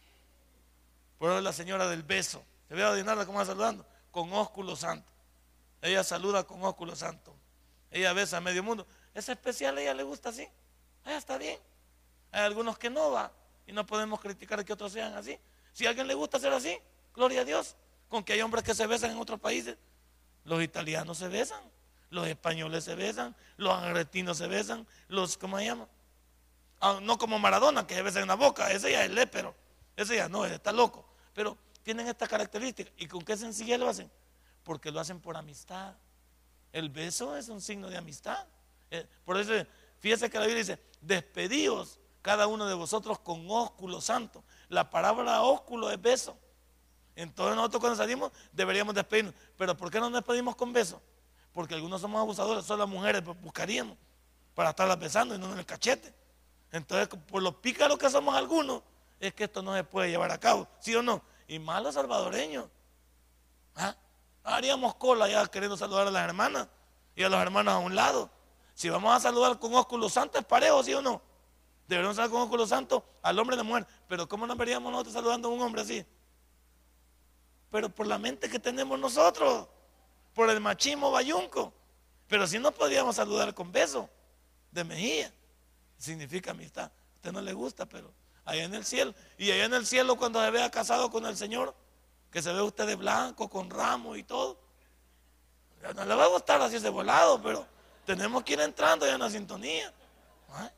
Por 1.17 1.31
eso 1.31 1.41
la 1.41 1.51
señora 1.51 1.85
del 1.89 2.01
beso. 2.01 2.41
¿Se 2.69 2.73
ve 2.73 2.81
a 2.81 2.93
Dinarda 2.93 3.25
cómo 3.25 3.39
va 3.39 3.45
saludando? 3.45 3.85
Con 4.09 4.31
ósculo 4.31 4.77
santo. 4.77 5.11
Ella 5.81 6.01
saluda 6.05 6.45
con 6.45 6.63
ósculo 6.63 6.95
santo. 6.95 7.35
Ella 7.91 8.13
besa 8.13 8.37
a 8.37 8.39
medio 8.39 8.63
mundo. 8.63 8.87
Es 9.13 9.27
especial, 9.27 9.77
a 9.77 9.81
ella 9.81 9.93
le 9.93 10.03
gusta 10.03 10.29
así. 10.29 10.47
Ella 11.05 11.17
está 11.17 11.37
bien. 11.37 11.59
Hay 12.31 12.43
algunos 12.43 12.77
que 12.77 12.89
no 12.89 13.11
va 13.11 13.33
y 13.67 13.73
no 13.73 13.85
podemos 13.85 14.21
criticar 14.21 14.63
que 14.63 14.71
otros 14.71 14.93
sean 14.93 15.13
así. 15.15 15.37
Si 15.73 15.85
a 15.85 15.89
alguien 15.89 16.07
le 16.07 16.13
gusta 16.13 16.39
ser 16.39 16.53
así, 16.53 16.79
gloria 17.13 17.41
a 17.41 17.43
Dios. 17.43 17.75
Con 18.07 18.23
que 18.23 18.31
hay 18.31 18.41
hombres 18.41 18.63
que 18.63 18.73
se 18.73 18.87
besan 18.87 19.11
en 19.11 19.17
otros 19.17 19.41
países. 19.41 19.75
Los 20.45 20.63
italianos 20.63 21.17
se 21.17 21.27
besan, 21.27 21.61
los 22.11 22.25
españoles 22.27 22.85
se 22.85 22.95
besan, 22.95 23.35
los 23.57 23.73
argentinos 23.73 24.37
se 24.37 24.47
besan, 24.47 24.87
los, 25.09 25.37
¿cómo 25.37 25.57
se 25.57 25.65
llama? 25.65 25.89
Ah, 26.81 26.99
no 27.01 27.17
como 27.17 27.39
Maradona, 27.39 27.85
que 27.85 27.95
se 27.95 28.01
besa 28.01 28.21
en 28.21 28.27
la 28.27 28.35
boca, 28.35 28.71
ese 28.71 28.91
ya 28.91 29.03
es 29.03 29.11
lépero, 29.11 29.53
ese 29.95 30.15
ya 30.15 30.29
no, 30.29 30.45
está 30.45 30.71
loco. 30.71 31.05
Pero 31.33 31.57
tienen 31.83 32.07
esta 32.07 32.27
característica. 32.27 32.91
¿Y 32.97 33.07
con 33.07 33.23
qué 33.23 33.35
sencillez 33.35 33.79
lo 33.79 33.89
hacen? 33.89 34.09
Porque 34.63 34.91
lo 34.91 34.99
hacen 34.99 35.19
por 35.19 35.35
amistad. 35.35 35.95
El 36.71 36.89
beso 36.89 37.35
es 37.35 37.49
un 37.49 37.61
signo 37.61 37.89
de 37.89 37.97
amistad. 37.97 38.45
Eh, 38.91 39.07
por 39.25 39.37
eso, 39.37 39.53
fíjese 39.99 40.29
que 40.29 40.39
la 40.39 40.45
Biblia 40.45 40.63
dice, 40.63 40.79
despedíos 41.01 41.99
cada 42.21 42.47
uno 42.47 42.65
de 42.67 42.73
vosotros 42.73 43.19
con 43.19 43.45
ósculo 43.49 44.01
santo. 44.01 44.43
La 44.67 44.89
palabra 44.89 45.41
ósculo 45.41 45.89
es 45.91 46.01
beso. 46.01 46.37
Entonces 47.15 47.55
nosotros 47.55 47.81
cuando 47.81 47.97
salimos 47.97 48.31
deberíamos 48.51 48.93
despedirnos. 48.95 49.33
Pero 49.57 49.75
¿por 49.75 49.91
qué 49.91 49.99
no 49.99 50.09
nos 50.09 50.19
despedimos 50.19 50.55
con 50.55 50.71
beso? 50.71 51.01
Porque 51.53 51.75
algunos 51.75 52.01
somos 52.01 52.19
abusadores, 52.19 52.65
solo 52.65 52.83
las 52.83 52.89
mujeres 52.89 53.23
buscaríamos 53.41 53.97
para 54.53 54.69
estarlas 54.69 54.99
besando 54.99 55.35
y 55.35 55.37
no 55.37 55.51
en 55.51 55.59
el 55.59 55.65
cachete. 55.65 56.13
Entonces, 56.71 57.07
por 57.27 57.41
lo 57.41 57.61
pícaros 57.61 57.97
que 57.97 58.09
somos 58.09 58.35
algunos, 58.35 58.83
es 59.19 59.33
que 59.33 59.45
esto 59.45 59.61
no 59.61 59.75
se 59.75 59.83
puede 59.83 60.09
llevar 60.09 60.31
a 60.31 60.39
cabo, 60.39 60.67
¿sí 60.79 60.95
o 60.95 61.01
no? 61.01 61.21
Y 61.47 61.59
más 61.59 61.81
los 61.81 61.95
salvadoreños. 61.95 62.67
¿Ah? 63.75 63.95
Haríamos 64.43 64.95
cola 64.95 65.27
ya 65.27 65.45
queriendo 65.47 65.77
saludar 65.77 66.07
a 66.07 66.11
las 66.11 66.23
hermanas 66.23 66.67
y 67.15 67.23
a 67.23 67.29
los 67.29 67.41
hermanos 67.41 67.73
a 67.73 67.77
un 67.79 67.95
lado. 67.95 68.29
Si 68.73 68.89
vamos 68.89 69.13
a 69.13 69.19
saludar 69.19 69.59
con 69.59 69.73
ósculo 69.73 70.09
santo, 70.09 70.39
es 70.39 70.45
parejo, 70.45 70.83
¿sí 70.83 70.93
o 70.93 71.01
no? 71.01 71.21
Deberíamos 71.87 72.15
saludar 72.15 72.31
con 72.31 72.41
ósculo 72.43 72.67
santo 72.67 73.03
al 73.21 73.37
hombre 73.39 73.57
de 73.57 73.63
mujer. 73.63 73.85
Pero 74.07 74.27
¿cómo 74.29 74.47
nos 74.47 74.57
veríamos 74.57 74.91
nosotros 74.91 75.13
saludando 75.13 75.49
a 75.49 75.51
un 75.51 75.61
hombre 75.61 75.81
así? 75.81 76.05
Pero 77.71 77.89
por 77.89 78.07
la 78.07 78.17
mente 78.17 78.49
que 78.49 78.59
tenemos 78.59 78.97
nosotros, 78.97 79.67
por 80.33 80.49
el 80.49 80.59
machismo 80.61 81.11
bayunco. 81.11 81.73
Pero 82.27 82.47
si 82.47 82.59
no 82.59 82.71
podíamos 82.71 83.15
saludar 83.15 83.53
con 83.53 83.71
beso 83.71 84.09
de 84.71 84.83
mejilla, 84.83 85.33
significa 85.99 86.51
amistad. 86.51 86.85
A 86.85 87.15
usted 87.15 87.31
no 87.31 87.41
le 87.41 87.53
gusta, 87.53 87.85
pero 87.85 88.11
allá 88.45 88.63
en 88.63 88.73
el 88.73 88.85
cielo. 88.85 89.13
Y 89.37 89.51
allá 89.51 89.65
en 89.65 89.73
el 89.75 89.85
cielo 89.85 90.15
cuando 90.15 90.43
se 90.43 90.49
vea 90.49 90.71
casado 90.71 91.11
con 91.11 91.25
el 91.25 91.37
Señor, 91.37 91.75
que 92.31 92.41
se 92.41 92.51
ve 92.51 92.61
usted 92.61 92.87
de 92.87 92.95
blanco, 92.95 93.49
con 93.49 93.69
ramos 93.69 94.17
y 94.17 94.23
todo. 94.23 94.59
No 95.95 96.05
le 96.05 96.15
va 96.15 96.25
a 96.25 96.27
gustar 96.27 96.61
así 96.61 96.77
ese 96.77 96.89
volado, 96.89 97.41
pero 97.41 97.65
tenemos 98.05 98.43
que 98.43 98.53
ir 98.53 98.59
entrando 98.59 99.05
ya 99.05 99.13
en 99.13 99.19
la 99.19 99.29
sintonía. 99.29 99.93
¿Ah? 100.49 100.71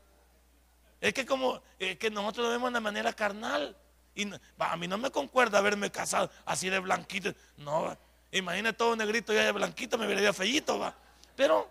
Es 1.00 1.12
que 1.12 1.26
como 1.26 1.60
es 1.78 1.98
que 1.98 2.10
nosotros 2.10 2.46
lo 2.46 2.52
vemos 2.52 2.72
de 2.72 2.80
manera 2.80 3.12
carnal. 3.12 3.76
Y 4.14 4.30
a 4.58 4.76
mí 4.76 4.86
no 4.86 4.98
me 4.98 5.10
concuerda 5.10 5.58
haberme 5.58 5.90
casado 5.90 6.30
así 6.44 6.68
de 6.68 6.78
blanquito. 6.78 7.32
No, 7.56 7.96
imagínate 8.30 8.76
todo 8.76 8.94
negrito 8.94 9.32
ya 9.32 9.44
de 9.44 9.52
blanquito, 9.52 9.96
me 9.96 10.06
vería 10.06 10.32
feíto, 10.32 10.78
va. 10.78 10.94
Pero 11.34 11.68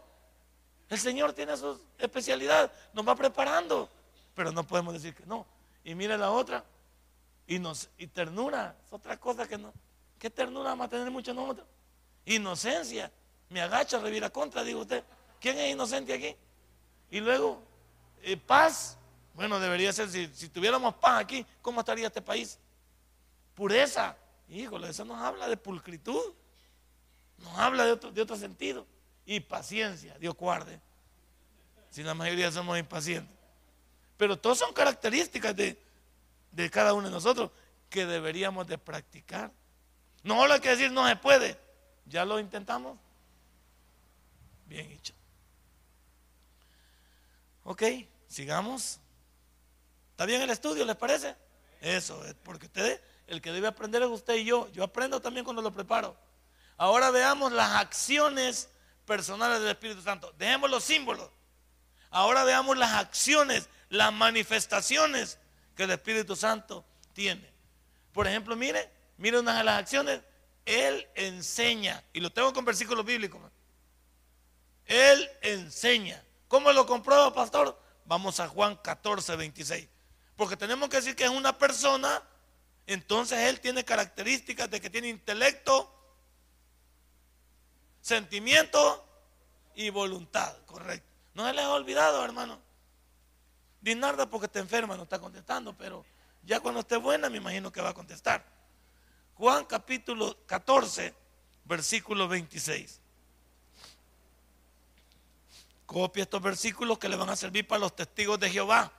el 0.91 0.99
Señor 0.99 1.31
tiene 1.31 1.55
su 1.55 1.79
especialidad, 1.97 2.69
nos 2.91 3.07
va 3.07 3.15
preparando. 3.15 3.89
Pero 4.35 4.51
no 4.51 4.63
podemos 4.67 4.93
decir 4.93 5.15
que 5.15 5.25
no. 5.25 5.45
Y 5.85 5.95
mira 5.95 6.17
la 6.17 6.31
otra. 6.31 6.65
Y, 7.47 7.59
nos, 7.59 7.89
ternura, 8.13 8.75
es 8.85 8.91
otra 8.91 9.17
cosa 9.17 9.47
que 9.47 9.57
no. 9.57 9.71
¿Qué 10.19 10.29
ternura 10.29 10.71
vamos 10.71 10.87
a 10.87 10.89
tener 10.89 11.09
mucho 11.09 11.33
nosotros? 11.33 11.65
Inocencia. 12.25 13.09
Me 13.47 13.61
agacha, 13.61 13.99
revira 13.99 14.29
contra, 14.29 14.65
digo 14.65 14.81
usted. 14.81 15.01
¿Quién 15.39 15.57
es 15.59 15.71
inocente 15.71 16.13
aquí? 16.13 16.35
Y 17.09 17.21
luego, 17.21 17.61
eh, 18.21 18.35
paz. 18.35 18.97
Bueno, 19.33 19.61
debería 19.61 19.93
ser, 19.93 20.09
si, 20.09 20.27
tuviéramos 20.49 20.95
paz 20.95 21.21
aquí, 21.21 21.45
¿cómo 21.61 21.79
estaría 21.79 22.07
este 22.07 22.21
país? 22.21 22.59
Pureza. 23.55 24.17
Híjole, 24.49 24.89
eso 24.89 25.05
nos 25.05 25.21
habla 25.21 25.47
de 25.47 25.55
pulcritud. 25.55 26.33
Nos 27.37 27.57
habla 27.57 27.85
de 27.85 27.93
otro, 27.93 28.11
de 28.11 28.21
otro 28.21 28.35
sentido. 28.35 28.85
Y 29.25 29.39
paciencia, 29.39 30.17
Dios 30.19 30.35
guarde. 30.35 30.79
Si 31.89 32.03
la 32.03 32.13
mayoría 32.13 32.51
somos 32.51 32.77
impacientes. 32.77 33.35
Pero 34.17 34.37
todas 34.37 34.57
son 34.57 34.73
características 34.73 35.55
de, 35.55 35.81
de 36.51 36.69
cada 36.69 36.93
uno 36.93 37.07
de 37.07 37.13
nosotros 37.13 37.51
que 37.89 38.05
deberíamos 38.05 38.67
de 38.67 38.77
practicar. 38.77 39.51
No 40.23 40.47
lo 40.47 40.53
hay 40.53 40.59
que 40.59 40.69
decir 40.69 40.91
no 40.91 41.07
se 41.07 41.15
puede. 41.15 41.59
Ya 42.05 42.25
lo 42.25 42.39
intentamos. 42.39 42.97
Bien 44.65 44.89
hecho. 44.91 45.13
Ok, 47.63 47.83
sigamos. 48.27 48.99
¿Está 50.11 50.25
bien 50.25 50.41
el 50.41 50.49
estudio, 50.49 50.85
les 50.85 50.95
parece? 50.95 51.35
Eso, 51.81 52.23
es 52.25 52.35
porque 52.35 52.67
usted, 52.67 53.01
el 53.27 53.41
que 53.41 53.51
debe 53.51 53.67
aprender 53.67 54.01
es 54.03 54.09
usted 54.09 54.35
y 54.35 54.45
yo. 54.45 54.71
Yo 54.71 54.83
aprendo 54.83 55.21
también 55.21 55.43
cuando 55.43 55.61
lo 55.61 55.73
preparo. 55.73 56.15
Ahora 56.77 57.11
veamos 57.11 57.51
las 57.51 57.75
acciones 57.75 58.69
personales 59.11 59.59
del 59.59 59.71
Espíritu 59.71 60.01
Santo. 60.01 60.33
Dejemos 60.37 60.69
los 60.69 60.85
símbolos. 60.85 61.29
Ahora 62.11 62.45
veamos 62.45 62.77
las 62.77 62.93
acciones, 62.93 63.67
las 63.89 64.13
manifestaciones 64.13 65.37
que 65.75 65.83
el 65.83 65.91
Espíritu 65.91 66.37
Santo 66.37 66.85
tiene. 67.11 67.51
Por 68.13 68.25
ejemplo, 68.25 68.55
mire, 68.55 68.89
mire 69.17 69.37
una 69.37 69.57
de 69.57 69.65
las 69.65 69.79
acciones. 69.79 70.21
Él 70.65 71.05
enseña, 71.15 72.01
y 72.13 72.21
lo 72.21 72.31
tengo 72.31 72.53
con 72.53 72.63
versículos 72.63 73.03
bíblicos. 73.03 73.41
Él 74.85 75.29
enseña. 75.41 76.23
¿Cómo 76.47 76.71
lo 76.71 76.85
comprueba, 76.85 77.33
pastor? 77.33 77.77
Vamos 78.05 78.39
a 78.39 78.47
Juan 78.47 78.77
14, 78.77 79.35
26. 79.35 79.89
Porque 80.37 80.55
tenemos 80.55 80.87
que 80.87 80.97
decir 80.97 81.17
que 81.17 81.25
es 81.25 81.29
una 81.29 81.57
persona 81.57 82.23
entonces 82.87 83.39
él 83.39 83.59
tiene 83.59 83.85
características 83.85 84.69
de 84.69 84.81
que 84.81 84.89
tiene 84.89 85.07
intelecto, 85.07 85.93
sentimiento 88.01 89.07
y 89.75 89.89
voluntad, 89.89 90.55
correcto. 90.65 91.07
No 91.33 91.47
se 91.47 91.53
les 91.53 91.63
ha 91.63 91.73
olvidado, 91.73 92.23
hermano. 92.23 92.59
Dinarda 93.79 94.29
porque 94.29 94.45
está 94.45 94.59
enferma, 94.59 94.97
no 94.97 95.03
está 95.03 95.19
contestando, 95.19 95.75
pero 95.77 96.05
ya 96.43 96.59
cuando 96.59 96.81
esté 96.81 96.97
buena 96.97 97.29
me 97.29 97.37
imagino 97.37 97.71
que 97.71 97.81
va 97.81 97.89
a 97.89 97.93
contestar. 97.93 98.45
Juan 99.35 99.65
capítulo 99.65 100.37
14, 100.45 101.15
versículo 101.65 102.27
26. 102.27 102.99
Copia 105.85 106.23
estos 106.23 106.41
versículos 106.41 106.99
que 106.99 107.09
le 107.09 107.15
van 107.15 107.29
a 107.29 107.35
servir 107.35 107.67
para 107.67 107.79
los 107.79 107.95
testigos 107.95 108.39
de 108.39 108.49
Jehová, 108.49 108.91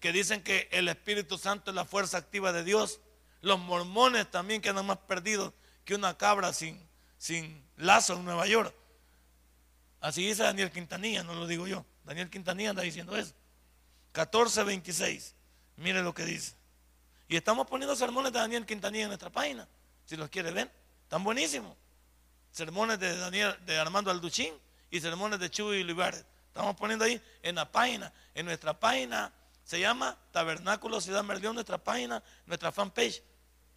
que 0.00 0.12
dicen 0.12 0.42
que 0.42 0.68
el 0.72 0.88
Espíritu 0.88 1.38
Santo 1.38 1.70
es 1.70 1.74
la 1.74 1.84
fuerza 1.84 2.18
activa 2.18 2.52
de 2.52 2.64
Dios. 2.64 3.00
Los 3.40 3.58
mormones 3.58 4.30
también 4.30 4.60
que 4.60 4.68
andan 4.68 4.86
más 4.86 4.98
perdidos 4.98 5.52
que 5.84 5.94
una 5.94 6.18
cabra 6.18 6.52
sin, 6.52 6.86
sin 7.26 7.60
lazo 7.78 8.14
en 8.14 8.24
Nueva 8.24 8.46
York. 8.46 8.72
Así 10.00 10.24
dice 10.24 10.44
Daniel 10.44 10.70
Quintanilla, 10.70 11.24
no 11.24 11.34
lo 11.34 11.48
digo 11.48 11.66
yo. 11.66 11.84
Daniel 12.04 12.30
Quintanilla 12.30 12.70
anda 12.70 12.82
diciendo 12.82 13.16
eso. 13.16 13.34
14.26. 14.14 15.32
Mire 15.74 16.02
lo 16.02 16.14
que 16.14 16.24
dice. 16.24 16.54
Y 17.26 17.34
estamos 17.34 17.66
poniendo 17.66 17.96
sermones 17.96 18.32
de 18.32 18.38
Daniel 18.38 18.64
Quintanilla 18.64 19.04
en 19.04 19.08
nuestra 19.08 19.30
página. 19.30 19.66
Si 20.04 20.16
los 20.16 20.30
quiere 20.30 20.52
ver, 20.52 20.70
están 21.02 21.24
buenísimos. 21.24 21.76
Sermones 22.52 23.00
de 23.00 23.16
Daniel, 23.16 23.56
de 23.66 23.76
Armando 23.76 24.12
Alduchín 24.12 24.54
y 24.88 25.00
sermones 25.00 25.40
de 25.40 25.50
Chuy 25.50 25.82
Olivares. 25.82 26.24
Estamos 26.46 26.76
poniendo 26.76 27.04
ahí 27.04 27.20
en 27.42 27.56
la 27.56 27.72
página, 27.72 28.12
en 28.34 28.46
nuestra 28.46 28.78
página. 28.78 29.32
Se 29.64 29.80
llama 29.80 30.16
Tabernáculo 30.30 31.00
Ciudad 31.00 31.24
Merlión, 31.24 31.54
nuestra 31.54 31.78
página, 31.78 32.22
nuestra 32.46 32.70
fanpage. 32.70 33.20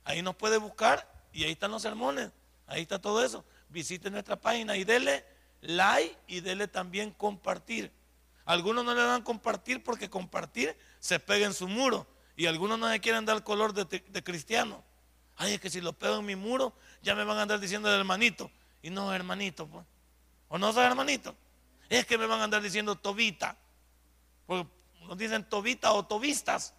Ahí 0.04 0.22
nos 0.22 0.36
puede 0.36 0.58
buscar 0.58 1.12
y 1.34 1.46
ahí 1.46 1.54
están 1.54 1.72
los 1.72 1.82
sermones. 1.82 2.30
Ahí 2.70 2.84
está 2.84 3.00
todo 3.00 3.24
eso. 3.24 3.44
Visite 3.70 4.10
nuestra 4.10 4.36
página 4.36 4.78
y 4.78 4.84
dele 4.84 5.26
like 5.62 6.16
y 6.28 6.40
dele 6.40 6.68
también 6.68 7.12
compartir. 7.12 7.92
Algunos 8.46 8.86
no 8.86 8.94
le 8.94 9.02
dan 9.02 9.24
compartir 9.24 9.84
porque 9.84 10.10
compartir 10.10 10.76
se 11.00 11.20
pega 11.20 11.46
en 11.46 11.54
su 11.54 11.68
muro. 11.68 12.08
Y 12.36 12.46
algunos 12.46 12.80
no 12.80 12.88
le 12.88 13.00
quieren 13.00 13.26
dar 13.26 13.44
color 13.44 13.74
de, 13.74 14.24
cristiano. 14.24 14.84
Ay, 15.36 15.54
es 15.54 15.60
que 15.60 15.70
si 15.70 15.82
lo 15.82 15.94
pego 15.94 16.20
en 16.20 16.26
mi 16.26 16.36
muro, 16.36 16.74
ya 17.02 17.16
me 17.16 17.24
van 17.24 17.38
a 17.38 17.42
andar 17.42 17.60
diciendo 17.60 17.90
de 17.90 17.98
hermanito. 17.98 18.50
Y 18.82 18.90
no 18.90 19.14
hermanito, 19.14 19.68
pues. 19.68 19.86
¿O 20.48 20.58
no 20.58 20.72
soy 20.72 20.86
hermanito? 20.86 21.36
Es 21.90 22.06
que 22.06 22.18
me 22.18 22.26
van 22.28 22.40
a 22.40 22.44
andar 22.46 22.62
diciendo 22.62 22.96
tobita. 22.96 23.58
Porque 24.46 24.70
nos 25.08 25.18
dicen 25.18 25.44
tobita 25.44 25.92
o 25.92 26.06
tobistas 26.06 26.74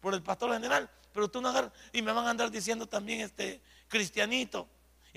por 0.00 0.14
el 0.14 0.22
pastor 0.22 0.52
general. 0.52 0.90
Pero 1.12 1.28
tú 1.28 1.40
no 1.40 1.48
agarras. 1.48 1.72
Y 1.92 2.02
me 2.02 2.12
van 2.12 2.26
a 2.26 2.30
andar 2.30 2.50
diciendo 2.50 2.86
también 2.86 3.20
este 3.20 3.62
cristianito. 3.88 4.68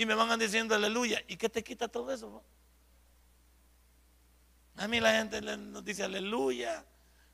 Y 0.01 0.05
me 0.07 0.15
van 0.15 0.39
diciendo 0.39 0.73
aleluya. 0.73 1.21
¿Y 1.27 1.37
qué 1.37 1.47
te 1.47 1.63
quita 1.63 1.87
todo 1.87 2.11
eso? 2.11 2.43
A 4.77 4.87
mí 4.87 4.99
la 4.99 5.11
gente 5.11 5.39
nos 5.41 5.85
dice 5.85 6.03
aleluya, 6.03 6.83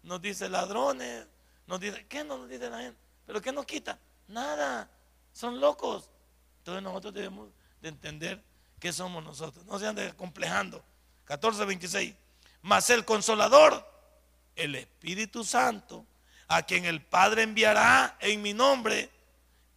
nos 0.04 0.22
dice 0.22 0.50
ladrones, 0.50 1.28
nos 1.66 1.80
dice, 1.80 2.06
¿qué 2.08 2.26
no 2.26 2.40
nos 2.40 2.50
dice 2.50 2.70
la 2.70 2.80
gente? 2.80 3.00
¿Pero 3.26 3.42
qué 3.42 3.54
nos 3.54 3.66
quita? 3.66 3.98
Nada, 4.28 4.92
son 5.32 5.62
locos. 5.62 6.10
Entonces 6.58 6.84
nosotros 6.84 7.14
debemos 7.14 7.52
de 7.80 7.88
entender 7.88 8.44
qué 8.82 8.92
somos 8.92 9.24
nosotros. 9.24 9.66
No 9.66 9.80
se 9.80 9.88
anden 9.88 10.12
complejando. 10.16 10.84
14, 11.24 11.64
26. 11.64 12.16
Mas 12.64 12.90
el 12.90 13.06
consolador, 13.06 13.82
el 14.58 14.76
Espíritu 14.76 15.46
Santo, 15.46 16.06
a 16.50 16.64
quien 16.64 16.84
el 16.84 17.02
Padre 17.02 17.44
enviará 17.44 18.18
en 18.20 18.42
mi 18.42 18.54
nombre, 18.54 19.10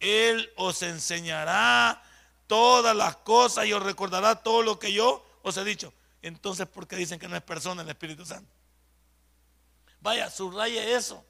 Él 0.01 0.51
os 0.57 0.81
enseñará 0.81 2.03
todas 2.51 2.93
las 2.93 3.15
cosas 3.15 3.65
y 3.65 3.71
os 3.71 3.81
recordará 3.81 4.35
todo 4.35 4.61
lo 4.61 4.77
que 4.77 4.91
yo 4.91 5.25
os 5.41 5.55
he 5.55 5.63
dicho 5.63 5.93
entonces 6.21 6.67
¿por 6.67 6.85
qué 6.85 6.97
dicen 6.97 7.17
que 7.17 7.29
no 7.29 7.37
es 7.37 7.41
persona 7.41 7.81
el 7.81 7.87
Espíritu 7.87 8.25
Santo? 8.25 8.53
Vaya, 10.01 10.29
subraye 10.29 10.93
eso 10.93 11.23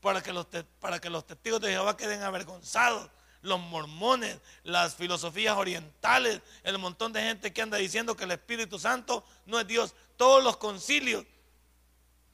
para 0.00 0.22
que 0.22 0.32
los, 0.32 0.46
para 0.80 0.98
que 0.98 1.10
los 1.10 1.26
testigos 1.26 1.60
de 1.60 1.72
Jehová 1.72 1.94
queden 1.94 2.22
avergonzados. 2.22 3.10
Los 3.42 3.60
mormones, 3.60 4.38
las 4.64 4.94
filosofías 4.94 5.56
orientales, 5.56 6.40
el 6.62 6.78
montón 6.78 7.12
de 7.12 7.22
gente 7.22 7.52
que 7.52 7.60
anda 7.60 7.76
diciendo 7.76 8.16
que 8.16 8.24
el 8.24 8.30
Espíritu 8.30 8.78
Santo 8.78 9.24
no 9.44 9.60
es 9.60 9.66
Dios. 9.66 9.94
Todos 10.16 10.42
los 10.42 10.56
concilios 10.56 11.26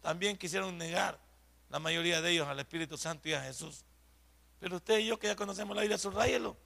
también 0.00 0.36
quisieron 0.36 0.78
negar, 0.78 1.18
la 1.70 1.80
mayoría 1.80 2.20
de 2.20 2.30
ellos, 2.30 2.46
al 2.46 2.60
Espíritu 2.60 2.96
Santo 2.96 3.28
y 3.28 3.34
a 3.34 3.42
Jesús. 3.42 3.84
Pero 4.60 4.76
usted 4.76 4.98
y 4.98 5.06
yo 5.06 5.18
que 5.18 5.26
ya 5.26 5.36
conocemos 5.36 5.74
la 5.74 5.82
Biblia, 5.82 5.98
subrayelo. 5.98 6.56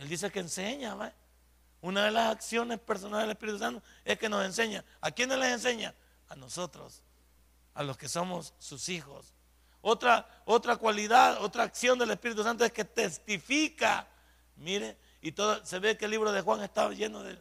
Él 0.00 0.08
dice 0.08 0.30
que 0.30 0.40
enseña, 0.40 0.94
¿va? 0.94 1.12
Una 1.82 2.06
de 2.06 2.10
las 2.10 2.30
acciones 2.30 2.80
personales 2.80 3.24
del 3.24 3.32
Espíritu 3.32 3.58
Santo 3.58 3.82
es 4.02 4.18
que 4.18 4.30
nos 4.30 4.44
enseña. 4.44 4.82
¿A 5.02 5.10
quiénes 5.10 5.38
les 5.38 5.52
enseña? 5.52 5.94
A 6.28 6.36
nosotros, 6.36 7.02
a 7.74 7.82
los 7.82 7.98
que 7.98 8.08
somos 8.08 8.54
sus 8.58 8.88
hijos. 8.88 9.34
Otra, 9.82 10.26
otra 10.46 10.76
cualidad, 10.76 11.42
otra 11.42 11.64
acción 11.64 11.98
del 11.98 12.10
Espíritu 12.10 12.42
Santo 12.42 12.64
es 12.64 12.72
que 12.72 12.84
testifica. 12.86 14.08
Mire, 14.56 14.96
y 15.20 15.32
todo, 15.32 15.64
se 15.66 15.78
ve 15.78 15.98
que 15.98 16.06
el 16.06 16.12
libro 16.12 16.32
de 16.32 16.40
Juan 16.40 16.62
está 16.62 16.88
lleno 16.90 17.22
de... 17.22 17.38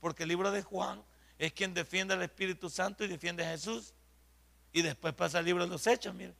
Porque 0.00 0.24
el 0.24 0.28
libro 0.28 0.50
de 0.50 0.62
Juan 0.62 1.02
es 1.38 1.54
quien 1.54 1.72
defiende 1.72 2.12
al 2.12 2.22
Espíritu 2.22 2.68
Santo 2.68 3.02
y 3.02 3.08
defiende 3.08 3.46
a 3.46 3.50
Jesús. 3.50 3.94
Y 4.72 4.82
después 4.82 5.14
pasa 5.14 5.38
el 5.38 5.46
libro 5.46 5.64
de 5.64 5.70
los 5.70 5.86
Hechos, 5.86 6.14
mire. 6.14 6.34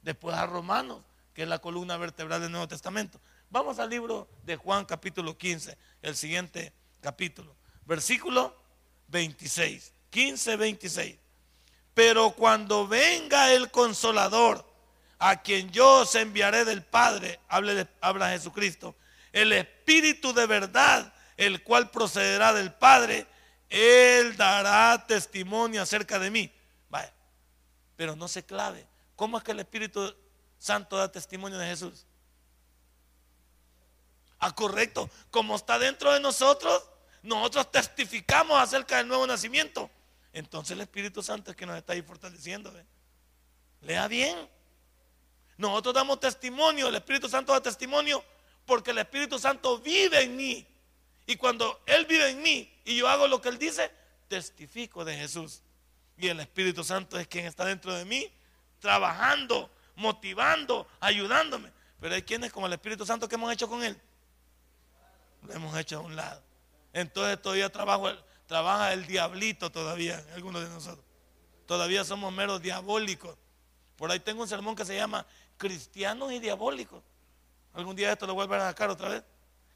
Después 0.00 0.34
a 0.34 0.46
Romanos, 0.46 1.02
que 1.34 1.42
es 1.42 1.48
la 1.48 1.58
columna 1.58 1.98
vertebral 1.98 2.40
del 2.40 2.50
Nuevo 2.50 2.68
Testamento. 2.68 3.20
Vamos 3.50 3.80
al 3.80 3.90
libro 3.90 4.28
de 4.44 4.54
Juan 4.54 4.84
capítulo 4.84 5.36
15, 5.36 5.76
el 6.02 6.14
siguiente 6.14 6.72
capítulo, 7.00 7.56
versículo 7.84 8.56
26, 9.08 9.92
15, 10.08 10.56
26. 10.56 11.18
Pero 11.92 12.30
cuando 12.30 12.86
venga 12.86 13.52
el 13.52 13.72
consolador, 13.72 14.64
a 15.18 15.42
quien 15.42 15.68
yo 15.72 16.02
os 16.02 16.14
enviaré 16.14 16.64
del 16.64 16.84
Padre, 16.84 17.40
habla, 17.48 17.88
habla 18.00 18.30
Jesucristo, 18.30 18.94
el 19.32 19.52
Espíritu 19.52 20.32
de 20.32 20.46
verdad, 20.46 21.12
el 21.36 21.64
cual 21.64 21.90
procederá 21.90 22.52
del 22.52 22.72
Padre, 22.72 23.26
Él 23.68 24.36
dará 24.36 25.08
testimonio 25.08 25.82
acerca 25.82 26.20
de 26.20 26.30
mí. 26.30 26.54
Vaya, 26.88 27.12
pero 27.96 28.14
no 28.14 28.28
se 28.28 28.44
clave. 28.44 28.86
¿Cómo 29.16 29.38
es 29.38 29.42
que 29.42 29.50
el 29.50 29.58
Espíritu 29.58 30.14
Santo 30.56 30.96
da 30.96 31.10
testimonio 31.10 31.58
de 31.58 31.66
Jesús? 31.66 32.06
Ah, 34.40 34.54
correcto. 34.54 35.08
Como 35.30 35.54
está 35.54 35.78
dentro 35.78 36.12
de 36.12 36.18
nosotros, 36.18 36.82
nosotros 37.22 37.70
testificamos 37.70 38.58
acerca 38.58 38.96
del 38.96 39.06
nuevo 39.06 39.26
nacimiento. 39.26 39.90
Entonces 40.32 40.72
el 40.72 40.80
Espíritu 40.80 41.22
Santo 41.22 41.50
es 41.50 41.56
que 41.56 41.66
nos 41.66 41.76
está 41.76 41.92
ahí 41.92 42.02
fortaleciendo. 42.02 42.72
Lea 43.82 44.08
bien. 44.08 44.48
Nosotros 45.58 45.94
damos 45.94 46.18
testimonio, 46.20 46.88
el 46.88 46.94
Espíritu 46.94 47.28
Santo 47.28 47.52
da 47.52 47.60
testimonio 47.60 48.24
porque 48.64 48.92
el 48.92 48.98
Espíritu 48.98 49.38
Santo 49.38 49.78
vive 49.78 50.22
en 50.22 50.36
mí. 50.36 50.66
Y 51.26 51.36
cuando 51.36 51.82
Él 51.84 52.06
vive 52.06 52.30
en 52.30 52.42
mí 52.42 52.72
y 52.86 52.96
yo 52.96 53.08
hago 53.08 53.28
lo 53.28 53.42
que 53.42 53.50
Él 53.50 53.58
dice, 53.58 53.90
testifico 54.26 55.04
de 55.04 55.16
Jesús. 55.16 55.60
Y 56.16 56.28
el 56.28 56.40
Espíritu 56.40 56.82
Santo 56.82 57.18
es 57.18 57.28
quien 57.28 57.44
está 57.44 57.66
dentro 57.66 57.92
de 57.94 58.06
mí, 58.06 58.32
trabajando, 58.78 59.70
motivando, 59.96 60.88
ayudándome. 60.98 61.70
Pero 62.00 62.14
hay 62.14 62.22
quienes 62.22 62.50
como 62.50 62.66
el 62.66 62.72
Espíritu 62.72 63.04
Santo 63.04 63.28
que 63.28 63.34
hemos 63.34 63.52
hecho 63.52 63.68
con 63.68 63.82
Él 63.82 64.00
lo 65.42 65.52
hemos 65.52 65.76
hecho 65.76 65.98
a 65.98 66.00
un 66.00 66.16
lado. 66.16 66.42
Entonces 66.92 67.40
todavía 67.40 67.70
trabajo, 67.70 68.08
trabaja 68.46 68.92
el 68.92 69.06
diablito 69.06 69.70
todavía, 69.70 70.24
algunos 70.34 70.62
de 70.62 70.68
nosotros. 70.68 71.04
Todavía 71.66 72.04
somos 72.04 72.32
meros 72.32 72.60
diabólicos. 72.60 73.36
Por 73.96 74.10
ahí 74.10 74.20
tengo 74.20 74.42
un 74.42 74.48
sermón 74.48 74.74
que 74.74 74.84
se 74.84 74.96
llama 74.96 75.26
Cristianos 75.56 76.32
y 76.32 76.38
Diabólicos. 76.38 77.02
Algún 77.74 77.94
día 77.94 78.12
esto 78.12 78.26
lo 78.26 78.34
vuelvo 78.34 78.54
a 78.54 78.60
sacar 78.60 78.90
otra 78.90 79.08
vez. 79.08 79.24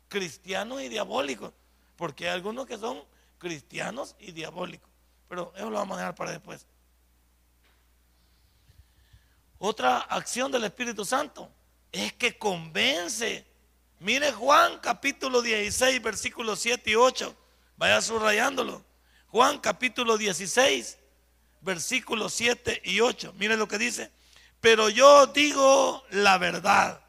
Cristianos 0.08 0.82
y 0.82 0.88
diabólicos. 0.88 1.52
Porque 1.96 2.28
hay 2.28 2.34
algunos 2.34 2.66
que 2.66 2.76
son 2.76 3.04
cristianos 3.38 4.16
y 4.18 4.32
diabólicos. 4.32 4.90
Pero 5.28 5.52
eso 5.54 5.70
lo 5.70 5.78
vamos 5.78 5.96
a 5.96 6.00
dejar 6.00 6.14
para 6.14 6.32
después. 6.32 6.66
Otra 9.58 9.98
acción 9.98 10.50
del 10.50 10.64
Espíritu 10.64 11.04
Santo 11.04 11.48
es 11.92 12.12
que 12.14 12.36
convence 12.36 13.46
Mire 14.04 14.32
Juan 14.32 14.80
capítulo 14.80 15.40
16, 15.40 16.02
versículos 16.02 16.60
7 16.60 16.90
y 16.90 16.94
8. 16.94 17.34
Vaya 17.78 18.02
subrayándolo. 18.02 18.84
Juan 19.28 19.58
capítulo 19.58 20.18
16, 20.18 20.98
versículos 21.62 22.34
7 22.34 22.82
y 22.84 23.00
8. 23.00 23.32
Mire 23.38 23.56
lo 23.56 23.66
que 23.66 23.78
dice. 23.78 24.10
Pero 24.60 24.90
yo 24.90 25.28
digo 25.28 26.04
la 26.10 26.36
verdad. 26.36 27.02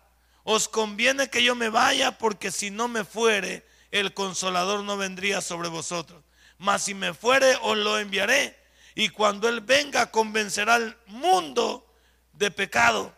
Os 0.46 0.70
conviene 0.70 1.30
que 1.30 1.44
yo 1.44 1.54
me 1.54 1.68
vaya 1.68 2.18
porque 2.18 2.50
si 2.50 2.72
no 2.72 2.88
me 2.88 3.04
fuere, 3.04 3.66
el 3.92 4.14
consolador 4.14 4.86
no 4.86 4.96
vendría 4.96 5.42
sobre 5.42 5.68
vosotros. 5.68 6.24
Mas 6.60 6.84
si 6.84 6.94
me 6.94 7.14
fuere, 7.14 7.58
os 7.64 7.76
lo 7.76 8.00
enviaré. 8.00 8.58
Y 8.96 9.10
cuando 9.10 9.50
Él 9.50 9.60
venga, 9.60 10.12
convencerá 10.12 10.76
al 10.76 10.98
mundo 11.08 11.94
de 12.32 12.52
pecado, 12.52 13.14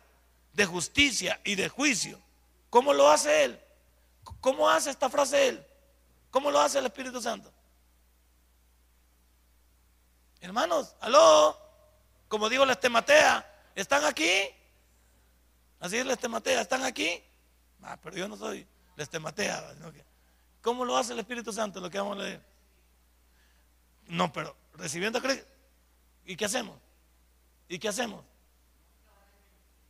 de 0.53 0.65
justicia 0.65 1.39
y 1.43 1.53
de 1.53 1.69
juicio 1.69 2.19
¿Cómo 2.69 2.93
lo 2.93 3.09
hace 3.09 3.45
Él? 3.45 3.59
¿Cómo 4.41 4.69
hace 4.69 4.89
esta 4.89 5.09
frase 5.09 5.49
Él? 5.49 5.65
¿Cómo 6.31 6.51
lo 6.51 6.59
hace 6.59 6.79
el 6.79 6.85
Espíritu 6.85 7.21
Santo? 7.21 7.51
Hermanos, 10.39 10.95
aló, 10.99 11.57
como 12.27 12.47
digo 12.49 12.65
la 12.65 12.73
estematea, 12.73 13.45
¿están 13.75 14.05
aquí? 14.05 14.31
Así 15.79 15.97
es 15.97 16.05
la 16.05 16.13
estematea, 16.13 16.61
¿están 16.61 16.83
aquí? 16.83 17.23
Ah, 17.81 17.97
pero 18.01 18.15
yo 18.17 18.27
no 18.27 18.37
soy 18.37 18.67
la 18.95 19.03
estematea. 19.03 19.75
¿Cómo 20.61 20.85
lo 20.85 20.97
hace 20.97 21.13
el 21.13 21.19
Espíritu 21.19 21.51
Santo? 21.53 21.79
Lo 21.79 21.89
que 21.89 21.99
vamos 21.99 22.17
a 22.17 22.23
leer. 22.23 22.41
No, 24.07 24.31
pero 24.31 24.55
recibiendo 24.73 25.21
¿Y 26.25 26.35
qué 26.35 26.45
hacemos? 26.45 26.77
¿Y 27.67 27.79
qué 27.79 27.89
hacemos? 27.89 28.23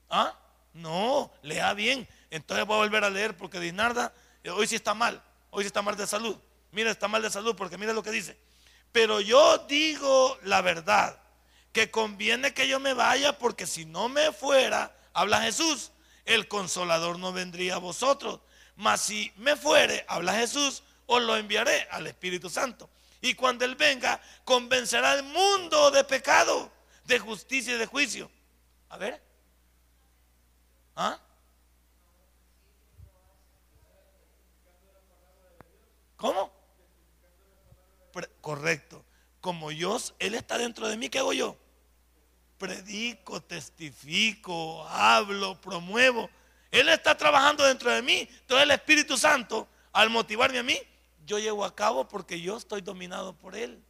¿Ah? 0.09 0.33
No, 0.73 1.31
lea 1.41 1.73
bien. 1.73 2.07
Entonces 2.29 2.65
voy 2.65 2.75
a 2.75 2.79
volver 2.79 3.03
a 3.03 3.09
leer 3.09 3.35
porque 3.35 3.59
Dinarda 3.59 4.13
hoy 4.49 4.67
sí 4.67 4.75
está 4.75 4.93
mal. 4.93 5.21
Hoy 5.49 5.63
sí 5.63 5.67
está 5.67 5.81
mal 5.81 5.95
de 5.95 6.07
salud. 6.07 6.37
Mira, 6.71 6.91
está 6.91 7.07
mal 7.07 7.21
de 7.21 7.29
salud 7.29 7.55
porque 7.55 7.77
mira 7.77 7.93
lo 7.93 8.03
que 8.03 8.11
dice. 8.11 8.37
Pero 8.91 9.19
yo 9.19 9.59
digo 9.67 10.37
la 10.43 10.61
verdad, 10.61 11.19
que 11.71 11.91
conviene 11.91 12.53
que 12.53 12.67
yo 12.67 12.79
me 12.79 12.93
vaya 12.93 13.37
porque 13.37 13.67
si 13.67 13.85
no 13.85 14.09
me 14.09 14.31
fuera, 14.31 14.95
habla 15.13 15.41
Jesús, 15.41 15.91
el 16.25 16.47
consolador 16.47 17.19
no 17.19 17.33
vendría 17.33 17.75
a 17.75 17.79
vosotros. 17.79 18.39
Mas 18.75 19.01
si 19.01 19.31
me 19.37 19.55
fuere, 19.55 20.05
habla 20.07 20.33
Jesús, 20.33 20.83
os 21.05 21.21
lo 21.21 21.35
enviaré 21.35 21.87
al 21.91 22.07
Espíritu 22.07 22.49
Santo. 22.49 22.89
Y 23.21 23.33
cuando 23.33 23.65
Él 23.65 23.75
venga, 23.75 24.21
convencerá 24.43 25.11
al 25.11 25.23
mundo 25.23 25.91
de 25.91 26.03
pecado, 26.03 26.71
de 27.05 27.19
justicia 27.19 27.75
y 27.75 27.77
de 27.77 27.85
juicio. 27.85 28.29
A 28.89 28.97
ver. 28.97 29.21
¿Ah? 30.95 31.19
¿Cómo? 36.17 36.57
correcto. 38.41 39.03
Como 39.41 39.71
yo, 39.71 39.97
Él 40.19 40.33
está 40.33 40.57
dentro 40.57 40.87
de 40.87 40.97
mí, 40.97 41.09
¿qué 41.09 41.19
hago 41.19 41.33
yo? 41.33 41.55
Predico, 42.57 43.41
testifico, 43.41 44.83
hablo, 44.87 45.61
promuevo. 45.61 46.29
Él 46.71 46.89
está 46.89 47.15
trabajando 47.15 47.63
dentro 47.63 47.91
de 47.91 48.01
mí. 48.01 48.27
Todo 48.47 48.59
el 48.59 48.71
Espíritu 48.71 49.15
Santo, 49.17 49.67
al 49.93 50.09
motivarme 50.09 50.57
a 50.59 50.63
mí, 50.63 50.79
yo 51.25 51.37
llevo 51.37 51.63
a 51.63 51.75
cabo 51.75 52.07
porque 52.07 52.41
yo 52.41 52.57
estoy 52.57 52.81
dominado 52.81 53.37
por 53.37 53.55
Él. 53.55 53.83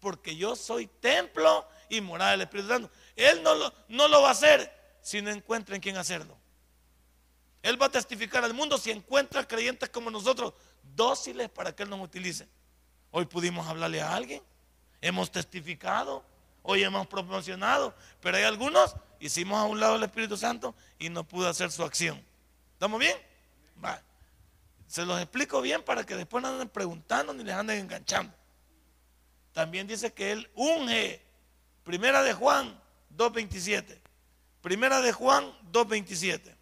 Porque 0.00 0.34
yo 0.34 0.56
soy 0.56 0.86
templo 0.86 1.66
y 1.88 2.00
morada 2.00 2.32
del 2.32 2.42
Espíritu 2.42 2.68
Santo. 2.68 2.90
Él 3.14 3.42
no 3.42 3.54
lo, 3.54 3.72
no 3.88 4.08
lo 4.08 4.22
va 4.22 4.28
a 4.28 4.32
hacer 4.32 4.72
si 5.00 5.22
no 5.22 5.30
encuentra 5.30 5.76
en 5.76 5.80
quién 5.80 5.96
hacerlo. 5.96 6.36
Él 7.62 7.80
va 7.80 7.86
a 7.86 7.90
testificar 7.90 8.42
al 8.44 8.54
mundo 8.54 8.78
si 8.78 8.90
encuentra 8.90 9.46
creyentes 9.46 9.90
como 9.90 10.10
nosotros, 10.10 10.54
dóciles 10.82 11.48
para 11.48 11.74
que 11.74 11.82
Él 11.82 11.90
nos 11.90 12.00
utilice. 12.00 12.48
Hoy 13.10 13.26
pudimos 13.26 13.66
hablarle 13.66 14.00
a 14.00 14.14
alguien, 14.14 14.42
hemos 15.00 15.30
testificado, 15.30 16.24
hoy 16.62 16.82
hemos 16.82 17.06
promocionado, 17.06 17.94
pero 18.20 18.36
hay 18.36 18.44
algunos, 18.44 18.94
hicimos 19.18 19.58
a 19.58 19.64
un 19.64 19.80
lado 19.80 19.96
el 19.96 20.02
Espíritu 20.02 20.36
Santo 20.36 20.74
y 20.98 21.08
no 21.08 21.24
pudo 21.24 21.48
hacer 21.48 21.70
su 21.70 21.82
acción. 21.82 22.22
¿Estamos 22.74 23.00
bien? 23.00 23.16
Va. 23.84 24.00
Se 24.86 25.04
los 25.04 25.20
explico 25.20 25.60
bien 25.60 25.82
para 25.82 26.04
que 26.04 26.16
después 26.16 26.42
no 26.42 26.48
anden 26.48 26.68
preguntando 26.68 27.32
ni 27.32 27.44
les 27.44 27.54
anden 27.54 27.78
enganchando. 27.78 28.34
También 29.52 29.86
dice 29.86 30.12
que 30.12 30.32
Él 30.32 30.50
unge. 30.54 31.22
Primera 31.84 32.22
de 32.22 32.34
Juan 32.34 32.80
2.27. 33.16 33.98
Primera 34.62 35.00
de 35.00 35.12
Juan 35.12 35.44
2.27. 35.72 36.54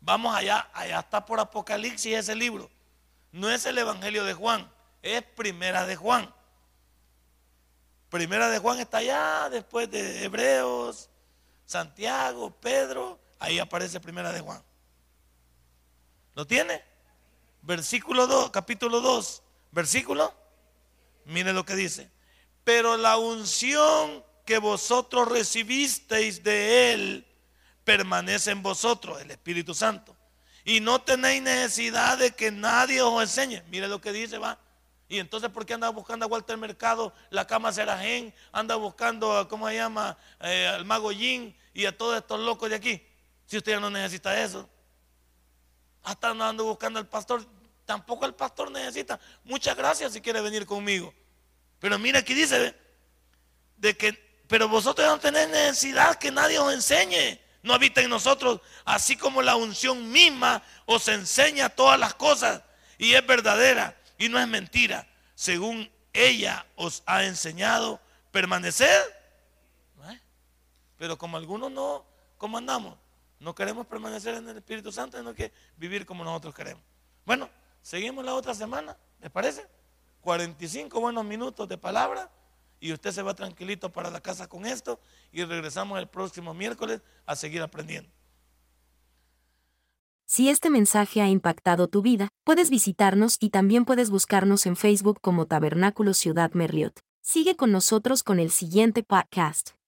Vamos 0.00 0.34
allá, 0.34 0.68
allá 0.72 1.00
está 1.00 1.24
por 1.24 1.40
Apocalipsis 1.40 2.16
ese 2.16 2.34
libro. 2.34 2.70
No 3.32 3.50
es 3.50 3.66
el 3.66 3.78
Evangelio 3.78 4.24
de 4.24 4.34
Juan, 4.34 4.70
es 5.02 5.22
Primera 5.22 5.86
de 5.86 5.96
Juan. 5.96 6.32
Primera 8.08 8.48
de 8.48 8.58
Juan 8.58 8.80
está 8.80 8.98
allá 8.98 9.48
después 9.50 9.90
de 9.90 10.24
Hebreos, 10.24 11.08
Santiago, 11.64 12.50
Pedro, 12.50 13.20
ahí 13.38 13.58
aparece 13.58 14.00
Primera 14.00 14.32
de 14.32 14.40
Juan. 14.40 14.62
¿Lo 16.34 16.46
tiene? 16.46 16.82
Versículo 17.62 18.26
2, 18.26 18.50
capítulo 18.50 19.00
2, 19.00 19.42
versículo. 19.70 20.34
Mire 21.26 21.52
lo 21.52 21.64
que 21.64 21.76
dice. 21.76 22.10
Pero 22.64 22.96
la 22.96 23.18
unción 23.18 24.24
que 24.44 24.58
vosotros 24.58 25.28
recibisteis 25.28 26.42
de 26.42 26.92
Él 26.92 27.29
permanece 27.90 28.52
en 28.52 28.62
vosotros, 28.62 29.20
el 29.20 29.32
Espíritu 29.32 29.74
Santo. 29.74 30.16
Y 30.64 30.78
no 30.78 31.00
tenéis 31.00 31.42
necesidad 31.42 32.18
de 32.18 32.30
que 32.30 32.52
nadie 32.52 33.02
os 33.02 33.20
enseñe. 33.20 33.64
Mire 33.68 33.88
lo 33.88 34.00
que 34.00 34.12
dice, 34.12 34.38
va. 34.38 34.60
Y 35.08 35.18
entonces, 35.18 35.50
¿por 35.50 35.66
qué 35.66 35.74
anda 35.74 35.88
buscando 35.88 36.24
a 36.24 36.28
Walter 36.28 36.56
Mercado, 36.56 37.12
la 37.30 37.48
cama 37.48 37.72
Serajén, 37.72 38.32
anda 38.52 38.76
buscando, 38.76 39.48
¿cómo 39.48 39.66
se 39.68 39.74
llama?, 39.74 40.16
eh, 40.40 40.68
al 40.68 40.84
mago 40.84 41.10
Yin 41.10 41.56
y 41.74 41.86
a 41.86 41.98
todos 41.98 42.16
estos 42.16 42.38
locos 42.38 42.70
de 42.70 42.76
aquí. 42.76 43.04
Si 43.46 43.56
usted 43.56 43.72
ya 43.72 43.80
no 43.80 43.90
necesita 43.90 44.40
eso. 44.40 44.70
Hasta 46.04 46.28
andando 46.30 46.64
buscando 46.64 47.00
al 47.00 47.08
pastor. 47.08 47.44
Tampoco 47.84 48.24
el 48.24 48.34
pastor 48.34 48.70
necesita. 48.70 49.18
Muchas 49.42 49.76
gracias 49.76 50.12
si 50.12 50.20
quiere 50.20 50.40
venir 50.40 50.64
conmigo. 50.64 51.12
Pero 51.80 51.98
mira 51.98 52.20
aquí 52.20 52.34
dice, 52.34 52.72
de 53.78 53.96
que, 53.96 54.12
pero 54.46 54.68
vosotros 54.68 55.08
no 55.08 55.18
tenéis 55.18 55.48
necesidad 55.48 56.14
que 56.14 56.30
nadie 56.30 56.60
os 56.60 56.72
enseñe. 56.72 57.49
No 57.62 57.74
habita 57.74 58.00
en 58.00 58.08
nosotros, 58.08 58.60
así 58.84 59.16
como 59.16 59.42
la 59.42 59.56
unción 59.56 60.10
misma 60.10 60.62
os 60.86 61.08
enseña 61.08 61.68
todas 61.68 61.98
las 61.98 62.14
cosas 62.14 62.62
y 62.96 63.14
es 63.14 63.26
verdadera 63.26 63.96
y 64.18 64.28
no 64.28 64.38
es 64.38 64.48
mentira. 64.48 65.06
Según 65.34 65.90
ella 66.12 66.66
os 66.76 67.02
ha 67.06 67.24
enseñado, 67.24 68.00
permanecer. 68.30 69.18
Pero 70.96 71.16
como 71.16 71.38
algunos 71.38 71.70
no, 71.70 72.04
¿cómo 72.36 72.58
andamos? 72.58 72.98
No 73.38 73.54
queremos 73.54 73.86
permanecer 73.86 74.34
en 74.34 74.46
el 74.48 74.58
Espíritu 74.58 74.92
Santo, 74.92 75.16
sino 75.16 75.34
que 75.34 75.50
vivir 75.76 76.04
como 76.04 76.24
nosotros 76.24 76.54
queremos. 76.54 76.82
Bueno, 77.24 77.48
seguimos 77.80 78.22
la 78.22 78.34
otra 78.34 78.54
semana, 78.54 78.96
¿les 79.18 79.30
parece? 79.30 79.66
45 80.20 81.00
buenos 81.00 81.24
minutos 81.24 81.66
de 81.66 81.78
palabra 81.78 82.30
y 82.80 82.92
usted 82.92 83.12
se 83.12 83.22
va 83.22 83.34
tranquilito 83.34 83.92
para 83.92 84.10
la 84.10 84.20
casa 84.20 84.48
con 84.48 84.66
esto 84.66 84.98
y 85.30 85.44
regresamos 85.44 85.98
el 85.98 86.08
próximo 86.08 86.54
miércoles 86.54 87.02
a 87.26 87.36
seguir 87.36 87.62
aprendiendo. 87.62 88.10
Si 90.26 90.48
este 90.48 90.70
mensaje 90.70 91.20
ha 91.22 91.28
impactado 91.28 91.88
tu 91.88 92.02
vida, 92.02 92.28
puedes 92.44 92.70
visitarnos 92.70 93.36
y 93.40 93.50
también 93.50 93.84
puedes 93.84 94.10
buscarnos 94.10 94.64
en 94.66 94.76
Facebook 94.76 95.20
como 95.20 95.46
Tabernáculo 95.46 96.14
Ciudad 96.14 96.52
Merliot. 96.52 97.00
Sigue 97.20 97.56
con 97.56 97.72
nosotros 97.72 98.22
con 98.22 98.38
el 98.38 98.50
siguiente 98.50 99.02
podcast. 99.02 99.79